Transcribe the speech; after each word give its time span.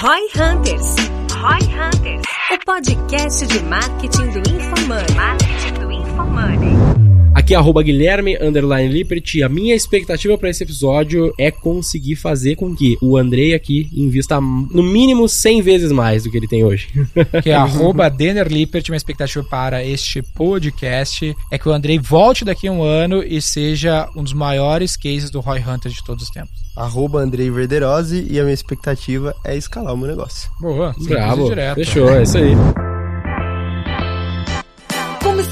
Roy 0.00 0.28
Hunters. 0.36 0.94
Roy 1.32 1.58
Hunters. 1.74 2.22
O 2.52 2.64
podcast 2.64 3.44
de 3.48 3.58
marketing 3.64 4.30
do 4.30 4.38
InfoMoney. 4.38 5.16
Marketing 5.16 5.74
do 5.80 5.90
InfoMoney. 5.90 7.08
Aqui 7.34 7.52
é 7.52 7.56
arroba 7.56 7.82
Guilherme 7.82 8.38
Underline 8.40 8.92
Lippert. 8.92 9.42
A 9.44 9.48
minha 9.48 9.74
expectativa 9.74 10.38
para 10.38 10.50
esse 10.50 10.62
episódio 10.62 11.34
é 11.36 11.50
conseguir 11.50 12.14
fazer 12.14 12.54
com 12.54 12.76
que 12.76 12.96
o 13.02 13.16
Andrei 13.16 13.54
aqui 13.54 13.90
invista 13.92 14.40
no 14.40 14.84
mínimo 14.84 15.28
100 15.28 15.62
vezes 15.62 15.90
mais 15.90 16.22
do 16.22 16.30
que 16.30 16.36
ele 16.36 16.46
tem 16.46 16.62
hoje. 16.62 16.86
Que 17.42 17.50
é 17.50 17.54
arroba 17.58 18.08
Denner 18.08 18.46
Lippert. 18.46 18.84
Minha 18.88 18.98
expectativa 18.98 19.42
para 19.42 19.84
este 19.84 20.22
podcast 20.22 21.34
é 21.50 21.58
que 21.58 21.68
o 21.68 21.72
Andrei 21.72 21.98
volte 21.98 22.44
daqui 22.44 22.68
a 22.68 22.72
um 22.72 22.84
ano 22.84 23.20
e 23.20 23.42
seja 23.42 24.08
um 24.14 24.22
dos 24.22 24.32
maiores 24.32 24.96
cases 24.96 25.28
do 25.28 25.40
Roy 25.40 25.58
Hunter 25.58 25.90
de 25.90 26.04
todos 26.04 26.22
os 26.22 26.30
tempos. 26.30 26.67
Arroba 26.78 27.18
Andrei 27.18 27.50
Verderose 27.50 28.24
e 28.30 28.38
a 28.38 28.44
minha 28.44 28.54
expectativa 28.54 29.34
é 29.44 29.56
escalar 29.56 29.92
o 29.92 29.96
meu 29.96 30.06
negócio. 30.06 30.48
Boa, 30.60 30.94
Bravo. 30.96 31.48
direto. 31.48 31.74
Fechou, 31.74 32.08
é 32.08 32.22
isso 32.22 32.38
aí. 32.38 32.54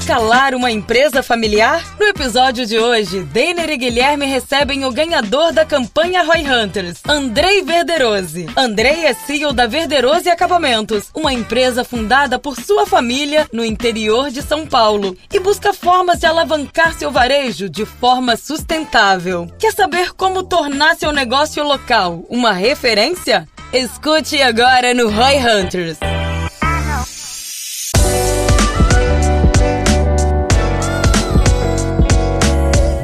Escalar 0.07 0.55
uma 0.55 0.71
empresa 0.71 1.21
familiar? 1.21 1.83
No 1.99 2.05
episódio 2.05 2.65
de 2.65 2.79
hoje, 2.79 3.23
Denner 3.23 3.69
e 3.69 3.75
Guilherme 3.75 4.25
recebem 4.25 4.85
o 4.85 4.91
ganhador 4.93 5.51
da 5.51 5.65
campanha 5.65 6.23
Roy 6.23 6.49
Hunters, 6.49 7.01
Andrei 7.05 7.61
Verderose. 7.61 8.47
Andrei 8.55 9.05
é 9.05 9.13
CEO 9.13 9.51
da 9.51 9.67
Verderose 9.67 10.29
Acabamentos, 10.29 11.11
uma 11.13 11.33
empresa 11.33 11.83
fundada 11.83 12.39
por 12.39 12.55
sua 12.55 12.85
família 12.85 13.49
no 13.51 13.65
interior 13.65 14.31
de 14.31 14.41
São 14.41 14.65
Paulo 14.65 15.13
e 15.29 15.41
busca 15.41 15.73
formas 15.73 16.19
de 16.19 16.25
alavancar 16.25 16.97
seu 16.97 17.11
varejo 17.11 17.69
de 17.69 17.85
forma 17.85 18.37
sustentável. 18.37 19.51
Quer 19.59 19.73
saber 19.73 20.13
como 20.13 20.41
tornar 20.41 20.95
seu 20.95 21.11
negócio 21.11 21.61
local 21.65 22.23
uma 22.29 22.53
referência? 22.53 23.45
Escute 23.73 24.41
agora 24.41 24.93
no 24.93 25.09
Roy 25.09 25.35
Hunters. 25.35 25.97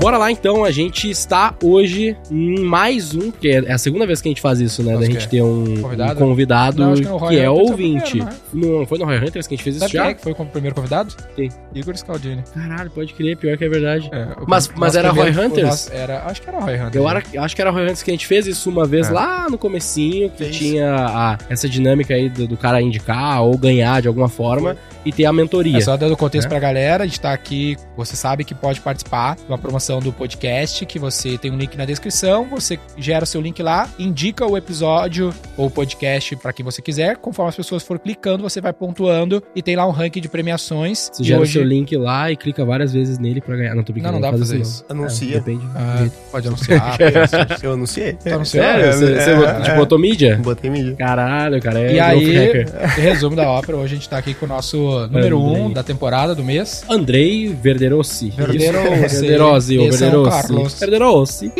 Bora 0.04 0.18
lá 0.18 0.30
então, 0.32 0.64
a 0.66 0.72
gente 0.72 1.10
está 1.10 1.56
hoje 1.64 2.18
em 2.30 2.60
mais 2.60 3.16
um, 3.16 3.32
que 3.32 3.48
é 3.50 3.72
a 3.72 3.78
segunda 3.78 4.06
vez 4.06 4.22
que 4.22 4.28
a 4.28 4.32
gente 4.32 4.42
faz 4.42 4.60
isso, 4.60 4.84
né? 4.84 4.98
Da 4.98 5.06
gente 5.06 5.28
quê? 5.30 5.38
ter 5.38 5.42
um 5.42 5.82
Convidado? 5.82 6.14
um 6.14 6.28
convidado 6.28 6.78
Não, 6.84 6.92
acho 6.94 7.02
que 7.02 7.08
no 7.08 7.18
que 7.20 7.24
é 7.24 7.28
Hunters 7.28 7.42
é 7.44 7.50
o 7.50 7.54
ouvinte. 7.54 8.12
primeiro, 8.52 8.80
Não 8.80 8.86
foi 8.86 8.98
no 9.00 9.06
Roy 9.06 9.18
Hunters 9.18 9.48
que 9.48 9.54
a 9.54 9.58
gente 9.58 9.64
fez 9.64 9.76
isso 9.78 9.86
Sabe 9.86 9.94
já? 9.94 10.08
é 10.10 10.14
que 10.14 10.22
foi 10.22 10.34
o 10.34 10.46
primeiro 10.46 10.76
convidado? 10.76 11.16
Quem? 11.36 11.50
Igor 11.74 11.96
Scaldini. 11.98 12.44
Caralho, 12.54 12.92
pode 12.92 13.14
crer, 13.14 13.38
pior 13.38 13.58
que 13.58 13.64
é 13.64 13.70
verdade. 13.70 14.10
É, 14.12 14.28
o 14.42 14.46
Mas- 14.48 14.70
mas 14.76 14.96
era 14.96 15.10
Roy 15.12 15.30
Hunters? 15.30 15.68
nosso- 15.68 15.94
Era, 15.94 16.26
acho 16.26 16.42
que 16.42 16.50
era 16.50 16.60
Roy 16.60 16.76
Hunter. 16.76 17.02
Eu 17.02 17.10
era- 17.10 17.24
acho 17.38 17.56
que 17.56 17.62
era 17.62 17.72
Roy 17.72 17.84
Hunters 17.84 18.04
que 18.04 18.12
a 18.12 18.14
gente 18.14 18.28
fez 18.28 18.46
isso 18.46 18.70
uma 18.70 18.86
vez 18.86 19.08
É. 19.10 19.12
lá 19.12 19.50
no 19.50 19.58
comecinho, 19.58 20.30
que 20.32 20.44
Fez. 20.44 20.56
tinha 20.58 20.94
a- 20.96 21.38
essa 21.50 21.70
dinâmica 21.70 22.14
aí 22.14 22.28
do, 22.30 22.46
do 22.46 22.58
cara 22.58 22.82
indicar 22.82 23.42
ou 23.44 23.58
ganhar 23.58 24.02
de 24.02 24.08
alguma 24.10 24.28
forma 24.28 24.76
e 25.06 25.12
ter 25.12 25.26
a 25.26 25.34
mentoria. 25.34 25.78
É 25.78 25.82
só 25.82 25.96
dando 25.98 26.16
contexto 26.18 26.48
É. 26.48 26.50
pra 26.50 26.60
galera, 26.60 27.04
a 27.04 27.08
gente 27.08 27.20
tá 27.20 27.32
aqui, 27.34 27.78
você 27.96 28.16
sabe 28.16 28.44
que 28.44 28.54
pode 28.54 28.82
participar 28.82 29.36
de 29.36 29.44
uma 29.48 29.58
promoção 29.58 29.93
do 30.00 30.12
podcast, 30.12 30.86
que 30.86 31.00
você 31.00 31.38
tem 31.38 31.52
um 31.52 31.58
link 31.58 31.76
na 31.78 31.86
descrição, 31.86 32.46
você 32.50 32.80
gera 32.98 33.24
o 33.24 33.28
seu 33.28 33.42
link 33.42 33.62
lá, 33.62 33.90
indica 33.98 34.46
o 34.46 34.58
episódio 34.58 35.34
ou 35.58 35.68
o 35.68 35.72
podcast 35.72 36.36
pra 36.38 36.52
quem 36.54 36.64
você 36.64 36.82
quiser, 36.82 37.18
conforme 37.18 37.50
as 37.50 37.56
pessoas 37.56 37.84
for 37.84 38.00
clicando, 38.00 38.44
você 38.44 38.60
vai 38.62 38.74
pontuando 38.74 39.42
e 39.56 39.62
tem 39.62 39.76
lá 39.76 39.88
um 39.88 39.92
ranking 39.92 40.22
de 40.22 40.30
premiações. 40.30 41.10
Você 41.12 41.24
gera 41.24 41.40
o 41.40 41.44
hoje... 41.44 41.54
seu 41.54 41.64
link 41.64 41.96
lá 41.96 42.32
e 42.32 42.36
clica 42.36 42.64
várias 42.66 42.94
vezes 42.94 43.18
nele 43.20 43.42
pra 43.42 43.56
ganhar. 43.56 43.76
Não, 43.76 43.84
tô 43.84 43.94
brincando. 43.94 44.14
Não, 44.14 44.20
não 44.20 44.22
dá 44.22 44.30
pra 44.30 44.38
faz 44.38 44.50
fazer 44.50 44.62
isso. 44.62 44.86
Anuncia. 44.90 45.38
Não. 45.38 45.44
Depende. 45.44 45.64
Ah, 45.76 46.08
pode 46.32 46.48
anunciar. 46.48 46.98
anunciar. 47.02 47.60
Eu 47.64 47.74
anunciei. 47.74 48.14
Tu 48.14 48.34
anunciou? 48.34 48.64
Sério? 48.64 48.94
Você, 48.94 49.06
você 49.16 49.30
é, 49.30 49.36
botou- 49.36 49.54
tipo, 49.62 49.72
é. 49.72 49.76
botou 49.76 50.00
mídia? 50.00 50.40
Botei 50.44 50.70
mídia. 50.70 50.96
Caralho, 50.96 51.62
cara. 51.62 51.80
É 51.80 51.94
E 51.94 52.00
aí, 52.00 52.36
hacker. 52.36 52.72
resumo 52.96 53.36
da 53.36 53.50
ópera, 53.50 53.78
hoje 53.78 53.94
a 53.94 53.98
gente 53.98 54.10
tá 54.10 54.18
aqui 54.18 54.34
com 54.34 54.46
o 54.46 54.50
nosso 54.50 54.78
número 55.08 55.40
1 55.40 55.50
Andrei. 55.50 55.62
um 55.64 55.72
da 55.74 55.84
temporada, 55.84 56.36
do 56.36 56.44
mês. 56.44 56.84
Andrei 56.90 57.48
Verderossi. 57.48 58.30
Verderossi. 58.32 59.20
Verderossi 59.22 59.78
Esse 59.88 60.04
é 60.04 60.08
o 60.08 60.12
Verderossi. 60.12 60.42
Carlos. 60.48 60.80
Verderossi. 60.80 61.52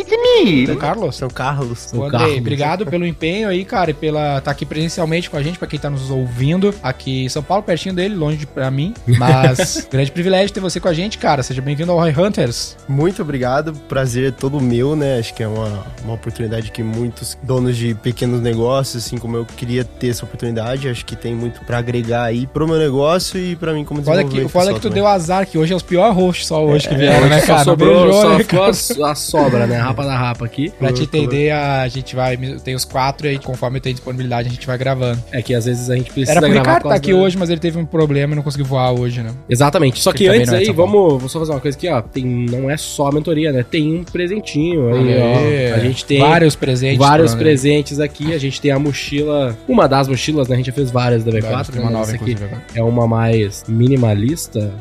São 0.66 0.76
Carlos? 0.76 1.16
São 1.16 1.28
Carlos. 1.28 1.78
São 1.78 2.00
Ô, 2.00 2.04
Andrei, 2.04 2.20
Carlos. 2.20 2.38
obrigado 2.38 2.86
pelo 2.86 3.06
empenho 3.06 3.48
aí, 3.48 3.64
cara, 3.64 3.90
e 3.90 3.94
pela 3.94 4.40
tá 4.40 4.50
aqui 4.50 4.64
presencialmente 4.66 5.30
com 5.30 5.36
a 5.36 5.42
gente, 5.42 5.58
pra 5.58 5.68
quem 5.68 5.78
tá 5.78 5.90
nos 5.90 6.10
ouvindo 6.10 6.74
aqui 6.82 7.24
em 7.24 7.28
São 7.28 7.42
Paulo, 7.42 7.62
pertinho 7.62 7.94
dele, 7.94 8.14
longe 8.14 8.36
de 8.38 8.46
pra 8.46 8.70
mim, 8.70 8.94
mas 9.18 9.86
grande 9.90 10.10
privilégio 10.10 10.52
ter 10.52 10.60
você 10.60 10.80
com 10.80 10.88
a 10.88 10.92
gente, 10.94 11.18
cara. 11.18 11.42
Seja 11.42 11.60
bem-vindo 11.62 11.90
ao 11.92 11.98
Roy 11.98 12.12
Hunters. 12.16 12.76
Muito 12.88 13.22
obrigado. 13.22 13.72
Prazer 13.88 14.28
é 14.28 14.30
todo 14.30 14.60
meu, 14.60 14.94
né? 14.96 15.18
Acho 15.18 15.34
que 15.34 15.42
é 15.42 15.48
uma, 15.48 15.84
uma 16.04 16.14
oportunidade 16.14 16.70
que 16.70 16.82
muitos 16.82 17.36
donos 17.42 17.76
de 17.76 17.94
pequenos 17.94 18.40
negócios, 18.40 19.04
assim 19.04 19.18
como 19.18 19.36
eu, 19.36 19.44
queria 19.44 19.84
ter 19.84 20.08
essa 20.08 20.24
oportunidade. 20.24 20.88
Acho 20.88 21.04
que 21.04 21.16
tem 21.16 21.34
muito 21.34 21.60
pra 21.64 21.78
agregar 21.78 22.24
aí 22.24 22.46
pro 22.46 22.66
meu 22.66 22.78
negócio 22.78 23.38
e 23.38 23.56
pra 23.56 23.72
mim 23.72 23.84
como 23.84 24.02
Foda 24.02 24.16
desenvolvimento 24.18 24.40
que, 24.42 24.46
o 24.46 24.48
foda 24.48 24.70
é 24.70 24.74
que 24.74 24.80
tu 24.80 24.88
pessoal 24.88 24.94
deu 24.94 25.06
azar, 25.06 25.46
que 25.46 25.58
hoje 25.58 25.72
é 25.72 25.76
os 25.76 25.82
piores 25.82 26.14
hosts 26.16 26.46
só 26.46 26.64
hoje 26.64 26.88
que 26.88 26.94
vieram, 26.94 27.26
É, 27.26 27.30
né, 27.30 27.40
cara? 27.42 27.64
sobrou, 27.64 28.06
só 28.22 28.30
né, 28.30 28.38
ficou 28.38 28.62
a, 28.62 29.10
a 29.10 29.14
sobra, 29.14 29.66
né? 29.66 29.76
A 29.78 29.84
rapa 29.84 30.04
da 30.04 30.16
rapa 30.16 30.44
aqui. 30.44 30.70
Pra 30.78 30.92
te 30.92 31.02
entender, 31.02 31.50
a 31.52 31.86
gente 31.88 32.14
vai. 32.14 32.36
Tem 32.36 32.74
os 32.74 32.84
quatro 32.84 33.28
aí, 33.28 33.38
conforme 33.38 33.80
tem 33.80 33.92
disponibilidade, 33.92 34.48
a 34.48 34.50
gente 34.50 34.66
vai 34.66 34.76
gravando. 34.78 35.22
É 35.32 35.42
que 35.42 35.54
às 35.54 35.64
vezes 35.64 35.90
a 35.90 35.96
gente 35.96 36.10
precisa 36.10 36.32
Era 36.32 36.40
pro 36.40 36.50
Ricardo 36.50 36.66
por 36.66 36.72
tá 36.74 36.80
causa 36.82 36.96
aqui 36.96 37.12
da- 37.12 37.18
hoje, 37.18 37.36
mas 37.38 37.50
ele 37.50 37.60
teve 37.60 37.78
um 37.78 37.84
problema 37.86 38.32
e 38.32 38.36
não 38.36 38.42
conseguiu 38.42 38.66
voar 38.66 38.92
hoje, 38.92 39.22
né? 39.22 39.30
Exatamente. 39.48 40.02
Só 40.02 40.12
que 40.12 40.24
também 40.24 40.40
antes 40.40 40.52
é 40.52 40.56
aí, 40.58 40.72
vamos, 40.72 41.20
vou 41.20 41.28
só 41.28 41.38
fazer 41.38 41.52
uma 41.52 41.60
coisa 41.60 41.76
aqui, 41.76 41.88
ó. 41.88 42.00
Tem, 42.02 42.24
não 42.24 42.70
é 42.70 42.76
só 42.76 43.08
a 43.08 43.12
mentoria, 43.12 43.52
né? 43.52 43.64
Tem 43.68 43.94
um 44.00 44.04
presentinho 44.04 44.88
aí, 44.94 45.14
Aí, 45.14 45.72
ó. 45.72 45.76
A 45.76 45.78
gente 45.80 46.04
tem 46.04 46.18
vários 46.20 46.54
presentes. 46.56 46.98
vários 46.98 47.32
André. 47.32 47.44
presentes 47.44 48.00
aqui. 48.00 48.32
A 48.34 48.38
gente 48.38 48.60
tem 48.60 48.70
a 48.70 48.78
mochila, 48.78 49.56
uma 49.68 49.86
das 49.88 50.08
mochilas, 50.08 50.48
né? 50.48 50.54
A 50.54 50.56
gente 50.58 50.66
já 50.66 50.72
fez 50.72 50.90
várias 50.90 51.24
da 51.24 51.30
V4, 51.32 51.42
Vários, 51.50 51.68
tem 51.68 51.76
né? 51.80 51.82
uma 51.86 51.90
nova, 51.90 52.04
Essa 52.12 52.16
aqui 52.16 52.36
é 52.74 52.82
uma 52.82 53.06
mais 53.06 53.64
minimalista. 53.68 54.72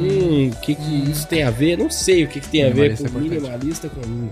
Hum, 0.00 0.50
o 0.52 0.60
que 0.60 0.74
que 0.74 1.10
isso 1.10 1.26
tem 1.26 1.42
a 1.42 1.50
ver? 1.50 1.76
Não 1.78 1.90
sei 1.90 2.24
o 2.24 2.28
que 2.28 2.40
que 2.40 2.48
tem 2.48 2.64
a 2.64 2.67
ver 2.72 2.90
Minimalista 2.90 3.06
é 3.06 3.10
com 3.10 3.18
importante. 3.18 3.40
minimalista, 3.42 3.90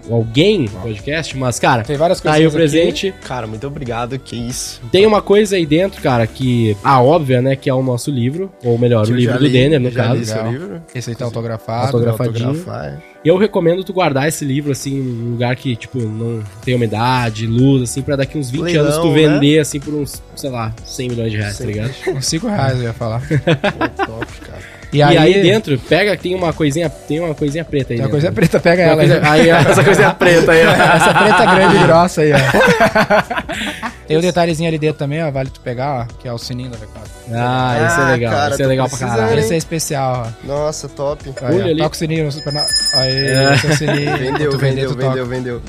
com 0.09 0.15
alguém 0.15 0.61
no 0.63 0.71
podcast, 0.81 1.37
mas, 1.37 1.59
cara, 1.59 1.83
Tem 1.83 1.97
várias 1.97 2.19
tá 2.21 2.31
coisas. 2.31 2.41
aí 2.41 2.47
o 2.47 2.51
presente. 2.53 3.15
Cara, 3.25 3.47
muito 3.47 3.67
obrigado. 3.67 4.19
Que 4.19 4.37
isso. 4.37 4.81
Tem 4.93 5.07
uma 5.07 5.21
coisa 5.23 5.57
aí 5.57 5.67
dentro, 5.67 6.01
cara, 6.03 6.27
que 6.27 6.77
a 6.83 7.01
óbvia, 7.01 7.41
né, 7.43 7.57
que 7.57 7.69
é 7.71 7.75
o 7.75 7.83
nosso 7.83 8.11
livro, 8.11 8.51
ou 8.65 8.79
melhor, 8.79 9.05
Que 9.07 9.13
o 9.13 9.17
livro 9.17 9.33
já 9.35 9.39
do 9.39 9.45
li, 9.47 9.53
Denner, 9.53 9.81
no 9.81 9.91
já 9.91 10.03
caso. 10.05 10.15
li 10.17 10.27
seu 10.27 10.37
Legal. 10.37 10.53
livro. 10.53 10.83
Esse 10.95 11.11
aí 11.11 11.17
tá 11.17 11.25
autografado. 11.25 11.87
Autografadinho. 11.97 12.49
Autografar. 12.49 12.85
é. 13.13 13.17
Eu 13.25 13.37
recomendo 13.37 13.83
tu 13.83 13.93
guardar 13.93 14.29
esse 14.29 14.45
livro, 14.45 14.71
assim, 14.71 15.01
num 15.03 15.33
lugar 15.33 15.57
que, 15.57 15.75
tipo, 15.75 15.99
não 15.99 16.45
tem 16.65 16.77
umidade, 16.77 17.45
luz, 17.49 17.83
assim, 17.83 18.01
pra 18.01 18.15
daqui 18.15 18.39
uns 18.39 18.51
20 18.51 18.63
Leilão, 18.63 18.85
anos 18.85 18.99
tu 18.99 19.09
né? 19.09 19.15
vender, 19.15 19.59
assim, 19.59 19.81
por 19.81 19.95
uns, 19.95 20.23
sei 20.37 20.49
lá, 20.51 20.73
100 20.85 21.09
milhões 21.09 21.33
de 21.33 21.39
reais, 21.39 21.59
tá 21.59 21.65
Sim. 21.65 21.71
ligado? 21.73 21.91
Uns 22.17 22.25
5 22.27 22.47
reais, 22.47 22.77
eu 22.79 22.85
ia 22.85 22.93
falar. 22.93 23.21
Pô, 23.27 24.05
top, 24.07 24.27
cara. 24.43 24.76
E 24.93 24.99
E 24.99 25.03
aí, 25.03 25.19
aí, 25.19 25.43
dentro, 25.43 25.79
pega, 25.79 26.17
tem 26.17 26.35
uma 26.35 26.53
coisinha, 26.53 26.89
tem 26.89 27.21
uma 27.21 27.35
coisinha 27.35 27.65
preta 27.65 27.93
aí 27.93 27.99
Tem 27.99 28.07
uma 28.07 28.13
dentro. 28.13 28.13
coisa 28.13 28.33
preta, 28.33 28.61
pega 28.61 28.83
ela 28.83 28.97
coisa- 28.97 29.21
aí. 29.29 29.51
aí, 29.51 29.53
ó, 29.53 29.71
essa 29.71 29.85
coisinha 29.85 30.15
preta 30.15 30.53
aí, 30.53 30.67
ó. 30.67 30.71
Essa 30.97 31.15
preta 31.15 31.45
grande 31.55 31.77
e 31.77 31.79
grossa 31.87 32.21
aí, 32.23 32.33
ó. 32.33 32.37
Tem 34.07 34.17
um 34.17 34.21
detalhezinho 34.21 34.69
ali 34.69 34.79
dentro 34.79 34.99
também, 34.99 35.23
ó. 35.23 35.31
Vale 35.31 35.51
tu 35.51 35.61
pegar, 35.61 36.03
ó, 36.09 36.15
que 36.21 36.29
é 36.29 36.33
o 36.33 36.39
sininho 36.39 36.71
da 36.71 36.77
V4. 36.79 36.87
Ah, 37.35 37.87
isso 37.89 38.01
é 38.01 38.05
Ah, 38.05 38.11
legal, 38.13 38.33
cara, 38.33 38.55
isso 38.55 38.63
é 38.63 38.67
legal 38.67 38.89
pra 38.89 38.99
caralho. 38.99 39.33
hein? 39.33 39.39
Esse 39.41 39.55
é 39.55 39.57
especial, 39.57 40.27
ó. 40.29 40.47
Nossa, 40.47 40.89
top. 40.89 41.29
Aí, 41.43 41.55
Olha 41.57 41.65
ó. 41.65 41.69
ali. 41.69 41.79
Toca 41.79 41.95
o 41.95 41.99
sininho 41.99 42.25
no 42.27 42.33
super. 42.33 42.53
Aí, 42.95 43.13
É. 43.13 43.55
esse 43.55 43.67
é 43.67 43.71
o 43.71 43.77
sininho. 43.77 44.17
Vendeu, 44.19 44.51
Tu 44.53 44.59
vendeu, 44.59 44.89
tu 44.91 44.95
toca. 44.95 45.09
vendeu, 45.09 45.27
vendeu. 45.27 45.63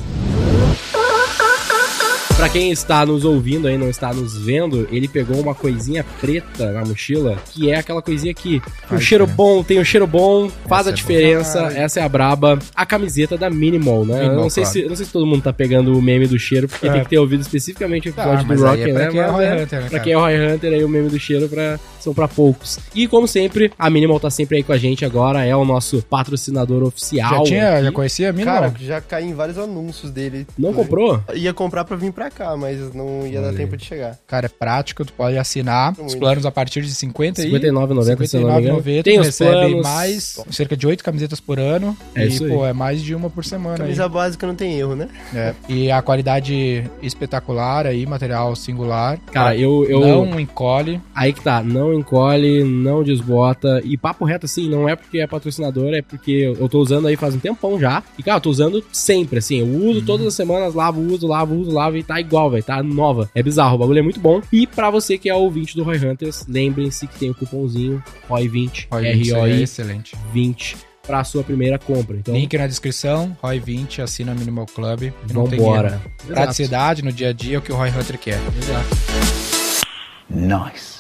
Pra 2.38 2.48
quem 2.50 2.70
está 2.72 3.04
nos 3.04 3.26
ouvindo 3.26 3.68
aí, 3.68 3.80
não 3.80 3.90
está 3.90 4.14
nos 4.14 4.38
vendo, 4.38 4.88
ele 4.92 5.08
pegou 5.08 5.42
uma 5.42 5.56
coisinha 5.56 6.06
preta 6.22 6.72
na 6.72 6.86
mochila, 6.86 7.36
que 7.52 7.72
é 7.72 7.80
aquela 7.80 8.00
coisinha 8.00 8.32
que 8.32 8.58
o 8.58 8.62
Faz 8.90 9.02
cheiro 9.02 9.26
diferença. 9.26 9.36
bom, 9.56 9.64
tem 9.64 9.80
o 9.80 9.84
cheiro 9.84 10.06
bom, 10.06 10.48
faz 10.68 10.82
Essa 10.86 10.90
a 10.90 10.92
é 10.92 10.96
diferença, 10.96 11.60
boa. 11.62 11.74
essa 11.74 12.00
é 12.00 12.04
a 12.04 12.08
braba. 12.10 12.60
A 12.76 12.86
camiseta 12.86 13.36
da 13.40 13.50
Minimal, 13.50 14.06
né? 14.06 14.20
Minimal, 14.20 14.36
não 14.44 14.50
sei, 14.52 14.64
claro. 14.66 14.80
se, 14.80 14.86
não 14.88 14.96
sei 14.96 15.06
se 15.08 15.12
todo 15.12 15.26
mundo 15.26 15.42
tá 15.42 15.52
pegando 15.52 15.98
o 15.98 16.00
meme 16.02 16.28
do 16.28 16.38
cheiro, 16.38 16.68
porque 16.68 16.88
É. 16.88 16.92
tem 16.92 17.02
que 17.04 17.10
ter 17.10 17.18
ouvido 17.18 17.42
especificamente 17.42 18.10
o 18.10 18.14
Tá, 18.14 18.22
episódio 18.22 18.48
mas 18.48 18.60
do 18.60 18.66
Rock, 18.68 18.82
é 18.84 18.94
pra 18.94 19.04
né? 19.06 19.10
quem 19.10 19.20
é 19.20 19.24
Mas 19.24 19.32
Roy 19.36 19.46
é- 19.46 19.64
Hunter, 19.64 19.82
né, 19.82 19.90
Pra 19.90 20.00
quem 20.00 20.14
é 20.14 20.18
o 20.18 20.20
Roy 20.20 20.48
Hunter, 20.54 20.74
aí 20.74 20.84
o 20.84 20.90
meme 20.90 21.10
do 21.10 21.20
cheiro 21.20 21.50
pra, 21.50 21.80
são 22.00 22.14
pra 22.14 22.28
poucos. 22.28 22.78
E 22.94 23.08
como 23.08 23.28
sempre, 23.28 23.72
a 23.80 23.90
Minimal 23.90 24.20
tá 24.20 24.30
sempre 24.30 24.58
aí 24.58 24.64
com 24.64 24.74
a 24.74 24.78
gente 24.78 25.04
agora, 25.04 25.44
é 25.44 25.56
o 25.56 25.66
nosso 25.66 26.04
patrocinador 26.08 26.84
oficial. 26.84 27.38
Já 27.40 27.44
tinha, 27.46 27.74
aqui. 27.74 27.84
já 27.86 27.92
conhecia 27.92 28.30
a 28.30 28.34
mina? 28.34 28.46
Cara, 28.52 28.74
já 28.80 29.02
caí 29.02 29.26
em 29.26 29.34
vários 29.34 29.58
anúncios 29.58 30.12
dele. 30.12 30.46
Não 30.56 30.72
comprou? 30.72 31.20
Ia 31.34 31.52
comprar 31.52 31.84
pra 31.84 31.98
vir 31.98 32.12
pra 32.12 32.27
cá, 32.30 32.56
mas 32.56 32.94
não 32.94 33.26
ia 33.26 33.42
dar 33.42 33.54
tempo 33.54 33.76
de 33.76 33.84
chegar. 33.84 34.18
Cara, 34.28 34.46
é 34.46 34.50
prático, 34.50 35.04
tu 35.04 35.14
pode 35.14 35.38
assinar 35.38 35.94
os 35.94 35.98
Muito. 36.00 36.20
planos 36.20 36.46
a 36.46 36.52
partir 36.52 36.82
de 36.82 36.94
50 36.94 37.42
e 37.42 37.52
59,90, 37.52 38.26
se 38.28 38.38
eu 38.38 38.42
não 38.42 38.56
me 38.56 38.62
engano. 38.62 38.82
59,90, 38.82 39.04
Tem 39.04 39.16
tu 39.16 39.22
os 39.22 39.26
recebe 39.26 39.52
planos. 39.52 39.82
mais, 39.82 40.44
cerca 40.52 40.78
de 40.78 40.86
8 40.88 41.04
camisetas 41.04 41.40
por 41.40 41.60
ano. 41.60 41.98
É 42.14 42.26
e, 42.26 42.28
isso 42.28 42.46
aí. 42.46 42.52
pô, 42.52 42.66
é 42.66 42.74
mais 42.74 43.02
de 43.02 43.16
uma 43.16 43.30
por 43.30 43.44
semana 43.44 43.76
aí. 43.76 43.82
Camisa 43.82 44.08
básica 44.08 44.46
não 44.46 44.56
tem 44.56 44.78
erro, 44.78 44.96
né? 44.96 45.10
É. 45.34 45.54
E 45.68 45.90
a 45.92 46.02
qualidade 46.02 46.90
espetacular 47.02 47.88
aí, 47.88 48.06
material 48.06 48.56
singular. 48.56 49.18
Cara, 49.32 49.56
eu, 49.56 49.86
eu, 49.90 50.26
Não 50.26 50.40
encolhe. 50.40 51.02
Aí 51.16 51.34
que 51.34 51.42
tá, 51.42 51.64
não 51.64 51.94
encolhe, 51.94 52.64
não 52.64 53.04
desbota. 53.04 53.82
E 53.84 53.98
papo 53.98 54.26
reto, 54.26 54.46
assim, 54.46 54.70
não 54.70 54.88
é 54.88 54.96
porque 54.96 55.20
é 55.20 55.28
patrocinador, 55.28 55.94
é 55.94 56.02
porque 56.02 56.32
eu 56.32 56.68
eu 56.68 56.70
tô 56.70 56.80
usando 56.80 57.08
aí 57.08 57.16
faz 57.16 57.34
um 57.34 57.40
tempão 57.40 57.80
já. 57.80 58.04
E, 58.18 58.24
cara, 58.24 58.38
eu 58.38 58.42
tô 58.42 58.50
usando 58.50 58.84
sempre, 58.92 59.40
assim. 59.40 59.60
Eu 59.60 59.90
uso 59.90 60.02
todas 60.04 60.28
as 60.28 60.34
semanas, 60.34 60.76
lavo, 60.76 61.02
uso, 61.02 61.26
lavo, 61.26 61.56
uso, 61.56 61.72
lavo. 61.72 61.98
E 61.98 62.04
tá 62.04 62.17
tá 62.18 62.22
igual, 62.22 62.50
velho, 62.50 62.64
tá 62.64 62.82
nova. 62.84 63.30
É 63.34 63.44
bizarro, 63.44 63.76
o 63.76 63.78
bagulho 63.80 64.00
é 64.00 64.02
muito 64.02 64.20
bom. 64.20 64.42
E 64.52 64.66
pra 64.66 64.90
você 64.90 65.18
que 65.18 65.30
é 65.30 65.36
ouvinte 65.36 65.76
do 65.76 65.84
Roy 65.84 65.98
Hunters, 65.98 66.46
lembrem-se 66.48 67.08
que 67.08 67.20
tem 67.20 67.30
o 67.30 67.36
cupomzinho 67.36 68.04
ROI20, 68.30 68.88
Roy 68.92 69.14
20 69.14 69.32
é 69.32 69.40
ROI 69.40 69.62
excelente. 69.64 70.16
20 70.34 70.78
pra 71.06 71.24
sua 71.24 71.44
primeira 71.44 71.80
compra. 71.80 72.18
Então, 72.18 72.34
Link 72.36 72.58
na 72.58 72.68
descrição, 72.68 73.38
Roy20, 73.42 74.04
assina 74.04 74.34
Minimal 74.34 74.66
Club. 74.66 75.04
e 75.04 75.14
não 75.34 75.48
tem 75.48 75.60
vambora. 75.60 76.02
Praticidade 76.26 77.02
no 77.02 77.12
dia 77.12 77.30
a 77.30 77.34
dia 77.34 77.56
é 77.56 77.60
o 77.60 77.62
que 77.62 77.72
o 77.72 77.76
Roy 77.76 77.90
Hunter 77.90 78.18
quer. 78.18 78.40
Exato. 78.58 79.88
Nice. 80.30 80.97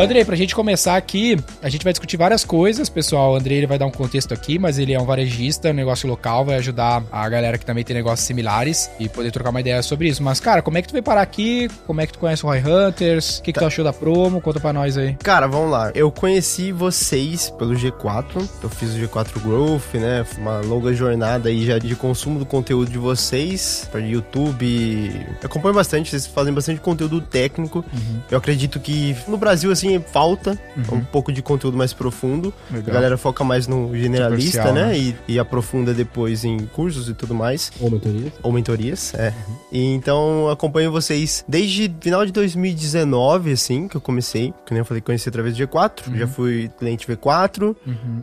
Andrei, 0.00 0.24
pra 0.24 0.36
gente 0.36 0.54
começar 0.54 0.96
aqui, 0.96 1.36
a 1.62 1.68
gente 1.68 1.84
vai 1.84 1.92
discutir 1.92 2.16
várias 2.16 2.44
coisas, 2.44 2.88
pessoal. 2.88 3.32
O 3.32 3.36
Andrei 3.36 3.58
ele 3.58 3.66
vai 3.66 3.78
dar 3.78 3.86
um 3.86 3.90
contexto 3.90 4.32
aqui, 4.32 4.58
mas 4.58 4.78
ele 4.78 4.92
é 4.92 5.00
um 5.00 5.04
varejista, 5.04 5.70
um 5.70 5.74
negócio 5.74 6.08
local, 6.08 6.44
vai 6.44 6.56
ajudar 6.56 7.02
a 7.12 7.28
galera 7.28 7.58
que 7.58 7.66
também 7.66 7.84
tem 7.84 7.94
negócios 7.94 8.26
similares 8.26 8.90
e 8.98 9.08
poder 9.08 9.30
trocar 9.30 9.50
uma 9.50 9.60
ideia 9.60 9.82
sobre 9.82 10.08
isso. 10.08 10.22
Mas, 10.22 10.40
cara, 10.40 10.62
como 10.62 10.78
é 10.78 10.82
que 10.82 10.88
tu 10.88 10.92
veio 10.92 11.02
parar 11.02 11.22
aqui? 11.22 11.68
Como 11.86 12.00
é 12.00 12.06
que 12.06 12.12
tu 12.12 12.18
conhece 12.18 12.44
o 12.44 12.48
Roy 12.48 12.60
Hunters? 12.60 13.38
O 13.38 13.42
que, 13.42 13.52
que 13.52 13.58
tu 13.58 13.64
achou 13.64 13.84
da 13.84 13.92
promo? 13.92 14.40
Conta 14.40 14.58
pra 14.60 14.72
nós 14.72 14.96
aí. 14.96 15.14
Cara, 15.22 15.46
vamos 15.46 15.70
lá. 15.70 15.90
Eu 15.94 16.10
conheci 16.10 16.72
vocês 16.72 17.50
pelo 17.50 17.74
G4. 17.74 18.48
Eu 18.62 18.68
fiz 18.68 18.94
o 18.94 18.98
G4 18.98 19.40
Growth, 19.42 19.94
né? 19.94 20.24
Uma 20.38 20.60
longa 20.60 20.92
jornada 20.94 21.48
aí 21.48 21.64
já 21.64 21.78
de 21.78 21.94
consumo 21.94 22.38
do 22.38 22.46
conteúdo 22.46 22.90
de 22.90 22.98
vocês 22.98 23.88
para 23.90 24.00
YouTube. 24.00 25.26
Eu 25.42 25.46
acompanho 25.46 25.74
bastante, 25.74 26.10
vocês 26.10 26.26
fazem 26.26 26.52
bastante 26.52 26.80
conteúdo 26.80 27.20
técnico. 27.20 27.84
Eu 28.30 28.38
acredito 28.38 28.80
que 28.80 29.16
no 29.28 29.36
Brasil, 29.36 29.70
assim, 29.70 29.89
falta 29.98 30.58
um 30.92 31.04
pouco 31.04 31.32
de 31.32 31.42
conteúdo 31.42 31.76
mais 31.76 31.92
profundo. 31.92 32.52
Legal. 32.70 32.90
A 32.90 32.94
galera 32.94 33.18
foca 33.18 33.42
mais 33.42 33.66
no 33.66 33.96
generalista, 33.96 34.72
né? 34.72 34.86
né? 34.86 34.98
E, 34.98 35.16
e 35.28 35.38
aprofunda 35.38 35.92
depois 35.92 36.44
em 36.44 36.58
cursos 36.66 37.08
e 37.08 37.14
tudo 37.14 37.34
mais. 37.34 37.72
Ô, 37.80 37.90
mentoria. 37.90 38.32
Ou 38.42 38.52
mentorias, 38.52 39.14
é. 39.14 39.32
E 39.72 39.82
então 39.84 40.48
acompanho 40.48 40.90
vocês 40.90 41.44
desde 41.48 41.92
final 42.00 42.24
de 42.24 42.32
2019, 42.32 43.52
assim, 43.52 43.88
que 43.88 43.96
eu 43.96 44.00
comecei. 44.00 44.52
Que 44.64 44.72
nem 44.72 44.78
eu 44.80 44.84
falei, 44.84 45.00
conheci 45.00 45.28
através 45.28 45.56
do 45.56 45.66
G4. 45.66 46.16
Já 46.16 46.26
fui 46.26 46.70
cliente 46.78 47.06
V4. 47.06 47.74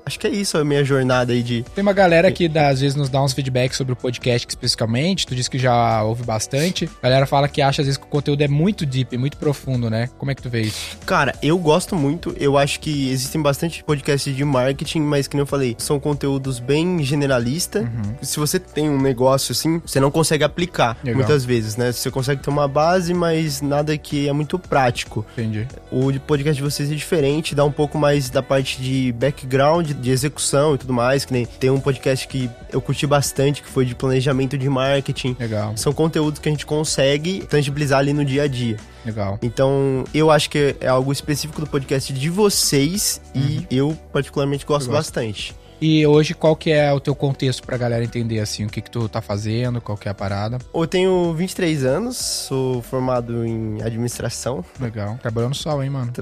Acho 0.06 0.20
que 0.20 0.28
é 0.28 0.30
isso 0.30 0.58
a 0.58 0.63
minha 0.63 0.84
jornada 0.84 1.34
aí 1.34 1.44
de. 1.44 1.63
Tem 1.75 1.81
uma 1.81 1.94
galera 1.94 2.31
que 2.31 2.48
dá, 2.48 2.70
às 2.70 2.81
vezes 2.81 2.96
nos 2.96 3.10
dá 3.10 3.24
uns 3.24 3.34
feedbacks 3.34 3.78
sobre 3.78 3.94
o 3.94 3.96
podcast 3.96 4.48
especificamente. 4.48 5.25
Tu 5.25 5.36
disse 5.36 5.50
que 5.50 5.60
já 5.60 6.04
ouve 6.04 6.24
bastante. 6.24 6.90
A 7.02 7.08
galera 7.08 7.25
fala 7.25 7.48
que 7.48 7.62
acha 7.62 7.81
às 7.81 7.86
vezes 7.86 7.98
que 7.98 8.06
o 8.06 8.10
conteúdo 8.10 8.42
é 8.42 8.48
muito 8.48 8.86
deep, 8.86 9.18
muito 9.18 9.38
profundo, 9.38 9.90
né? 9.90 10.10
Como 10.18 10.31
é 10.31 10.36
que 10.36 10.42
tu 10.42 10.50
vê 10.50 10.62
isso? 10.62 10.98
Cara, 11.06 11.34
eu 11.42 11.56
gosto 11.57 11.95
muito. 11.95 12.36
Eu 12.39 12.57
acho 12.57 12.80
que 12.80 13.09
existem 13.09 13.42
bastante 13.42 13.83
podcasts 13.83 14.36
de 14.36 14.44
marketing, 14.44 15.01
mas 15.01 15.27
que 15.27 15.36
nem 15.36 15.42
eu 15.42 15.48
falei, 15.48 15.75
são 15.77 16.00
conteúdos 16.00 16.59
bem 16.59 17.04
generalista. 17.04 17.89
Se 18.21 18.39
você 18.39 18.59
tem 18.59 18.89
um 18.89 19.00
negócio 19.01 19.51
assim, 19.51 19.81
você 19.86 20.00
não 20.00 20.12
consegue 20.12 20.44
aplicar 20.44 20.98
Legal. 21.04 21.19
muitas 21.19 21.45
vezes, 21.45 21.75
né? 21.77 21.92
Você 21.92 22.09
consegue 22.12 22.42
ter 22.42 22.50
uma 22.50 22.68
base, 22.68 23.13
mas 23.13 23.62
nada 23.62 23.98
que 23.98 24.27
é 24.27 24.33
muito 24.33 24.57
prático. 24.59 25.25
Entendi. 25.33 25.68
O 25.92 26.12
podcast 26.19 26.62
de 26.62 26.69
vocês 26.69 26.92
é 26.92 26.95
diferente, 26.95 27.54
dá 27.56 27.63
um 27.63 27.71
pouco 27.71 27.98
mais 27.98 28.30
da 28.30 28.42
parte 28.44 28.81
de 28.81 29.12
background, 29.13 29.92
de 29.92 30.12
execução 30.12 30.75
e 30.75 30.77
tudo 30.77 30.94
mais. 30.94 31.25
Que 31.25 31.33
nem 31.33 31.45
tem 31.45 31.69
um 31.69 31.80
podcast 31.80 32.27
que 32.27 32.50
eu 32.71 32.81
curti 32.81 33.06
bastante, 33.07 33.62
que 33.62 33.69
foi 33.69 33.86
de 33.86 33.95
planejamento 33.95 34.57
de 34.57 34.69
marketing. 34.69 35.36
Legal, 35.39 35.74
São 35.75 35.94
conteúdos 35.94 36.39
que 36.39 36.50
a 36.50 36.51
gente 36.51 36.65
consegue 36.65 37.45
tangibilizar 37.50 38.00
ali 38.00 38.13
no 38.13 38.25
dia 38.25 38.44
a 38.44 38.48
dia. 38.48 38.77
legal. 39.06 39.39
Então, 39.42 40.03
eu 40.13 40.30
acho 40.30 40.50
que 40.50 40.75
é 40.81 40.88
algo 40.88 41.12
específico 41.12 41.37
do 41.62 41.68
podcast 41.68 42.12
de 42.13 42.30
vocês 42.30 43.22
e 43.36 43.66
eu 43.69 43.98
particularmente 44.12 44.66
gosto 44.66 44.88
Eu 44.88 44.94
gosto. 44.94 45.07
bastante. 45.13 45.56
E 45.79 46.06
hoje, 46.07 46.33
qual 46.33 46.56
que 46.56 46.71
é 46.71 46.91
o 46.91 47.00
teu 47.00 47.13
contexto 47.13 47.62
pra 47.63 47.77
galera 47.77 48.03
entender, 48.03 48.39
assim, 48.39 48.65
o 48.65 48.68
que 48.69 48.81
que 48.81 48.89
tu 48.89 49.07
tá 49.07 49.21
fazendo, 49.21 49.79
qual 49.79 49.95
que 49.97 50.07
é 50.07 50.12
a 50.12 50.13
parada? 50.13 50.57
Eu 50.74 50.88
tenho 50.88 51.33
23 51.35 51.85
anos, 51.85 52.18
sou 52.18 52.81
formado 52.81 53.45
em 53.45 53.79
administração. 53.83 54.65
Legal. 54.79 55.19
Trabalhando 55.21 55.50
no 55.50 55.56
sol, 55.56 55.83
hein, 55.83 55.89
mano? 55.91 56.12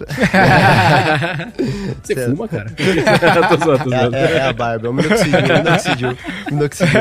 Você 2.04 2.14
Sério. 2.16 2.36
fuma, 2.36 2.48
cara? 2.50 2.70
tô 3.50 3.66
zoando, 3.66 3.84
tô 3.86 3.94
É, 3.94 4.00
zoando. 4.02 4.16
é- 4.18 4.34
é 4.38 4.42
a 4.42 4.52
barba, 4.54 4.88
é 4.88 4.90
o 4.90 4.94
minoxidil, 4.94 5.40
minoxidil, 5.64 6.18
minoxidil. 6.52 7.00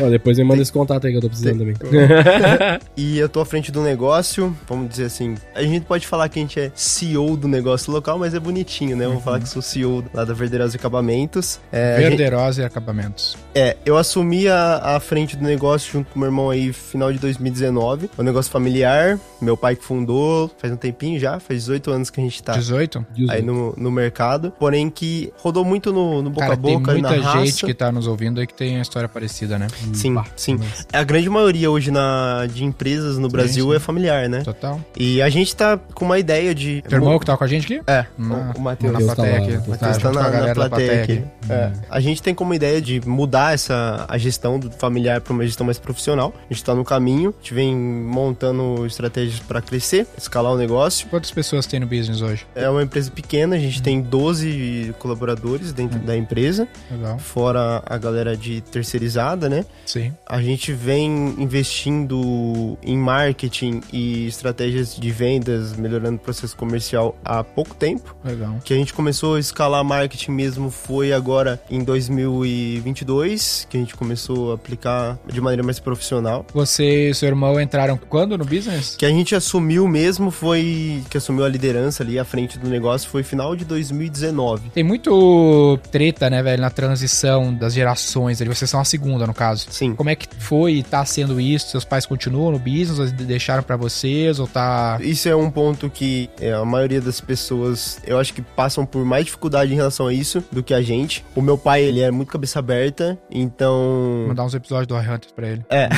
Ó, 0.00 0.10
depois 0.10 0.38
me 0.38 0.44
manda 0.44 0.62
esse 0.62 0.72
contato 0.72 1.06
aí 1.06 1.12
que 1.12 1.18
eu 1.18 1.22
tô 1.22 1.28
precisando 1.28 1.58
também. 1.58 1.74
E 2.96 3.18
eu 3.18 3.28
tô 3.28 3.40
à 3.40 3.46
frente 3.46 3.70
do 3.70 3.80
negócio, 3.82 4.56
vamos 4.68 4.88
dizer 4.88 5.04
assim. 5.06 5.34
A 5.54 5.62
gente 5.62 5.84
pode 5.86 6.06
falar 6.06 6.28
que 6.28 6.38
a 6.38 6.42
gente 6.42 6.58
é 6.58 6.70
CEO 6.74 7.36
do 7.36 7.46
negócio 7.48 7.92
local, 7.92 8.18
mas 8.18 8.34
é 8.34 8.40
bonitinho, 8.40 8.96
né? 8.96 9.06
Vamos 9.06 9.22
falar 9.22 9.38
que 9.40 9.48
sou 9.48 9.62
CEO 9.62 10.04
lá 10.12 10.24
da 10.24 10.34
Verderosa 10.34 10.76
Acabamentos. 10.76 11.60
É, 11.72 11.91
gente- 12.00 12.08
Verderosa 12.16 12.62
e 12.62 12.64
acabamentos. 12.64 13.36
é, 13.54 13.76
eu 13.84 13.96
assumi 13.96 14.48
a, 14.48 14.96
a 14.96 15.00
frente 15.00 15.36
do 15.36 15.44
negócio 15.44 15.92
junto 15.92 16.10
com 16.12 16.18
meu 16.18 16.28
irmão 16.28 16.50
aí 16.50 16.72
final 16.72 17.12
de 17.12 17.18
2019. 17.18 18.10
É 18.16 18.20
um 18.20 18.24
negócio 18.24 18.50
familiar, 18.50 19.18
meu 19.40 19.56
pai 19.56 19.76
que 19.76 19.84
fundou, 19.84 20.50
faz 20.58 20.72
um 20.72 20.76
tempinho 20.76 21.18
já, 21.18 21.38
faz 21.40 21.60
18 21.60 21.90
anos 21.90 22.10
que 22.10 22.20
a 22.20 22.24
gente 22.24 22.42
tá 22.42 22.52
18? 22.52 23.04
aí 23.28 23.42
no, 23.42 23.74
no 23.76 23.90
mercado. 23.90 24.52
Porém 24.58 24.88
que 24.90 25.32
rodou 25.38 25.64
muito 25.64 25.92
no, 25.92 26.22
no 26.22 26.30
boca 26.30 26.42
Cara, 26.42 26.52
a 26.54 26.56
boca 26.56 26.90
tem 26.92 26.98
e 26.98 27.02
na 27.02 27.10
muita 27.10 27.24
raça. 27.24 27.46
gente 27.46 27.66
que 27.66 27.74
tá 27.74 27.90
nos 27.92 28.06
ouvindo 28.06 28.40
aí 28.40 28.46
que 28.46 28.54
tem 28.54 28.74
uma 28.76 28.82
história 28.82 29.08
parecida, 29.08 29.58
né? 29.58 29.66
Sim, 29.92 30.14
sim. 30.36 30.58
A 30.92 31.02
grande 31.02 31.28
maioria 31.28 31.70
hoje 31.70 31.90
na, 31.90 32.46
de 32.52 32.64
empresas 32.64 33.18
no 33.18 33.28
Brasil 33.28 33.70
sim. 33.70 33.76
é 33.76 33.78
familiar, 33.78 34.28
né? 34.28 34.40
Total. 34.42 34.80
E 34.98 35.20
a 35.22 35.28
gente 35.28 35.54
tá 35.54 35.78
com 35.94 36.04
uma 36.04 36.18
ideia 36.18 36.54
de. 36.54 36.82
Teu 36.88 36.98
irmão 36.98 37.18
que 37.18 37.26
tá 37.26 37.36
com 37.36 37.44
a 37.44 37.46
gente 37.46 37.64
aqui? 37.64 37.82
É, 37.86 38.06
Não, 38.18 38.50
o, 38.50 38.58
o 38.58 38.60
Matheus. 38.60 38.92
Na 38.92 39.00
Matheus 39.00 39.14
plateia 39.14 39.34
tá 39.34 39.40
lá, 39.40 39.44
aqui. 39.44 39.70
Matheus 39.70 39.78
Tá, 39.78 39.86
Matheus 39.86 40.02
tá 40.02 40.12
na, 40.12 40.30
na 40.30 40.46
da 40.46 40.54
plateia 40.54 41.02
aqui. 41.02 41.12
aqui. 41.12 41.24
É, 41.50 41.72
a 41.88 42.00
gente 42.00 42.22
tem 42.22 42.34
como 42.34 42.54
ideia 42.54 42.80
de 42.80 43.00
mudar 43.06 43.54
essa 43.54 44.04
a 44.08 44.18
gestão 44.18 44.58
do 44.58 44.70
familiar 44.70 45.20
para 45.20 45.32
uma 45.32 45.44
gestão 45.44 45.64
mais 45.64 45.78
profissional. 45.78 46.32
A 46.50 46.52
gente 46.52 46.64
tá 46.64 46.74
no 46.74 46.84
caminho, 46.84 47.30
a 47.30 47.42
gente 47.42 47.54
vem 47.54 47.74
montando 47.74 48.86
estratégias 48.86 49.40
para 49.40 49.60
crescer, 49.60 50.06
escalar 50.16 50.52
o 50.52 50.56
negócio. 50.56 51.08
Quantas 51.08 51.30
pessoas 51.30 51.66
tem 51.66 51.80
no 51.80 51.86
business 51.86 52.20
hoje? 52.20 52.46
É 52.54 52.68
uma 52.68 52.82
empresa 52.82 53.10
pequena, 53.10 53.56
a 53.56 53.58
gente 53.58 53.82
tem 53.82 54.00
12 54.00 54.94
colaboradores 54.98 55.72
dentro 55.72 55.98
da 55.98 56.16
empresa, 56.16 56.68
Legal. 56.90 57.18
fora 57.18 57.82
a 57.86 57.98
galera 57.98 58.36
de 58.36 58.60
terceirizada, 58.60 59.48
né? 59.48 59.64
Sim. 59.86 60.12
A 60.26 60.40
gente 60.42 60.72
vem 60.72 61.34
investindo 61.38 62.78
em 62.82 62.96
marketing 62.96 63.80
e 63.92 64.26
estratégias 64.26 64.96
de 64.96 65.10
vendas, 65.10 65.74
melhorando 65.76 66.16
o 66.16 66.20
processo 66.20 66.56
comercial 66.56 67.16
há 67.24 67.42
pouco 67.42 67.74
tempo. 67.74 68.14
Legal. 68.24 68.56
Que 68.64 68.74
a 68.74 68.76
gente 68.76 68.92
começou 68.92 69.34
a 69.34 69.40
escalar 69.40 69.84
marketing 69.84 70.32
mesmo 70.32 70.70
foi 70.70 71.12
agora 71.12 71.60
em 71.72 71.82
2022, 71.82 73.66
que 73.68 73.78
a 73.78 73.80
gente 73.80 73.96
começou 73.96 74.52
a 74.52 74.54
aplicar 74.56 75.18
de 75.26 75.40
maneira 75.40 75.62
mais 75.62 75.80
profissional. 75.80 76.44
Você 76.52 77.08
e 77.10 77.14
seu 77.14 77.28
irmão 77.28 77.58
entraram 77.58 77.96
quando 77.96 78.36
no 78.36 78.44
business? 78.44 78.94
Que 78.96 79.06
a 79.06 79.08
gente 79.08 79.34
assumiu 79.34 79.88
mesmo 79.88 80.30
foi. 80.30 81.02
que 81.08 81.16
assumiu 81.16 81.44
a 81.44 81.48
liderança 81.48 82.02
ali 82.02 82.18
à 82.18 82.24
frente 82.24 82.58
do 82.58 82.68
negócio 82.68 83.08
foi 83.08 83.22
final 83.22 83.56
de 83.56 83.64
2019. 83.64 84.70
Tem 84.70 84.84
muito 84.84 85.78
treta, 85.90 86.28
né, 86.28 86.42
velho, 86.42 86.60
na 86.60 86.70
transição 86.70 87.54
das 87.54 87.72
gerações. 87.72 88.40
Ali. 88.40 88.50
Vocês 88.50 88.70
são 88.70 88.80
a 88.80 88.84
segunda, 88.84 89.26
no 89.26 89.32
caso. 89.32 89.66
Sim. 89.70 89.94
Como 89.94 90.10
é 90.10 90.14
que 90.14 90.28
foi 90.38 90.74
e 90.74 90.82
tá 90.82 91.04
sendo 91.06 91.40
isso? 91.40 91.70
Seus 91.70 91.84
pais 91.84 92.04
continuam 92.04 92.52
no 92.52 92.58
business? 92.58 93.12
Deixaram 93.12 93.62
pra 93.62 93.76
vocês? 93.76 94.38
Ou 94.38 94.46
tá. 94.46 94.98
Isso 95.00 95.28
é 95.28 95.34
um 95.34 95.50
ponto 95.50 95.88
que 95.88 96.28
é, 96.38 96.52
a 96.52 96.64
maioria 96.64 97.00
das 97.00 97.20
pessoas, 97.20 97.98
eu 98.06 98.18
acho 98.18 98.34
que 98.34 98.42
passam 98.42 98.84
por 98.84 99.04
mais 99.04 99.24
dificuldade 99.24 99.72
em 99.72 99.76
relação 99.76 100.06
a 100.06 100.12
isso 100.12 100.44
do 100.52 100.62
que 100.62 100.74
a 100.74 100.82
gente. 100.82 101.24
O 101.34 101.40
meu 101.40 101.56
pai, 101.62 101.82
ele 101.82 102.00
é 102.00 102.10
muito 102.10 102.30
cabeça 102.30 102.58
aberta, 102.58 103.18
então. 103.30 104.26
Mandar 104.28 104.44
uns 104.44 104.54
episódios 104.54 104.86
do 104.86 104.96
Hunters 104.96 105.32
pra 105.32 105.48
ele. 105.48 105.64
É. 105.70 105.88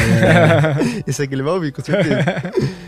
Esse 1.06 1.22
aqui 1.22 1.34
ele 1.34 1.42
vai 1.42 1.54
ouvir, 1.54 1.72
com 1.72 1.82
certeza. 1.82 2.24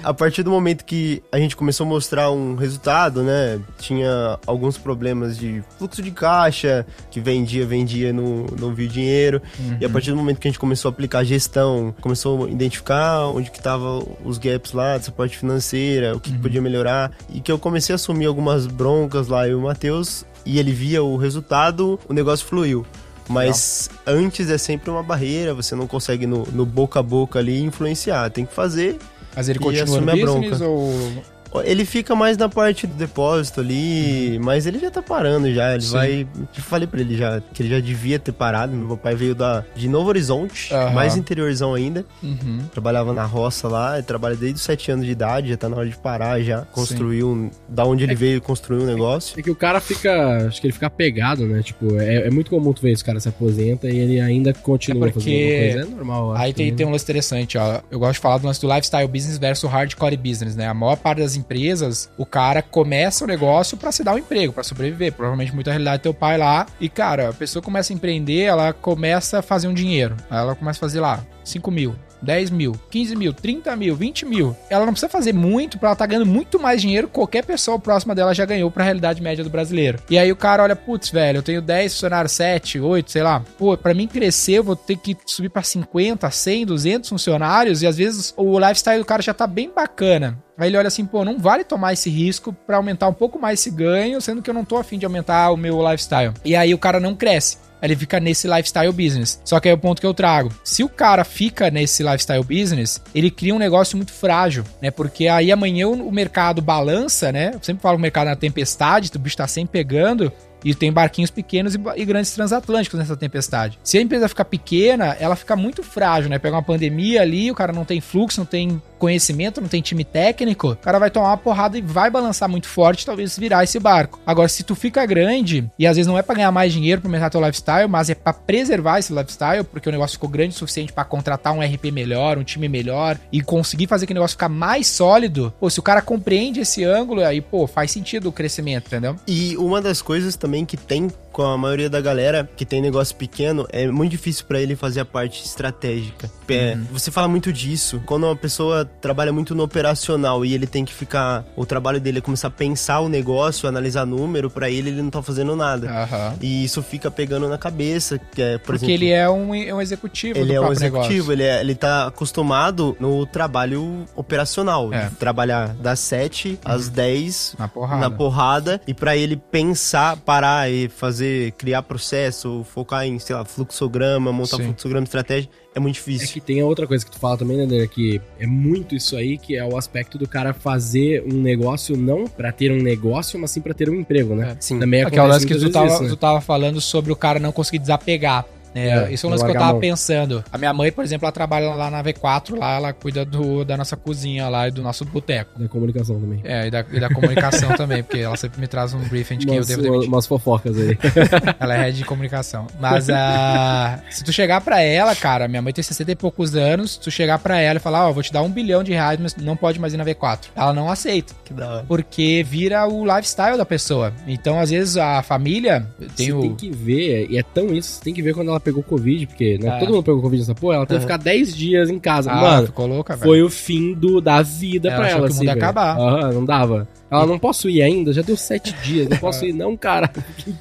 a 0.02 0.14
partir 0.14 0.42
do 0.42 0.50
momento 0.50 0.84
que 0.84 1.22
a 1.32 1.38
gente 1.38 1.56
começou 1.56 1.86
a 1.86 1.88
mostrar 1.88 2.30
um 2.30 2.54
resultado, 2.54 3.22
né? 3.22 3.58
Tinha 3.78 4.38
alguns 4.46 4.78
problemas 4.78 5.36
de 5.36 5.62
fluxo 5.78 6.02
de 6.02 6.10
caixa, 6.10 6.86
que 7.10 7.20
vendia, 7.20 7.66
vendia, 7.66 8.12
não, 8.12 8.46
não 8.58 8.74
viu 8.74 8.88
dinheiro. 8.88 9.40
E 9.80 9.84
a 9.84 9.88
partir 9.88 10.10
do 10.10 10.16
momento 10.16 10.38
que 10.38 10.48
a 10.48 10.50
gente 10.50 10.60
começou 10.60 10.90
a 10.90 10.92
aplicar 10.92 11.24
gestão, 11.24 11.94
começou 12.00 12.44
a 12.44 12.50
identificar 12.50 13.26
onde 13.28 13.50
que 13.50 13.60
tava 13.60 14.02
os 14.24 14.38
gaps 14.38 14.72
lá, 14.72 14.96
dessa 14.96 15.10
parte 15.10 15.38
financeira, 15.38 16.14
o 16.14 16.20
que, 16.20 16.30
que 16.30 16.38
podia 16.38 16.60
melhorar. 16.60 17.12
E 17.32 17.40
que 17.40 17.50
eu 17.50 17.58
comecei 17.58 17.94
a 17.94 17.96
assumir 17.96 18.26
algumas 18.26 18.66
broncas 18.66 19.28
lá, 19.28 19.48
eu 19.48 19.52
e 19.52 19.54
o 19.54 19.62
Matheus, 19.62 20.24
e 20.46 20.58
ele 20.58 20.72
via 20.72 21.02
o 21.02 21.16
resultado, 21.16 21.98
o 22.08 22.12
negócio 22.12 22.46
fluiu. 22.46 22.86
Mas 23.28 23.90
antes 24.06 24.48
é 24.48 24.56
sempre 24.56 24.88
uma 24.88 25.02
barreira, 25.02 25.52
você 25.52 25.74
não 25.74 25.86
consegue 25.86 26.26
no, 26.26 26.44
no 26.46 26.64
boca 26.64 27.00
a 27.00 27.02
boca 27.02 27.40
ali 27.40 27.60
influenciar. 27.60 28.30
Tem 28.30 28.46
que 28.46 28.54
fazer. 28.54 28.98
Mas 29.34 29.48
ele 29.48 29.58
E 29.58 29.62
continua 29.62 30.00
no 30.00 30.06
business 30.06 30.58
bronca. 30.58 30.64
ou. 30.64 31.35
Ele 31.64 31.84
fica 31.84 32.14
mais 32.14 32.36
na 32.36 32.48
parte 32.48 32.86
do 32.86 32.94
depósito 32.94 33.60
ali, 33.60 34.38
mas 34.42 34.66
ele 34.66 34.78
já 34.78 34.90
tá 34.90 35.02
parando 35.02 35.52
já. 35.52 35.72
Ele 35.72 35.82
Sim. 35.82 35.92
vai. 35.92 36.28
Eu 36.56 36.62
falei 36.62 36.86
pra 36.86 37.00
ele 37.00 37.16
já 37.16 37.40
que 37.52 37.62
ele 37.62 37.70
já 37.70 37.80
devia 37.80 38.18
ter 38.18 38.32
parado. 38.32 38.72
Meu 38.74 38.96
pai 38.96 39.14
veio 39.14 39.34
da, 39.34 39.64
de 39.74 39.88
Novo 39.88 40.08
Horizonte, 40.08 40.72
Aham. 40.74 40.90
mais 40.90 41.16
interiorzão 41.16 41.74
ainda. 41.74 42.04
Uhum. 42.22 42.60
Trabalhava 42.72 43.12
na 43.12 43.24
roça 43.24 43.68
lá, 43.68 43.94
ele 43.96 44.02
trabalha 44.06 44.36
desde 44.36 44.56
os 44.56 44.62
7 44.62 44.90
anos 44.92 45.06
de 45.06 45.12
idade, 45.12 45.48
já 45.48 45.56
tá 45.56 45.68
na 45.68 45.76
hora 45.76 45.88
de 45.88 45.96
parar 45.96 46.40
já. 46.40 46.62
Construiu, 46.72 47.28
um, 47.30 47.50
da 47.68 47.84
onde 47.84 48.04
ele 48.04 48.14
veio, 48.14 48.40
construiu 48.40 48.82
um 48.82 48.86
negócio. 48.86 49.38
É 49.38 49.42
que 49.42 49.50
o 49.50 49.56
cara 49.56 49.80
fica. 49.80 50.46
Acho 50.48 50.60
que 50.60 50.66
ele 50.66 50.72
fica 50.74 50.90
pegado, 50.90 51.46
né? 51.46 51.62
Tipo, 51.62 51.98
é, 52.00 52.26
é 52.26 52.30
muito 52.30 52.50
comum 52.50 52.72
tu 52.72 52.82
ver 52.82 52.92
esse 52.92 53.04
cara 53.04 53.18
se 53.20 53.28
aposenta 53.28 53.88
e 53.88 53.96
ele 53.96 54.20
ainda 54.20 54.52
continua 54.52 55.08
É 55.08 55.10
porque- 55.12 55.20
fazendo 55.30 55.74
coisa. 55.84 55.92
É 55.92 55.96
normal, 55.96 56.34
Aí 56.36 56.52
tem, 56.52 56.74
tem 56.74 56.86
um 56.86 56.90
lance 56.90 57.04
interessante, 57.04 57.56
ó. 57.58 57.80
Eu 57.90 57.98
gosto 57.98 58.14
de 58.14 58.20
falar 58.20 58.38
do 58.38 58.46
lance 58.46 58.60
do 58.60 58.66
lifestyle 58.68 59.06
business 59.08 59.38
versus 59.38 59.70
hardcore 59.70 60.16
business, 60.16 60.56
né? 60.56 60.66
A 60.66 60.74
maior 60.74 60.96
parte 60.96 61.18
das 61.20 61.35
empresas, 61.36 62.10
o 62.16 62.26
cara 62.26 62.62
começa 62.62 63.24
o 63.24 63.26
negócio 63.26 63.76
pra 63.76 63.92
se 63.92 64.02
dar 64.02 64.14
um 64.14 64.18
emprego, 64.18 64.52
pra 64.52 64.62
sobreviver. 64.62 65.12
Provavelmente 65.12 65.54
muita 65.54 65.70
realidade 65.70 66.02
teu 66.02 66.14
pai 66.14 66.38
lá. 66.38 66.66
E, 66.80 66.88
cara, 66.88 67.30
a 67.30 67.32
pessoa 67.32 67.62
começa 67.62 67.92
a 67.92 67.96
empreender, 67.96 68.42
ela 68.42 68.72
começa 68.72 69.38
a 69.38 69.42
fazer 69.42 69.68
um 69.68 69.74
dinheiro. 69.74 70.16
Aí 70.30 70.38
ela 70.38 70.54
começa 70.54 70.78
a 70.78 70.80
fazer 70.80 71.00
lá 71.00 71.24
5 71.44 71.70
mil. 71.70 71.94
10 72.26 72.50
mil, 72.50 72.72
15 72.90 73.16
mil, 73.16 73.32
30 73.32 73.74
mil, 73.76 73.94
20 73.96 74.26
mil. 74.26 74.56
Ela 74.68 74.84
não 74.84 74.92
precisa 74.92 75.08
fazer 75.08 75.32
muito 75.32 75.78
pra 75.78 75.90
ela 75.90 75.96
tá 75.96 76.04
ganhando 76.04 76.26
muito 76.26 76.58
mais 76.60 76.82
dinheiro 76.82 77.06
que 77.06 77.14
qualquer 77.14 77.44
pessoa 77.44 77.78
próxima 77.78 78.14
dela 78.14 78.34
já 78.34 78.44
ganhou 78.44 78.70
pra 78.70 78.84
realidade 78.84 79.22
média 79.22 79.44
do 79.44 79.48
brasileiro. 79.48 79.98
E 80.10 80.18
aí 80.18 80.30
o 80.30 80.36
cara 80.36 80.64
olha, 80.64 80.76
putz, 80.76 81.08
velho, 81.10 81.38
eu 81.38 81.42
tenho 81.42 81.62
10 81.62 81.92
funcionários, 81.94 82.32
7, 82.32 82.80
8, 82.80 83.10
sei 83.10 83.22
lá. 83.22 83.42
Pô, 83.56 83.76
pra 83.76 83.94
mim 83.94 84.08
crescer, 84.08 84.54
eu 84.54 84.64
vou 84.64 84.76
ter 84.76 84.96
que 84.96 85.16
subir 85.24 85.48
pra 85.48 85.62
50, 85.62 86.30
100, 86.30 86.66
200 86.66 87.08
funcionários 87.08 87.82
e 87.82 87.86
às 87.86 87.96
vezes 87.96 88.34
o 88.36 88.58
lifestyle 88.58 88.98
do 88.98 89.04
cara 89.04 89.22
já 89.22 89.32
tá 89.32 89.46
bem 89.46 89.70
bacana. 89.74 90.38
Aí 90.58 90.70
ele 90.70 90.78
olha 90.78 90.88
assim, 90.88 91.04
pô, 91.04 91.24
não 91.24 91.38
vale 91.38 91.64
tomar 91.64 91.92
esse 91.92 92.08
risco 92.08 92.52
pra 92.66 92.78
aumentar 92.78 93.08
um 93.08 93.12
pouco 93.12 93.38
mais 93.38 93.60
esse 93.60 93.70
ganho, 93.70 94.20
sendo 94.20 94.40
que 94.40 94.48
eu 94.48 94.54
não 94.54 94.64
tô 94.64 94.76
afim 94.76 94.98
de 94.98 95.04
aumentar 95.04 95.50
o 95.50 95.56
meu 95.56 95.82
lifestyle. 95.82 96.32
E 96.44 96.56
aí 96.56 96.72
o 96.72 96.78
cara 96.78 96.98
não 96.98 97.14
cresce. 97.14 97.58
Ele 97.82 97.94
fica 97.94 98.18
nesse 98.18 98.48
lifestyle 98.48 98.92
business. 98.92 99.40
Só 99.44 99.60
que 99.60 99.68
aí 99.68 99.72
é 99.72 99.74
o 99.74 99.78
ponto 99.78 100.00
que 100.00 100.06
eu 100.06 100.14
trago. 100.14 100.52
Se 100.64 100.82
o 100.82 100.88
cara 100.88 101.24
fica 101.24 101.70
nesse 101.70 102.02
lifestyle 102.02 102.42
business, 102.42 103.00
ele 103.14 103.30
cria 103.30 103.54
um 103.54 103.58
negócio 103.58 103.96
muito 103.96 104.12
frágil, 104.12 104.64
né? 104.80 104.90
Porque 104.90 105.28
aí 105.28 105.52
amanhã 105.52 105.88
o 105.88 106.10
mercado 106.10 106.62
balança, 106.62 107.30
né? 107.30 107.50
Eu 107.54 107.60
sempre 107.62 107.82
falo 107.82 107.96
o 107.96 108.00
mercado 108.00 108.28
na 108.28 108.36
tempestade, 108.36 109.10
o 109.14 109.18
bicho 109.18 109.36
tá 109.36 109.46
sempre 109.46 109.72
pegando. 109.72 110.32
E 110.64 110.74
tem 110.74 110.90
barquinhos 110.90 111.30
pequenos 111.30 111.74
e 111.74 112.04
grandes 112.04 112.32
transatlânticos 112.32 112.98
nessa 112.98 113.16
tempestade. 113.16 113.78
Se 113.84 113.98
a 113.98 114.00
empresa 114.00 114.28
ficar 114.28 114.46
pequena, 114.46 115.16
ela 115.20 115.36
fica 115.36 115.54
muito 115.54 115.80
frágil, 115.82 116.28
né? 116.28 116.40
Pega 116.40 116.56
uma 116.56 116.62
pandemia 116.62 117.22
ali, 117.22 117.52
o 117.52 117.54
cara 117.54 117.72
não 117.72 117.84
tem 117.84 118.00
fluxo, 118.00 118.40
não 118.40 118.46
tem 118.46 118.82
conhecimento, 118.98 119.60
não 119.60 119.68
tem 119.68 119.80
time 119.80 120.04
técnico, 120.04 120.72
o 120.72 120.76
cara 120.76 120.98
vai 120.98 121.10
tomar 121.10 121.28
uma 121.28 121.36
porrada 121.36 121.78
e 121.78 121.82
vai 121.82 122.10
balançar 122.10 122.48
muito 122.48 122.68
forte, 122.68 123.06
talvez 123.06 123.38
virar 123.38 123.64
esse 123.64 123.78
barco. 123.78 124.20
Agora, 124.26 124.48
se 124.48 124.62
tu 124.62 124.74
fica 124.74 125.04
grande, 125.06 125.68
e 125.78 125.86
às 125.86 125.96
vezes 125.96 126.06
não 126.06 126.18
é 126.18 126.22
pra 126.22 126.34
ganhar 126.34 126.52
mais 126.52 126.72
dinheiro 126.72 127.00
pra 127.00 127.08
aumentar 127.08 127.30
teu 127.30 127.40
lifestyle, 127.40 127.88
mas 127.88 128.10
é 128.10 128.14
pra 128.14 128.32
preservar 128.32 128.98
esse 128.98 129.12
lifestyle, 129.12 129.64
porque 129.64 129.88
o 129.88 129.92
negócio 129.92 130.14
ficou 130.14 130.28
grande 130.28 130.54
o 130.54 130.58
suficiente 130.58 130.92
pra 130.92 131.04
contratar 131.04 131.52
um 131.52 131.60
RP 131.60 131.90
melhor, 131.92 132.38
um 132.38 132.44
time 132.44 132.68
melhor 132.68 133.18
e 133.32 133.40
conseguir 133.40 133.86
fazer 133.86 134.04
aquele 134.04 134.18
negócio 134.18 134.34
ficar 134.34 134.48
mais 134.48 134.86
sólido, 134.86 135.52
pô, 135.58 135.68
se 135.68 135.78
o 135.78 135.82
cara 135.82 136.02
compreende 136.02 136.60
esse 136.60 136.84
ângulo, 136.84 137.24
aí, 137.24 137.40
pô, 137.40 137.66
faz 137.66 137.90
sentido 137.90 138.28
o 138.28 138.32
crescimento, 138.32 138.86
entendeu? 138.86 139.16
E 139.26 139.56
uma 139.56 139.80
das 139.80 140.02
coisas 140.02 140.36
também 140.36 140.64
que 140.64 140.76
tem 140.76 141.10
com 141.36 141.42
a 141.42 141.58
maioria 141.58 141.90
da 141.90 142.00
galera 142.00 142.48
que 142.56 142.64
tem 142.64 142.80
negócio 142.80 143.14
pequeno, 143.14 143.66
é 143.70 143.86
muito 143.88 144.10
difícil 144.12 144.46
pra 144.46 144.58
ele 144.58 144.74
fazer 144.74 145.00
a 145.00 145.04
parte 145.04 145.44
estratégica. 145.44 146.30
É, 146.48 146.74
Você 146.90 147.10
fala 147.10 147.28
muito 147.28 147.52
disso. 147.52 148.00
Quando 148.06 148.24
uma 148.24 148.34
pessoa 148.36 148.86
trabalha 149.02 149.30
muito 149.34 149.54
no 149.54 149.62
operacional 149.62 150.46
e 150.46 150.54
ele 150.54 150.66
tem 150.66 150.82
que 150.82 150.94
ficar. 150.94 151.44
O 151.54 151.66
trabalho 151.66 152.00
dele 152.00 152.18
é 152.18 152.20
começar 152.22 152.48
a 152.48 152.50
pensar 152.50 153.00
o 153.00 153.08
negócio, 153.10 153.68
analisar 153.68 154.06
número, 154.06 154.48
pra 154.48 154.70
ele 154.70 154.88
ele 154.88 155.02
não 155.02 155.10
tá 155.10 155.20
fazendo 155.22 155.54
nada. 155.54 155.90
Aham. 155.90 156.34
E 156.40 156.64
isso 156.64 156.82
fica 156.82 157.10
pegando 157.10 157.46
na 157.48 157.58
cabeça, 157.58 158.18
que 158.18 158.40
é, 158.40 158.56
por 158.56 158.78
Porque 158.78 158.86
exemplo. 158.86 159.04
ele 159.04 159.10
é 159.10 159.28
um, 159.28 159.54
é 159.54 159.74
um 159.74 159.82
executivo 159.82 160.38
Ele 160.38 160.54
é 160.54 160.60
um 160.60 160.72
executivo, 160.72 161.30
negócio. 161.30 161.32
ele, 161.32 161.42
é, 161.42 161.60
ele 161.60 161.74
tá 161.74 162.06
acostumado 162.06 162.96
no 162.98 163.26
trabalho 163.26 164.06
operacional. 164.16 164.90
É. 164.94 165.10
Trabalhar 165.18 165.74
das 165.74 165.98
7 166.00 166.58
às 166.64 166.88
10 166.88 167.56
Na 167.58 167.68
porrada. 167.68 168.00
na 168.00 168.10
porrada. 168.10 168.80
E 168.86 168.94
pra 168.94 169.14
ele 169.16 169.36
pensar, 169.36 170.16
parar 170.18 170.70
e 170.70 170.88
fazer, 170.88 171.25
criar 171.58 171.82
processo, 171.82 172.64
focar 172.72 173.04
em, 173.06 173.18
sei 173.18 173.34
lá, 173.36 173.44
fluxograma, 173.44 174.32
montar 174.32 174.56
Sim. 174.56 174.64
fluxograma 174.64 175.04
estratégia, 175.04 175.48
é 175.74 175.80
muito 175.80 175.96
É 175.96 175.98
difícil. 175.98 176.28
que 176.28 176.40
tem 176.40 176.62
outra 176.62 176.86
coisa 176.86 177.04
que 177.04 177.10
tu 177.10 177.18
fala 177.18 177.36
também, 177.36 177.56
né, 177.56 177.64
André, 177.64 177.86
que 177.86 178.20
é 178.38 178.46
muito 178.46 178.94
isso 178.94 179.16
aí, 179.16 179.36
que 179.38 179.56
é 179.56 179.64
o 179.64 179.76
aspecto 179.76 180.16
do 180.18 180.26
cara 180.26 180.52
fazer 180.54 181.22
um 181.30 181.40
negócio 181.40 181.96
não 181.96 182.26
pra 182.26 182.50
ter 182.52 182.72
um 182.72 182.82
negócio, 182.82 183.38
mas 183.38 183.50
sim 183.50 183.60
pra 183.60 183.74
ter 183.74 183.90
um 183.90 183.94
emprego, 183.94 184.34
né? 184.34 184.52
É. 184.52 184.56
Sim. 184.60 184.78
Também 184.78 185.02
é 185.02 185.06
o 185.22 185.26
lance 185.26 185.46
que 185.46 185.54
tu 185.54 185.70
tava, 185.70 185.86
isso, 185.86 186.02
né? 186.02 186.08
tu 186.08 186.16
tava 186.16 186.40
falando 186.40 186.80
sobre 186.80 187.12
o 187.12 187.16
cara 187.16 187.38
não 187.38 187.52
conseguir 187.52 187.78
desapegar. 187.78 188.44
Né? 188.76 189.06
É, 189.08 189.12
Isso 189.12 189.26
é 189.26 189.28
um 189.28 189.32
lance 189.32 189.44
que 189.44 189.50
eu 189.50 189.54
tava 189.54 189.72
mão. 189.72 189.80
pensando. 189.80 190.44
A 190.52 190.58
minha 190.58 190.72
mãe, 190.72 190.92
por 190.92 191.02
exemplo, 191.04 191.24
ela 191.26 191.32
trabalha 191.32 191.74
lá 191.74 191.90
na 191.90 192.02
V4, 192.04 192.58
lá 192.58 192.76
ela 192.76 192.92
cuida 192.92 193.24
do, 193.24 193.64
da 193.64 193.76
nossa 193.76 193.96
cozinha 193.96 194.48
lá 194.48 194.68
e 194.68 194.70
do 194.70 194.82
nosso 194.82 195.04
boteco. 195.04 195.58
Da 195.58 195.68
comunicação 195.68 196.20
também. 196.20 196.40
É, 196.44 196.66
e 196.66 196.70
da, 196.70 196.84
e 196.92 197.00
da 197.00 197.08
comunicação 197.08 197.70
também, 197.76 198.02
porque 198.02 198.18
ela 198.18 198.36
sempre 198.36 198.60
me 198.60 198.66
traz 198.66 198.92
um 198.92 199.00
briefing 199.00 199.38
de 199.38 199.46
quem 199.46 199.56
eu 199.56 199.64
devo 199.64 199.82
demitir. 199.82 200.08
umas 200.08 200.26
fofocas 200.26 200.76
aí. 200.76 200.98
Ela 201.58 201.74
é 201.74 201.78
head 201.84 201.96
de 201.96 202.04
comunicação. 202.04 202.66
Mas 202.78 203.08
ah, 203.10 204.00
se 204.10 204.22
tu 204.22 204.32
chegar 204.32 204.60
pra 204.60 204.80
ela, 204.82 205.14
cara, 205.16 205.48
minha 205.48 205.62
mãe 205.62 205.72
tem 205.72 205.82
60 205.82 206.12
e 206.12 206.16
poucos 206.16 206.54
anos, 206.54 206.92
se 206.92 207.00
tu 207.00 207.10
chegar 207.10 207.38
pra 207.38 207.58
ela 207.60 207.78
e 207.78 207.80
falar, 207.80 208.08
ó, 208.08 208.12
vou 208.12 208.22
te 208.22 208.32
dar 208.32 208.42
um 208.42 208.50
bilhão 208.50 208.82
de 208.82 208.92
reais, 208.92 209.18
mas 209.20 209.34
não 209.36 209.56
pode 209.56 209.78
mais 209.78 209.94
ir 209.94 209.96
na 209.96 210.04
V4. 210.04 210.46
Ela 210.54 210.72
não 210.72 210.90
aceita. 210.90 211.34
Que 211.44 211.54
da 211.54 211.68
hora. 211.68 211.84
Porque 211.86 212.44
vira 212.46 212.86
o 212.86 213.04
lifestyle 213.04 213.56
da 213.56 213.64
pessoa. 213.64 214.12
Então, 214.26 214.58
às 214.58 214.70
vezes, 214.70 214.96
a 214.96 215.22
família 215.22 215.86
tem 216.16 216.26
Você 216.26 216.32
o. 216.32 216.40
tem 216.40 216.54
que 216.54 216.70
ver, 216.70 217.26
e 217.30 217.38
é 217.38 217.42
tão 217.42 217.72
isso, 217.72 217.92
você 217.92 218.00
tem 218.04 218.14
que 218.14 218.22
ver 218.22 218.34
quando 218.34 218.48
ela 218.48 218.60
pegou 218.66 218.82
Covid, 218.82 219.26
porque 219.26 219.58
né, 219.58 219.76
É. 219.76 219.78
todo 219.78 219.92
mundo 219.92 220.02
pegou 220.02 220.20
Covid 220.20 220.40
nessa 220.42 220.54
porra, 220.54 220.76
ela 220.76 220.86
teve 220.86 220.98
que 221.00 221.06
ficar 221.06 221.16
10 221.16 221.56
dias 221.56 221.88
em 221.88 221.98
casa. 221.98 222.30
Ah, 222.30 222.40
Mano, 222.40 222.66
ficou 222.66 222.86
louca, 222.86 223.14
velho. 223.16 223.26
foi 223.30 223.42
o 223.42 223.48
fim 223.48 223.94
do, 223.94 224.20
da 224.20 224.42
vida 224.42 224.88
Ela 224.88 224.96
pra 224.98 225.08
ela, 225.08 225.20
que 225.28 225.32
o 225.32 225.36
assim, 225.36 225.44
ia 225.46 225.52
acabar. 225.52 225.96
Aham, 225.98 226.32
não 226.32 226.44
dava. 226.44 226.88
Ela, 227.10 227.26
não 227.26 227.38
posso 227.38 227.68
ir 227.68 227.82
ainda, 227.82 228.12
já 228.12 228.22
deu 228.22 228.36
7 228.36 228.72
dias, 228.82 229.08
não 229.08 229.16
posso 229.18 229.44
ir 229.46 229.52
não, 229.52 229.76
cara. 229.76 230.10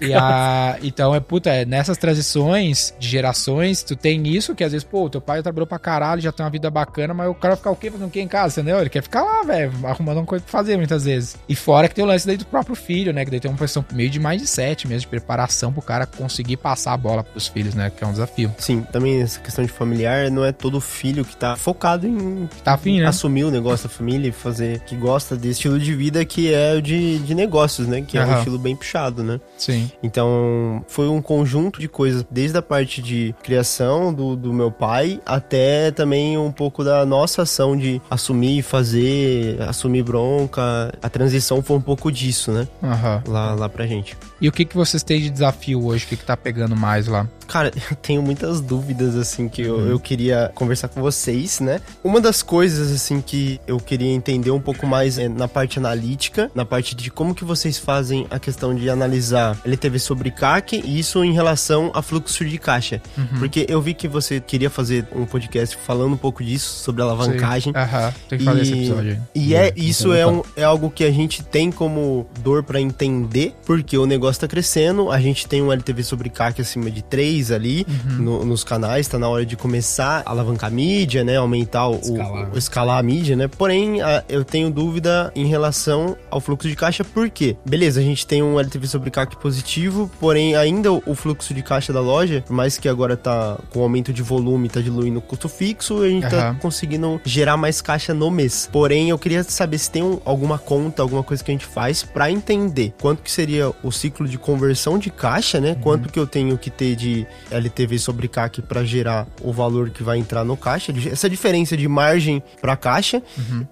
E 0.02 0.14
a, 0.14 0.78
então 0.84 1.14
é 1.14 1.20
puta, 1.20 1.50
é, 1.50 1.66
nessas 1.66 1.98
transições 1.98 2.94
de 3.00 3.08
gerações, 3.08 3.84
tu 3.84 3.96
tem 3.96 4.28
isso 4.28 4.54
que 4.56 4.64
às 4.64 4.72
vezes, 4.72 4.86
pô, 4.86 5.10
teu 5.10 5.22
pai 5.22 5.42
trabalhou 5.42 5.68
pra 5.68 5.80
caralho, 5.80 6.22
já 6.22 6.32
tem 6.32 6.46
uma 6.46 6.50
vida 6.50 6.70
bacana, 6.70 7.14
mas 7.14 7.30
o 7.30 7.34
cara 7.34 7.56
vai 7.56 7.58
ficar 7.58 7.72
o 7.72 7.76
quê? 7.76 7.90
Fazendo 7.92 8.08
o 8.08 8.12
quê 8.12 8.22
em 8.22 8.28
casa, 8.28 8.60
entendeu? 8.60 8.80
Ele 8.80 8.90
quer 8.90 9.02
ficar 9.02 9.24
lá, 9.24 9.44
velho, 9.44 9.72
arrumando 9.84 10.18
uma 10.18 10.26
coisa 10.26 10.44
pra 10.44 10.52
fazer 10.52 10.78
muitas 10.78 11.06
vezes. 11.06 11.38
E 11.48 11.56
fora 11.56 11.88
que 11.88 11.96
tem 11.96 12.04
o 12.04 12.08
lance 12.08 12.26
daí 12.28 12.38
do 12.38 12.46
próprio 12.46 12.76
filho, 12.76 13.14
né? 13.14 13.26
Que 13.26 13.32
daí 13.32 13.40
tem 13.40 13.50
uma 13.50 13.58
questão 13.58 13.84
meio 13.94 14.10
de 14.10 14.20
mais 14.20 14.42
de 14.42 14.48
sete 14.48 14.88
mesmo, 14.88 15.02
de 15.02 15.08
preparação 15.08 15.72
pro 15.72 15.82
cara 15.82 16.06
conseguir 16.06 16.58
passar 16.58 16.94
a 16.94 16.98
bola 16.98 17.24
pros 17.24 17.48
filhos, 17.48 17.74
né? 17.76 17.92
Que 17.96 18.04
é 18.04 18.08
um 18.08 18.12
desafio. 18.12 18.54
Sim, 18.58 18.82
também 18.92 19.22
essa 19.22 19.40
questão 19.40 19.66
de 19.66 19.72
familiar, 19.72 20.30
não 20.32 20.44
é 20.46 20.52
todo 20.52 20.80
filho 20.80 21.24
que 21.26 21.36
tá 21.36 21.56
focado 21.56 22.08
em 22.08 22.48
Tá 22.64 22.74
afim, 22.74 23.00
né? 23.00 23.08
assumir 23.08 23.44
o 23.44 23.52
negócio 23.52 23.88
da 23.88 23.94
família 23.94 24.30
e 24.30 24.32
fazer 24.32 24.80
que 24.82 24.96
gosta 24.96 25.36
desse 25.36 25.56
estilo 25.56 25.80
de 25.80 25.94
vida 25.96 26.24
que 26.36 26.54
é 26.54 26.74
o 26.74 26.82
de, 26.82 27.20
de 27.20 27.34
negócios, 27.34 27.88
né? 27.88 28.02
Que 28.02 28.18
é 28.18 28.26
um 28.26 28.38
estilo 28.38 28.60
bem 28.60 28.76
puxado, 28.76 29.24
né? 29.24 29.40
Sim. 29.58 29.90
Então, 30.04 30.84
foi 30.86 31.08
um 31.08 31.22
conjunto 31.22 31.80
de 31.80 31.88
coisas, 31.88 32.26
desde 32.30 32.58
a 32.58 32.62
parte 32.62 33.02
de 33.02 33.34
criação 33.42 34.14
do, 34.14 34.36
do 34.36 34.52
meu 34.52 34.70
pai, 34.70 35.22
até 35.26 35.92
também 35.92 36.38
um 36.38 36.52
pouco 36.52 36.84
da 36.84 37.06
nossa 37.06 37.44
ação 37.44 37.78
de 37.78 38.02
assumir, 38.10 38.64
fazer, 38.64 39.62
assumir 39.62 40.04
bronca. 40.04 40.94
A 41.02 41.08
transição 41.08 41.62
foi 41.62 41.78
um 41.78 41.82
pouco 41.82 42.12
disso, 42.12 42.52
né? 42.52 42.68
Aham. 42.84 43.24
Lá, 43.26 43.54
lá 43.54 43.70
pra 43.70 43.88
gente. 43.88 44.18
E 44.42 44.50
o 44.50 44.52
que, 44.52 44.66
que 44.66 44.76
vocês 44.76 45.02
têm 45.04 45.22
de 45.22 45.30
desafio 45.30 45.86
hoje? 45.86 46.04
O 46.04 46.10
que, 46.10 46.18
que 46.18 46.26
tá 46.26 46.36
pegando 46.36 46.76
mais 46.76 47.08
lá? 47.08 47.26
Cara, 47.48 47.72
eu 47.90 47.96
tenho 47.96 48.22
muitas 48.22 48.60
dúvidas, 48.60 49.16
assim, 49.16 49.48
que 49.48 49.62
eu, 49.62 49.88
eu 49.88 50.00
queria 50.00 50.52
conversar 50.54 50.90
com 50.90 51.02
vocês, 51.02 51.60
né? 51.60 51.80
Uma 52.04 52.20
das 52.20 52.44
coisas, 52.44 52.92
assim, 52.92 53.22
que 53.22 53.60
eu 53.66 53.80
queria 53.80 54.12
entender 54.12 54.52
um 54.52 54.60
pouco 54.60 54.86
mais 54.86 55.18
é 55.18 55.30
na 55.30 55.48
parte 55.48 55.80
analítica, 55.80 56.25
na 56.54 56.66
parte 56.66 56.96
de 56.96 57.10
como 57.10 57.34
que 57.36 57.44
vocês 57.44 57.78
fazem 57.78 58.26
a 58.30 58.40
questão 58.40 58.74
de 58.76 58.90
analisar 58.90 59.58
LTV 59.66 60.00
sobre 60.00 60.32
CAC 60.32 60.82
e 60.84 61.00
isso 61.00 61.24
em 61.24 61.34
relação 61.34 61.92
a 61.94 62.02
fluxo 62.02 62.44
de 62.46 62.58
caixa. 62.58 63.02
Porque 63.40 63.66
eu 63.70 63.82
vi 63.82 63.94
que 63.94 64.08
você 64.08 64.40
queria 64.40 64.70
fazer 64.70 65.08
um 65.16 65.26
podcast 65.26 65.78
falando 65.86 66.14
um 66.14 66.18
pouco 66.18 66.44
disso, 66.44 66.84
sobre 66.84 67.02
alavancagem. 67.02 67.74
Aham. 67.76 68.14
Tem 68.30 68.40
que 68.40 68.46
fazer 68.46 68.62
esse 68.62 68.74
episódio. 68.74 69.22
E 69.34 69.54
é, 69.56 69.68
É, 69.70 69.74
isso 69.76 70.14
é 70.14 70.26
um, 70.28 70.42
é 70.56 70.64
algo 70.64 70.90
que 70.92 71.04
a 71.04 71.12
gente 71.12 71.42
tem 71.44 71.72
como 71.72 72.28
dor 72.42 72.64
pra 72.64 72.80
entender, 72.80 73.56
porque 73.66 73.98
o 73.98 74.06
negócio 74.06 74.42
tá 74.42 74.48
crescendo, 74.48 75.10
a 75.12 75.20
gente 75.20 75.48
tem 75.48 75.62
um 75.62 75.72
LTV 75.72 76.04
sobre 76.04 76.30
CAC 76.30 76.62
acima 76.62 76.92
de 76.92 77.02
3 77.04 77.52
ali 77.52 77.86
Uhum. 77.88 78.16
no- 78.24 78.46
nos 78.46 78.64
canais, 78.64 79.08
tá 79.08 79.18
na 79.18 79.28
hora 79.28 79.46
de 79.46 79.56
começar 79.56 80.24
a 80.26 80.32
alavancar 80.32 80.70
a 80.70 80.74
mídia, 80.74 81.24
né, 81.24 81.38
aumentar 81.38 81.88
o 81.88 81.96
Escalar. 82.00 82.52
o- 82.54 82.58
escalar 82.58 82.98
a 83.00 83.04
mídia, 83.04 83.36
né? 83.36 83.48
Porém, 83.48 84.02
a- 84.02 84.24
eu 84.30 84.44
tenho 84.44 84.70
dúvida 84.70 85.32
em 85.36 85.46
relação 85.48 86.15
relação 86.16 86.26
ao 86.36 86.42
fluxo 86.42 86.68
de 86.68 86.76
caixa, 86.76 87.02
por 87.06 87.30
quê? 87.30 87.56
Beleza, 87.66 88.02
a 88.02 88.04
gente 88.04 88.28
tem 88.28 88.44
um 88.44 88.60
LTV 88.60 88.88
sobre 88.88 89.10
CAC 89.10 89.38
positivo, 89.38 90.12
porém 90.20 90.54
ainda 90.56 90.92
o 90.92 91.16
fluxo 91.16 91.54
de 91.54 91.62
caixa 91.64 91.94
da 91.94 92.02
loja, 92.02 92.44
por 92.46 92.52
mais 92.54 92.78
que 92.78 92.90
agora 92.90 93.16
tá 93.16 93.58
com 93.70 93.82
aumento 93.82 94.12
de 94.12 94.22
volume, 94.22 94.68
tá 94.68 94.82
diluindo 94.82 95.20
o 95.20 95.22
custo 95.22 95.48
fixo, 95.48 96.02
a 96.02 96.10
gente 96.10 96.28
tá 96.30 96.50
Aham. 96.50 96.56
conseguindo 96.56 97.22
gerar 97.24 97.56
mais 97.56 97.80
caixa 97.80 98.14
no 98.14 98.30
mês. 98.30 98.68
Porém, 98.70 99.10
eu 99.10 99.18
queria 99.18 99.44
saber 99.44 99.78
se 99.78 99.90
tem 99.90 100.04
um- 100.04 100.20
alguma 100.26 100.58
conta, 100.58 101.02
alguma 101.02 101.24
coisa 101.24 101.42
que 101.42 101.52
a 101.52 101.54
gente 101.54 101.66
faz 101.66 102.04
pra 102.04 102.30
entender 102.30 102.94
quanto 103.00 103.22
que 103.24 103.32
seria 103.32 103.72
o 103.82 103.92
ciclo 103.92 104.28
de 104.28 104.38
conversão 104.38 104.98
de 105.00 105.10
caixa, 105.10 105.62
né? 105.62 105.76
Quanto 105.82 106.10
que 106.12 106.20
eu 106.20 106.28
tenho 106.28 106.58
que 106.58 106.70
ter 106.70 106.98
de 106.98 107.26
LTV 107.50 107.98
sobre 107.98 108.28
CAC 108.28 108.62
pra 108.62 108.84
gerar 108.84 109.26
o 109.42 109.54
valor 109.54 109.90
que 109.90 110.04
vai 110.04 110.18
entrar 110.18 110.44
no 110.44 110.58
caixa, 110.58 110.94
essa 111.10 111.30
diferença 111.30 111.78
de 111.78 111.88
margem 111.88 112.44
pra 112.60 112.76
caixa. 112.76 113.24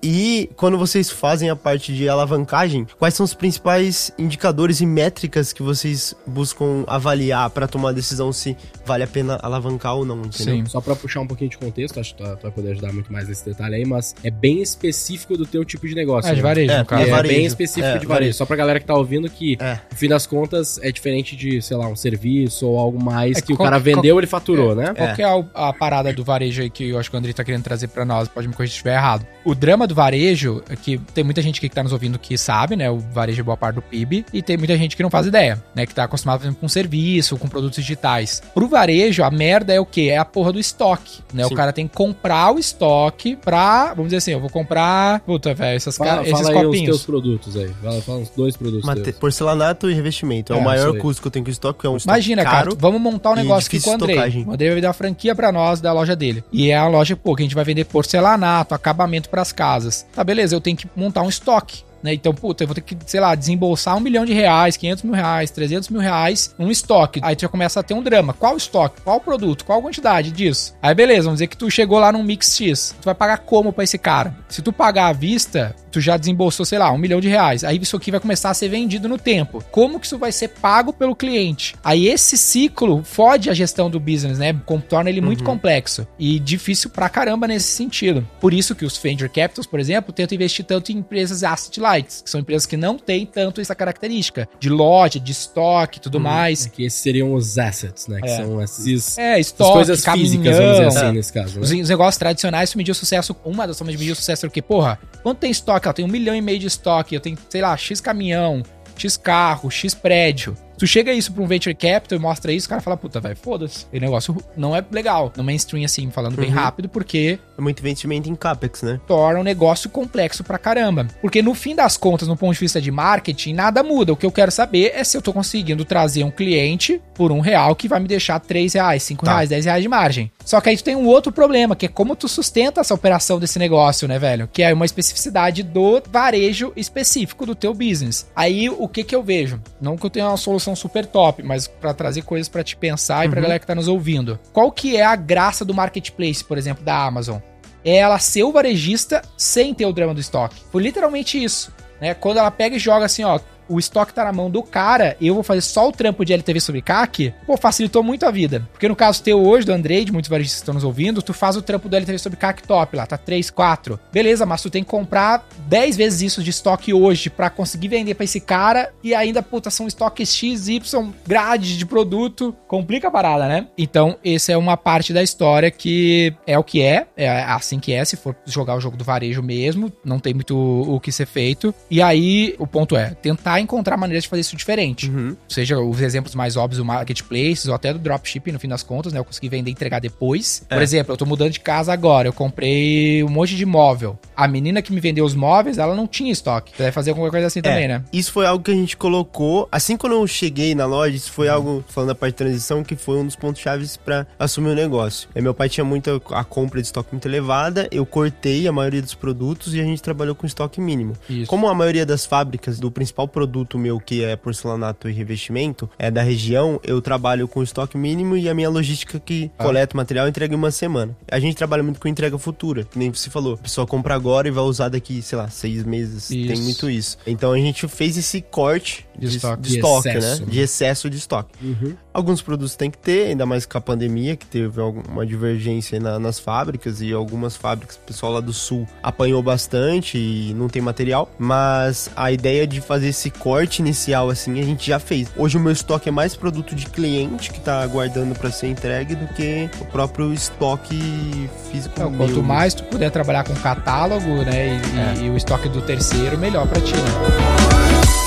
E 0.01 0.50
quando 0.55 0.77
vocês 0.77 1.09
fazem 1.09 1.50
a 1.50 1.55
parte 1.57 1.93
de 1.93 2.07
alavancagem, 2.33 2.87
quais 2.97 3.13
são 3.13 3.23
os 3.23 3.33
principais 3.33 4.11
indicadores 4.17 4.81
e 4.81 4.85
métricas 4.85 5.53
que 5.53 5.61
vocês 5.61 6.15
buscam 6.25 6.83
avaliar 6.87 7.49
pra 7.49 7.67
tomar 7.67 7.89
a 7.89 7.91
decisão 7.93 8.33
se 8.33 8.57
vale 8.85 9.03
a 9.03 9.07
pena 9.07 9.39
alavancar 9.41 9.95
ou 9.95 10.05
não, 10.05 10.17
entendeu? 10.21 10.55
Sim. 10.57 10.65
Só 10.65 10.81
pra 10.81 10.95
puxar 10.95 11.21
um 11.21 11.27
pouquinho 11.27 11.49
de 11.49 11.57
contexto, 11.57 11.99
acho 11.99 12.15
que 12.15 12.23
tu, 12.23 12.35
tu 12.37 12.41
vai 12.43 12.51
poder 12.51 12.71
ajudar 12.71 12.91
muito 12.91 13.11
mais 13.11 13.27
nesse 13.27 13.45
detalhe 13.45 13.75
aí, 13.75 13.85
mas 13.85 14.15
é 14.23 14.31
bem 14.31 14.61
específico 14.61 15.37
do 15.37 15.45
teu 15.45 15.63
tipo 15.63 15.87
de 15.87 15.95
negócio. 15.95 16.29
É, 16.29 16.33
de 16.35 16.41
né? 16.41 16.43
varejo, 16.47 16.71
É, 16.71 16.77
no 16.79 16.85
caso. 16.85 17.03
É, 17.03 17.05
varejo. 17.09 17.33
bem 17.35 17.45
específico 17.45 17.85
É, 17.85 17.91
de 17.91 18.05
varejo. 18.05 18.07
varejo. 18.07 18.37
Só 18.37 18.45
pra 18.45 18.55
galera 18.55 18.79
que 18.79 18.85
tá 18.85 18.95
ouvindo 18.95 19.29
que, 19.29 19.57
É. 19.59 19.79
no 19.91 19.97
fim 19.97 20.07
das 20.07 20.25
contas, 20.25 20.79
é 20.81 20.91
diferente 20.91 21.35
de, 21.35 21.61
sei 21.61 21.77
lá, 21.77 21.87
um 21.87 21.95
serviço 21.95 22.67
ou 22.67 22.77
algo 22.79 23.01
mais 23.03 23.37
É, 23.37 23.41
que 23.41 23.53
o 23.53 23.57
qual- 23.57 23.67
cara 23.69 23.79
vendeu, 23.79 24.17
ele 24.17 24.27
faturou, 24.27 24.75
né? 24.75 24.93
Qual 24.93 25.15
que 25.15 25.21
é 25.21 25.25
a, 25.25 25.69
a 25.69 25.73
parada 25.73 26.11
do 26.13 26.23
varejo 26.23 26.61
aí 26.61 26.69
que 26.69 26.89
eu 26.89 26.99
acho 26.99 27.09
que 27.09 27.15
o 27.15 27.19
André 27.19 27.33
tá 27.33 27.43
querendo 27.43 27.63
trazer 27.63 27.87
pra 27.87 28.03
nós? 28.05 28.27
Pode 28.27 28.47
me 28.47 28.53
corrigir 28.53 28.73
se 28.73 28.77
estiver 28.77 28.95
errado. 28.95 29.25
O 29.45 29.53
drama 29.53 29.85
do 29.87 29.93
varejo, 29.95 30.63
é 30.69 30.75
que 30.75 30.97
tem 31.13 31.23
muita 31.23 31.41
gente 31.41 31.57
aqui 31.59 31.69
que 31.69 31.75
tá 31.75 31.83
nos 31.83 31.91
ouvindo 31.91 32.15
que 32.23 32.37
sabe, 32.37 32.75
né? 32.75 32.89
O 32.89 32.97
varejo 32.99 33.41
é 33.41 33.43
boa 33.43 33.57
parte 33.57 33.75
do 33.75 33.81
PIB. 33.81 34.25
E 34.33 34.41
tem 34.41 34.57
muita 34.57 34.77
gente 34.77 34.95
que 34.95 35.03
não 35.03 35.09
faz 35.09 35.27
ideia, 35.27 35.61
né? 35.75 35.85
Que 35.85 35.93
tá 35.93 36.05
acostumado, 36.05 36.39
por 36.39 36.45
exemplo, 36.45 36.61
com 36.61 36.67
serviço, 36.69 37.37
com 37.37 37.47
produtos 37.49 37.75
digitais. 37.75 38.41
Pro 38.53 38.67
varejo, 38.67 39.23
a 39.23 39.29
merda 39.29 39.73
é 39.73 39.79
o 39.79 39.85
quê? 39.85 40.09
É 40.11 40.17
a 40.17 40.23
porra 40.25 40.53
do 40.53 40.59
estoque, 40.59 41.19
né? 41.33 41.43
Sim. 41.43 41.53
O 41.53 41.57
cara 41.57 41.73
tem 41.73 41.87
que 41.87 41.93
comprar 41.93 42.53
o 42.55 42.57
estoque 42.57 43.35
pra... 43.35 43.89
Vamos 43.89 44.05
dizer 44.05 44.17
assim, 44.17 44.31
eu 44.31 44.39
vou 44.39 44.49
comprar... 44.49 45.19
Puta, 45.21 45.53
velho, 45.53 45.75
essas 45.75 45.97
ca- 45.97 46.05
Fala, 46.05 46.21
esses 46.27 46.33
aí 46.47 46.55
os 46.55 46.63
copinhos. 46.63 46.85
teus 46.85 47.03
produtos 47.05 47.57
aí. 47.57 47.69
Fala, 47.83 48.01
fala 48.01 48.17
uns 48.19 48.29
dois 48.29 48.55
produtos 48.55 48.85
Mate- 48.85 49.01
teus. 49.01 49.17
Porcelanato 49.17 49.89
e 49.89 49.93
revestimento. 49.93 50.53
É, 50.53 50.55
É, 50.55 50.59
o 50.59 50.63
maior 50.63 50.97
custo 50.97 51.21
que 51.21 51.27
eu 51.27 51.31
tenho 51.31 51.43
com 51.43 51.49
o 51.49 51.51
estoque, 51.51 51.85
é 51.85 51.89
um 51.89 51.97
estoque 51.97 52.09
Imagina, 52.15 52.43
caro. 52.43 52.69
cara, 52.71 52.77
vamos 52.79 53.01
montar 53.01 53.31
um 53.31 53.35
negócio 53.35 53.67
aqui 53.67 53.81
com 53.81 53.89
o 53.91 53.93
Andrei. 53.93 54.15
estocagem. 54.15 54.45
O 54.47 54.51
Andrei 54.53 54.71
vai 54.71 54.81
dar 54.81 54.89
a 54.91 54.93
franquia 54.93 55.35
pra 55.35 55.51
nós 55.51 55.81
da 55.81 55.91
loja 55.91 56.15
dele. 56.15 56.43
E 56.53 56.69
é 56.71 56.77
a 56.77 56.87
loja, 56.87 57.15
pô, 57.17 57.35
que 57.35 57.41
a 57.41 57.45
gente 57.45 57.55
vai 57.55 57.63
vender 57.65 57.83
porcelanato, 57.85 58.73
acabamento 58.73 59.29
pras 59.29 59.51
casas. 59.51 60.05
Tá, 60.15 60.23
beleza, 60.23 60.55
eu 60.55 60.61
tenho 60.61 60.77
que 60.77 60.87
montar 60.95 61.21
um 61.23 61.29
estoque. 61.29 61.83
Né? 62.03 62.13
Então, 62.13 62.33
puta, 62.33 62.63
eu 62.63 62.67
vou 62.67 62.75
ter 62.75 62.81
que, 62.81 62.98
sei 63.05 63.19
lá, 63.19 63.33
desembolsar 63.33 63.95
um 63.95 64.01
milhão 64.01 64.25
de 64.25 64.33
reais, 64.33 64.75
500 64.75 65.03
mil 65.03 65.13
reais, 65.13 65.50
300 65.51 65.89
mil 65.89 66.01
reais, 66.01 66.53
um 66.60 66.69
estoque. 66.69 67.19
Aí 67.24 67.36
tu 67.36 67.41
já 67.41 67.48
começa 67.48 67.79
a 67.79 67.83
ter 67.83 67.93
um 67.93 68.03
drama. 68.03 68.33
Qual 68.33 68.57
estoque? 68.57 69.01
Qual 69.01 69.19
produto? 69.19 69.65
Qual 69.65 69.81
quantidade 69.81 70.31
disso? 70.31 70.75
Aí, 70.81 70.93
beleza, 70.93 71.24
vamos 71.24 71.38
dizer 71.38 71.48
que 71.48 71.57
tu 71.57 71.72
chegou 71.72 72.00
lá 72.00 72.12
num 72.12 72.24
mix 72.24 72.55
X. 72.55 72.95
Tu 73.01 73.05
vai 73.05 73.15
pagar 73.15 73.38
como 73.39 73.72
pra 73.72 73.83
esse 73.83 73.98
cara? 73.98 74.36
Se 74.50 74.62
tu 74.62 74.74
pagar 74.74 75.07
à 75.07 75.13
vista, 75.13 75.75
tu 75.91 76.01
já 76.01 76.17
desembolsou, 76.17 76.65
sei 76.65 76.79
lá, 76.79 76.91
um 76.91 76.98
milhão 76.98 77.22
de 77.22 77.29
reais. 77.29 77.63
Aí 77.63 77.79
isso 77.81 77.95
aqui 77.95 78.12
vai 78.12 78.19
começar 78.19 78.50
a 78.50 78.53
ser 78.53 78.67
vendido 78.67 79.07
no 79.07 79.17
tempo. 79.17 79.63
Como 79.72 80.00
que 80.00 80.05
isso 80.05 80.17
vai 80.17 80.31
ser 80.31 80.50
pago 80.50 80.91
pelo 80.91 81.15
cliente? 81.15 81.75
Aí 81.83 82.07
esse 82.07 82.38
ciclo 82.38 83.03
fode 83.03 83.50
a 83.50 83.53
gestão 83.53 83.89
do 83.89 84.00
business, 84.00 84.39
né? 84.39 84.53
Torna 84.89 85.10
ele 85.10 85.22
muito 85.22 85.43
complexo 85.43 86.05
e 86.17 86.39
difícil 86.39 86.89
pra 86.89 87.07
caramba 87.07 87.48
nesse 87.48 87.67
sentido. 87.67 88.27
Por 88.41 88.53
isso 88.53 88.75
que 88.75 88.86
os 88.86 88.98
venture 88.98 89.29
capitals, 89.29 89.67
por 89.67 89.79
exemplo, 89.79 90.12
tentam 90.12 90.36
investir 90.36 90.65
tanto 90.65 90.91
em 90.91 90.98
empresas 90.98 91.43
asset 91.43 91.79
lights, 91.93 92.21
que 92.21 92.29
são 92.29 92.39
empresas 92.41 92.65
que 92.65 92.75
não 92.77 92.97
têm 92.97 93.25
tanto 93.25 93.62
essa 93.62 93.75
característica 93.75 94.47
de 94.59 94.69
loja, 94.69 95.19
de 95.19 95.31
estoque 95.31 95.97
e 96.00 96.01
tudo 96.01 96.19
mais. 96.19 96.65
É 96.65 96.69
que 96.69 96.83
esses 96.85 97.00
seriam 97.00 97.33
os 97.33 97.57
assets, 97.57 98.07
né? 98.07 98.19
Que 98.21 98.29
É. 98.29 98.38
são 98.38 98.62
esses, 98.62 99.17
É, 99.17 99.31
essas 99.33 99.47
estoque, 99.47 99.73
coisas 99.73 100.05
físicas, 100.05 100.55
vamos 100.57 100.71
dizer 100.71 100.85
assim, 100.88 100.95
caminhão. 100.95 101.13
nesse 101.13 101.33
caso. 101.33 101.59
Os, 101.59 101.71
Né? 101.71 101.81
os 101.81 101.89
negócios 101.89 102.17
tradicionais, 102.17 102.71
tu 102.71 102.77
medir 102.77 102.91
o 102.91 102.95
sucesso, 102.95 103.35
uma 103.45 103.67
das 103.67 103.77
formas 103.77 103.93
de 103.93 104.00
medir 104.00 104.12
o 104.12 104.15
sucesso 104.15 104.45
é 104.45 104.50
o 104.50 104.51
quê? 104.51 104.62
Porra, 104.62 105.00
quanto 105.21 105.39
tem 105.39 105.51
estoque? 105.51 105.88
Ela 105.88 105.93
tem 105.93 106.05
um 106.05 106.07
milhão 106.09 106.35
e 106.35 106.41
meio 106.41 106.59
de 106.59 106.67
estoque, 106.67 107.15
eu 107.15 107.19
tenho, 107.21 107.38
sei 107.50 107.62
lá, 107.62 107.75
X 107.77 108.00
caminhão, 108.01 108.63
X 108.97 109.17
carro, 109.17 109.69
X 109.71 109.93
prédio. 109.93 110.55
Tu 110.77 110.87
chega 110.87 111.13
isso 111.13 111.31
pra 111.31 111.43
um 111.43 111.47
venture 111.47 111.73
capital 111.75 112.17
e 112.17 112.21
mostra 112.21 112.51
isso, 112.51 112.65
o 112.65 112.69
cara 112.69 112.81
fala, 112.81 112.97
puta, 112.97 113.19
velho, 113.19 113.35
foda-se. 113.35 113.85
O 113.93 113.99
negócio 113.99 114.35
não 114.57 114.75
é 114.75 114.83
legal. 114.91 115.31
No 115.37 115.43
mainstream, 115.43 115.85
assim, 115.85 116.09
falando 116.11 116.35
bem 116.35 116.49
Uhum. 116.49 116.55
rápido, 116.55 116.89
porque 116.89 117.39
É 117.57 117.61
muito 117.61 117.79
investimento 117.79 118.29
em 118.29 118.35
CAPEX, 118.35 118.81
né? 118.81 118.99
torna 119.07 119.39
um 119.39 119.43
negócio 119.43 119.89
complexo 119.89 120.43
pra 120.43 120.57
caramba. 120.57 121.07
Porque 121.21 121.41
no 121.41 121.53
fim 121.53 121.75
das 121.75 121.95
contas, 121.97 122.27
no 122.27 122.35
ponto 122.35 122.53
de 122.53 122.59
vista 122.59 122.81
de 122.81 122.91
marketing, 122.91 123.53
nada 123.53 123.83
muda. 123.83 124.11
O 124.13 124.17
que 124.17 124.25
eu 124.25 124.31
quero 124.31 124.51
saber 124.51 124.91
é 124.95 125.03
se 125.03 125.15
eu 125.15 125.21
tô 125.21 125.31
conseguindo 125.31 125.85
trazer 125.85 126.23
um 126.23 126.31
cliente 126.31 126.99
por 127.13 127.31
um 127.31 127.39
real 127.39 127.75
que 127.75 127.87
vai 127.87 127.99
me 127.99 128.07
deixar 128.07 128.39
três 128.39 128.73
reais, 128.73 129.03
cinco 129.03 129.23
Tá. 129.25 129.33
reais, 129.33 129.49
dez 129.49 129.65
reais 129.65 129.81
de 129.83 129.87
margem. 129.89 130.31
Só 130.43 130.59
que 130.59 130.69
aí 130.69 130.77
tu 130.77 130.83
tem 130.83 130.95
um 130.95 131.05
outro 131.05 131.31
problema, 131.31 131.75
que 131.75 131.85
é 131.85 131.89
como 131.89 132.15
tu 132.15 132.27
sustenta 132.27 132.81
essa 132.81 132.93
operação 132.93 133.39
desse 133.39 133.59
negócio, 133.59 134.07
né, 134.07 134.17
velho? 134.19 134.49
Que 134.51 134.63
é 134.63 134.73
uma 134.73 134.85
especificidade 134.85 135.61
do 135.63 136.01
varejo 136.11 136.73
específico 136.75 137.45
do 137.45 137.55
teu 137.55 137.73
business. 137.73 138.27
Aí 138.35 138.69
o 138.69 138.87
que 138.87 139.03
que 139.03 139.15
eu 139.15 139.21
vejo? 139.23 139.62
Não 139.79 139.95
que 139.97 140.05
eu 140.05 140.09
tenha 140.09 140.27
uma 140.27 140.38
solução 140.38 140.62
super 140.76 141.06
top, 141.06 141.43
mas 141.43 141.67
pra 141.67 141.93
trazer 141.93 142.21
coisas 142.21 142.47
pra 142.47 142.63
te 142.63 142.76
pensar 142.78 143.26
e 143.26 143.30
pra 143.30 143.38
Uhum. 143.39 143.43
galera 143.43 143.60
que 143.60 143.67
tá 143.67 143.76
nos 143.76 143.88
ouvindo. 143.88 144.39
Qual 144.54 144.71
que 144.71 144.95
é 144.95 145.04
a 145.04 145.15
graça 145.15 145.65
do 145.65 145.73
marketplace, 145.73 146.43
por 146.43 146.58
exemplo, 146.58 146.84
da 146.84 147.06
Amazon? 147.06 147.39
é 147.86 147.97
ela 147.97 148.17
ser 148.17 148.43
o 148.43 148.52
varejista 148.54 149.21
sem 149.38 149.73
ter 149.73 149.86
o 149.86 149.91
drama 149.91 150.13
do 150.13 150.21
estoque. 150.21 150.56
Foi 150.71 150.82
literalmente 150.82 151.43
isso. 151.43 151.69
Né? 151.99 152.13
Quando 152.13 152.38
ela 152.38 152.49
pega 152.49 152.78
e 152.78 152.80
joga 152.80 153.06
assim, 153.06 153.26
ó, 153.26 153.38
o 153.67 153.80
estoque 153.80 154.13
tá 154.13 154.23
na 154.23 154.34
mão 154.34 154.49
do 154.49 154.62
cara, 154.62 155.15
eu 155.21 155.34
vou 155.34 155.43
fazer 155.43 155.62
só 155.62 155.88
o 155.88 155.91
trampo 155.91 156.26
de 156.26 156.34
LTV 156.34 156.60
sobre 156.60 156.82
CAC, 156.82 157.34
pô, 157.45 157.58
facilitou 157.58 158.04
muito 158.04 158.26
a 158.26 158.32
vida. 158.32 158.67
Porque 158.71 158.88
no 158.88 158.95
caso 158.95 159.23
teu 159.23 159.43
hoje, 159.43 159.65
do 159.65 159.73
Andrei, 159.73 160.06
de 160.06 160.12
muitos 160.12 160.30
varejistas 160.30 160.60
que 160.60 160.63
estão 160.63 160.73
nos 160.73 160.84
ouvindo, 160.84 161.21
tu 161.21 161.34
faz 161.34 161.56
o 161.56 161.62
trampo 161.62 161.89
do 161.89 161.95
LTV 161.95 162.17
sobre 162.17 162.38
CAC 162.38 162.63
top 162.67 162.95
lá, 162.95 163.06
tá 163.06 163.17
3, 163.17 163.49
4. 163.49 163.99
Beleza, 164.12 164.45
mas 164.45 164.62
tu 164.62 164.69
tem 164.69 164.84
que 164.84 164.89
comprar 164.89 165.47
10 165.67 165.97
vezes 165.97 166.21
isso 166.21 166.43
de 166.43 166.49
estoque 166.49 166.93
hoje 166.93 167.30
pra 167.30 167.49
conseguir 167.49 167.88
vender 167.88 168.15
pra 168.15 168.23
esse 168.23 168.39
cara 168.39 168.93
e 169.04 169.13
ainda, 169.13 169.41
puta, 169.41 169.69
são 169.69 169.88
estoques 169.88 170.34
X, 170.34 170.67
Y, 170.67 171.13
grade 171.26 171.78
de 171.78 171.86
produto. 171.86 172.56
Complica 172.67 173.08
a 173.08 173.12
parada, 173.12 173.47
né? 173.47 173.67
Então, 173.78 174.17
essa 174.23 174.52
é 174.52 174.58
uma 174.58 174.78
parte 174.78 175.13
da 175.13 175.23
história 175.23 175.69
que 175.71 176.34
é 176.45 176.58
o 176.58 176.63
que 176.63 176.82
é, 176.82 177.08
é 177.15 177.30
assim 177.43 177.80
que 177.80 177.93
é, 177.93 178.04
se 178.04 178.15
for 178.15 178.36
jogar 178.45 178.76
o 178.76 178.80
jogo 178.80 178.97
do 178.97 179.04
varejo 179.04 179.41
mesmo, 179.41 179.91
não 180.04 180.19
tem 180.19 180.34
muito 180.34 180.58
o 180.58 180.99
que 180.99 181.12
ser 181.12 181.26
feito. 181.26 181.73
E 181.89 182.02
aí, 182.02 182.56
o 182.60 182.67
ponto 182.67 182.95
é 182.95 183.12
tentar 183.12 183.52
encontrar 183.59 183.97
maneiras 183.97 184.23
de 184.23 184.29
fazer 184.29 184.41
isso 184.41 184.55
diferente. 184.55 185.09
Uhum. 185.09 185.35
Seja 185.47 185.79
os 185.79 185.99
exemplos 186.01 186.35
mais 186.35 186.55
óbvios 186.57 186.77
do 186.77 186.85
marketplace 186.85 187.67
ou 187.67 187.75
até 187.75 187.93
do 187.93 187.99
dropshipping, 187.99 188.51
no 188.51 188.59
fim 188.59 188.67
das 188.67 188.83
contas, 188.83 189.13
né? 189.13 189.19
Eu 189.19 189.25
consegui 189.25 189.49
vender 189.49 189.69
e 189.69 189.73
entregar 189.73 189.99
depois. 189.99 190.63
Por 190.69 190.77
É. 190.79 190.83
exemplo, 190.83 191.13
eu 191.13 191.17
tô 191.17 191.25
mudando 191.25 191.51
de 191.51 191.59
casa 191.59 191.91
agora, 191.93 192.27
eu 192.27 192.33
comprei 192.33 193.23
um 193.23 193.29
monte 193.29 193.55
de 193.55 193.65
móvel. 193.65 194.17
A 194.35 194.47
menina 194.47 194.81
que 194.81 194.91
me 194.93 194.99
vendeu 194.99 195.25
os 195.25 195.33
móveis, 195.35 195.77
ela 195.77 195.95
não 195.95 196.07
tinha 196.07 196.31
estoque. 196.31 196.71
Você 196.75 196.83
deve 196.83 196.91
fazer 196.91 197.11
alguma 197.11 197.29
coisa 197.29 197.47
assim 197.47 197.61
também, 197.61 197.87
né? 197.87 198.03
Isso 198.11 198.31
foi 198.31 198.45
algo 198.45 198.63
que 198.63 198.71
a 198.71 198.75
gente 198.75 198.95
colocou. 198.97 199.67
Assim 199.71 199.95
quando 199.97 200.13
eu 200.13 200.25
cheguei 200.27 200.73
na 200.75 200.85
loja, 200.85 201.15
isso 201.15 201.31
foi 201.31 201.47
algo, 201.49 201.83
falando 201.87 202.09
da 202.09 202.15
parte 202.15 202.33
de 202.33 202.37
transição, 202.37 202.83
que 202.83 202.95
foi 202.95 203.17
um 203.17 203.25
dos 203.25 203.35
pontos 203.35 203.61
chaves 203.61 203.97
pra 203.97 204.25
assumir 204.39 204.69
o 204.69 204.75
negócio. 204.75 205.29
É, 205.35 205.41
meu 205.41 205.53
pai 205.53 205.69
tinha 205.69 205.83
muita 205.83 206.19
a 206.31 206.43
compra 206.43 206.81
de 206.81 206.87
estoque 206.87 207.09
muito 207.11 207.27
elevada, 207.27 207.87
eu 207.91 208.05
cortei 208.05 208.67
a 208.67 208.71
maioria 208.71 209.01
dos 209.01 209.13
produtos 209.13 209.73
e 209.73 209.79
a 209.79 209.83
gente 209.83 210.01
trabalhou 210.01 210.35
com 210.35 210.45
estoque 210.45 210.79
mínimo. 210.81 211.13
Isso. 211.29 211.47
Como 211.47 211.67
a 211.67 211.75
maioria 211.75 212.05
das 212.05 212.25
fábricas 212.25 212.79
do 212.79 212.89
principal 212.91 213.27
produto 213.27 213.42
meu, 213.77 213.99
que 213.99 214.23
é 214.23 214.36
porcelanato 214.36 215.10
e 215.10 215.13
revestimento, 215.13 215.89
é 215.97 216.10
da 216.10 216.21
região, 216.21 216.79
eu 216.84 217.01
trabalho 217.01 217.47
com 217.47 217.62
estoque 217.63 217.97
mínimo 217.97 218.36
e 218.38 218.47
a 218.49 218.53
minha 218.53 218.69
logística 218.69 219.19
que 219.19 219.51
Ah. 219.58 219.63
coleta 219.63 219.93
o 219.93 219.97
material 219.97 220.27
entrega 220.27 220.53
em 220.53 220.58
uma 220.58 220.71
semana. 220.71 221.15
A 221.32 221.39
gente 221.39 221.56
trabalha 221.56 221.84
muito 221.84 221.99
com 221.99 222.08
entrega 222.08 222.38
futura, 222.38 222.84
que 222.84 222.97
nem 222.97 223.12
você 223.12 223.29
falou. 223.29 223.56
A 223.56 223.58
pessoa 223.58 223.86
compra 223.88 224.15
agora 224.15 224.47
e 224.47 224.51
vai 224.51 224.63
usar 224.63 224.89
daqui, 224.89 225.21
sei 225.21 225.38
lá, 225.38 225.49
seis 225.49 225.84
meses. 225.84 226.27
Tem 226.27 226.51
Isso. 226.51 226.63
muito 226.63 226.89
isso. 226.89 227.17
Então 227.25 227.51
a 227.51 227.58
gente 227.58 227.88
fez 227.88 228.17
esse 228.17 228.41
corte 228.41 229.06
De 229.17 229.28
de, 229.30 229.36
estoque. 229.38 229.62
de 229.62 229.69
De 229.69 229.76
estoque, 229.76 230.08
excesso, 230.10 230.39
né? 230.41 230.45
né? 230.45 230.52
De 230.52 230.60
excesso 230.60 231.10
de 231.10 231.17
estoque. 231.17 231.49
Uhum. 231.62 231.93
Alguns 232.13 232.41
produtos 232.41 232.76
tem 232.76 232.89
que 232.91 232.97
ter, 232.97 233.28
ainda 233.28 233.45
mais 233.45 233.65
com 233.65 233.78
a 233.78 233.82
pandemia, 233.82 234.36
que 234.36 234.45
teve 234.45 234.80
alguma 234.82 235.26
divergência 235.26 235.97
aí 235.97 236.04
na- 236.04 236.19
nas 236.19 236.39
fábricas 236.39 237.02
e 237.02 237.12
algumas 237.13 237.56
fábricas, 237.56 237.95
o 237.95 237.99
pessoal 237.99 238.32
lá 238.34 238.39
do 238.39 238.54
sul 238.54 238.88
apanhou 239.02 239.41
bastante 239.41 240.17
e 240.17 240.54
não 240.56 240.67
tem 240.67 240.82
material. 240.82 241.30
Mas 241.39 242.10
a 242.15 242.32
ideia 242.32 242.65
de 242.67 242.82
fazer 242.82 243.08
esse 243.10 243.30
corte 243.30 243.80
inicial, 243.82 244.30
assim, 244.30 244.60
a 244.60 244.63
gente 244.63 244.86
já 244.88 244.99
fez. 244.99 245.28
Hoje 245.38 245.58
o 245.58 245.60
meu 245.60 245.71
estoque 245.71 246.10
é 246.10 246.12
mais 246.12 246.36
produto 246.36 246.76
de 246.76 246.86
cliente 246.88 247.52
que 247.52 247.60
tá 247.60 247.82
aguardando 247.82 248.36
para 248.36 248.52
ser 248.52 248.67
entregue 248.67 249.15
do 249.15 249.28
que 249.34 249.69
o 249.82 249.86
próprio 249.86 250.34
estoque 250.34 251.49
físico. 251.71 251.93
Então, 251.95 252.12
quanto 252.13 252.30
mesmo. 252.34 252.43
mais 252.43 252.73
tu 252.73 252.84
puder 252.86 253.10
trabalhar 253.12 253.43
com 253.43 253.54
catálogo, 253.56 254.28
né, 254.43 254.80
e, 255.19 255.23
e- 255.23 255.26
e 255.26 255.30
o 255.30 255.38
estoque 255.38 255.67
do 255.69 255.82
terceiro, 255.82 256.38
melhor 256.38 256.67
pra 256.67 256.80
ti, 256.82 256.93
né? 256.93 258.22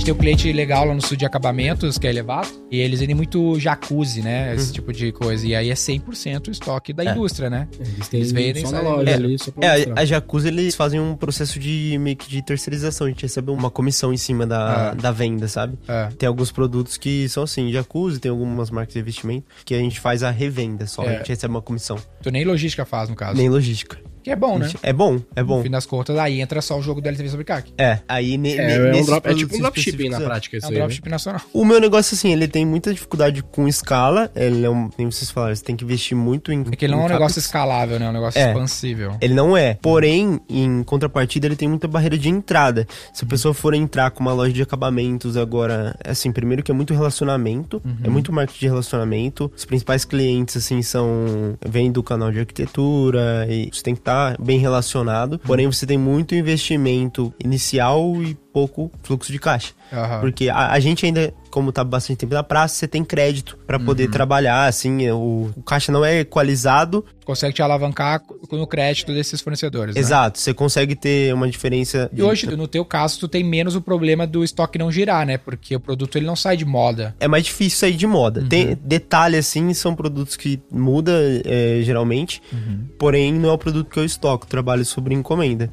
Gente 0.00 0.04
tem 0.06 0.14
um 0.14 0.16
cliente 0.18 0.50
legal 0.52 0.84
lá 0.86 0.94
no 0.94 1.02
sul 1.06 1.14
de 1.16 1.26
acabamentos, 1.26 1.98
que 1.98 2.06
é 2.06 2.10
elevado, 2.10 2.48
e 2.70 2.80
eles 2.80 3.00
vendem 3.00 3.14
muito 3.14 3.58
jacuzzi, 3.60 4.22
né? 4.22 4.54
Esse 4.54 4.72
tipo 4.72 4.92
de 4.92 5.12
coisa. 5.12 5.46
E 5.46 5.54
aí 5.54 5.70
é 5.70 5.74
100% 5.74 6.48
o 6.48 6.50
estoque 6.50 6.92
da 6.92 7.04
É. 7.04 7.10
indústria, 7.12 7.50
né? 7.50 7.68
Eles 8.12 8.32
vendem 8.32 8.64
só 8.64 8.72
na 8.72 8.80
loja 8.80 9.10
É, 9.10 9.14
ali, 9.14 9.38
só 9.38 9.50
pra 9.50 9.66
É, 9.66 9.76
mostrar. 9.76 10.00
a, 10.00 10.04
Jacuzzi, 10.04 10.48
eles 10.48 10.74
fazem 10.74 10.98
um 10.98 11.14
processo 11.14 11.58
de 11.58 11.98
meio 12.00 12.16
que 12.16 12.28
de 12.30 12.42
terceirização. 12.42 13.06
A 13.06 13.10
gente 13.10 13.22
recebe 13.22 13.50
uma 13.50 13.70
comissão 13.70 14.12
em 14.12 14.16
cima 14.16 14.46
da, 14.46 14.90
Ah. 14.90 14.94
da 14.94 15.12
venda, 15.12 15.46
sabe? 15.48 15.78
É. 15.86 16.08
Tem 16.18 16.26
alguns 16.26 16.50
produtos 16.50 16.96
que 16.96 17.28
são 17.28 17.42
assim, 17.42 17.70
Jacuzzi, 17.70 18.18
tem 18.18 18.30
algumas 18.30 18.70
marcas 18.70 18.94
de 18.94 19.00
investimento 19.00 19.44
que 19.64 19.74
a 19.74 19.78
gente 19.78 20.00
faz 20.00 20.22
a 20.22 20.30
revenda 20.30 20.86
só. 20.86 21.04
É. 21.04 21.08
A 21.14 21.18
gente 21.18 21.28
recebe 21.28 21.52
uma 21.52 21.62
comissão. 21.62 21.98
Tu 22.22 22.30
nem 22.30 22.44
logística 22.44 22.84
faz, 22.86 23.08
no 23.10 23.14
caso. 23.16 23.36
Nem 23.36 23.48
logística. 23.50 23.98
Que 24.22 24.30
é 24.30 24.36
bom, 24.36 24.58
né? 24.58 24.70
É 24.82 24.92
bom, 24.92 25.18
é 25.34 25.42
bom. 25.42 25.58
No 25.58 25.62
fim 25.62 25.70
das 25.70 25.86
contas, 25.86 26.16
aí 26.18 26.40
entra 26.40 26.60
só 26.60 26.78
o 26.78 26.82
jogo 26.82 27.00
do 27.00 27.08
LTV 27.08 27.28
sobre 27.30 27.44
CAC. 27.44 27.72
É, 27.78 28.00
aí 28.08 28.36
ne, 28.36 28.54
É, 28.56 28.66
ne- 28.90 28.98
é, 28.98 29.00
um 29.00 29.04
drop- 29.06 29.18
é 29.18 29.20
produtos 29.20 29.38
tipo 29.40 29.56
um 29.56 29.60
dropshipping 29.60 30.08
na 30.10 30.20
é. 30.20 30.24
prática 30.24 30.56
É 30.56 30.58
isso 30.58 30.66
um 30.66 30.70
aí. 30.70 30.74
né? 30.74 30.80
dropship 30.80 31.08
nacional. 31.08 31.40
O 31.52 31.64
meu 31.64 31.80
negócio, 31.80 32.14
assim, 32.14 32.32
ele 32.32 32.46
tem 32.46 32.66
muita 32.66 32.92
dificuldade 32.92 33.42
com 33.42 33.66
escala. 33.66 34.30
Ele 34.36 34.64
é 34.64 34.70
um, 34.70 34.90
nem 34.98 35.10
vocês 35.10 35.30
falaram, 35.30 35.54
você 35.56 35.64
tem 35.64 35.74
que 35.76 35.84
investir 35.84 36.16
muito 36.16 36.52
em. 36.52 36.64
É 36.70 36.76
que 36.76 36.84
ele 36.84 36.92
não 36.94 37.02
é 37.02 37.06
um 37.06 37.08
negócio 37.08 37.38
escalável, 37.38 37.98
né? 37.98 38.06
É 38.06 38.10
um 38.10 38.12
negócio 38.12 38.38
É. 38.40 38.48
expansível. 38.48 39.16
Ele 39.20 39.32
não 39.34 39.56
é. 39.56 39.74
Porém, 39.80 40.38
em 40.48 40.82
contrapartida, 40.82 41.46
ele 41.46 41.56
tem 41.56 41.68
muita 41.68 41.88
barreira 41.88 42.18
de 42.18 42.28
entrada. 42.28 42.86
Se 43.14 43.24
a 43.24 43.26
pessoa 43.28 43.54
for 43.54 43.72
entrar 43.74 44.10
com 44.10 44.20
uma 44.20 44.32
loja 44.32 44.52
de 44.52 44.62
acabamentos 44.62 45.36
agora, 45.36 45.96
assim, 46.04 46.30
primeiro 46.30 46.62
que 46.62 46.70
é 46.70 46.74
muito 46.74 46.92
relacionamento, 46.92 47.82
é 48.04 48.08
muito 48.08 48.32
marketing 48.32 48.60
de 48.60 48.66
relacionamento. 48.66 49.50
Os 49.56 49.64
principais 49.64 50.04
clientes, 50.04 50.56
assim, 50.56 50.82
são. 50.82 51.56
vêm 51.66 51.90
do 51.90 52.02
canal 52.02 52.30
de 52.30 52.38
arquitetura 52.40 53.46
e 53.48 53.70
você 53.72 53.82
tem 53.82 53.94
que 53.94 54.00
estar 54.00 54.09
bem 54.38 54.58
relacionado. 54.58 55.38
Porém, 55.38 55.66
você 55.66 55.86
tem 55.86 55.98
muito 55.98 56.34
investimento 56.34 57.32
inicial 57.42 58.14
e 58.22 58.36
pouco 58.52 58.90
fluxo 59.02 59.30
de 59.32 59.38
caixa. 59.38 59.72
Aham. 59.92 60.20
Porque 60.20 60.48
a, 60.48 60.70
a 60.72 60.78
gente 60.80 61.04
ainda, 61.04 61.34
como 61.50 61.72
tá 61.72 61.82
bastante 61.82 62.18
tempo 62.18 62.32
na 62.34 62.42
praça, 62.44 62.76
você 62.76 62.86
tem 62.88 63.04
crédito 63.04 63.58
pra 63.66 63.78
poder 63.78 64.04
Uhum. 64.04 64.10
trabalhar, 64.10 64.66
assim, 64.66 65.10
o, 65.10 65.50
o 65.56 65.62
caixa 65.62 65.90
não 65.90 66.04
é 66.04 66.20
equalizado, 66.20 67.04
Consegue 67.24 67.54
te 67.54 67.62
alavancar 67.62 68.18
com 68.20 68.60
o 68.60 68.66
crédito 68.66 69.12
desses 69.14 69.40
fornecedores. 69.40 69.94
né? 69.94 70.00
Exato, 70.00 70.36
você 70.40 70.52
consegue 70.52 70.96
ter 70.96 71.32
uma 71.32 71.48
diferença. 71.48 72.10
E 72.12 72.20
hoje, 72.20 72.44
no 72.56 72.66
teu 72.66 72.84
caso, 72.84 73.20
tu 73.20 73.28
tem 73.28 73.44
menos 73.44 73.76
o 73.76 73.80
problema 73.80 74.26
do 74.26 74.42
estoque 74.42 74.76
não 74.78 74.90
girar, 74.90 75.24
né? 75.24 75.38
Porque 75.38 75.76
o 75.76 75.78
produto 75.78 76.16
ele 76.18 76.26
não 76.26 76.34
sai 76.34 76.56
de 76.56 76.64
moda. 76.64 77.14
É 77.20 77.28
mais 77.28 77.44
difícil 77.44 77.78
sair 77.78 77.94
de 77.94 78.04
moda. 78.06 78.44
Tem 78.48 78.76
detalhe 78.82 79.36
assim, 79.36 79.72
são 79.74 79.94
produtos 79.94 80.34
que 80.36 80.60
muda 80.72 81.12
é, 81.44 81.80
geralmente, 81.84 82.42
porém 82.98 83.32
não 83.32 83.50
é 83.50 83.52
o 83.52 83.58
produto 83.58 83.88
que 83.90 83.98
eu 83.98 84.04
estoco, 84.04 84.44
trabalho 84.46 84.84
sobre 84.84 85.14
encomenda. 85.14 85.70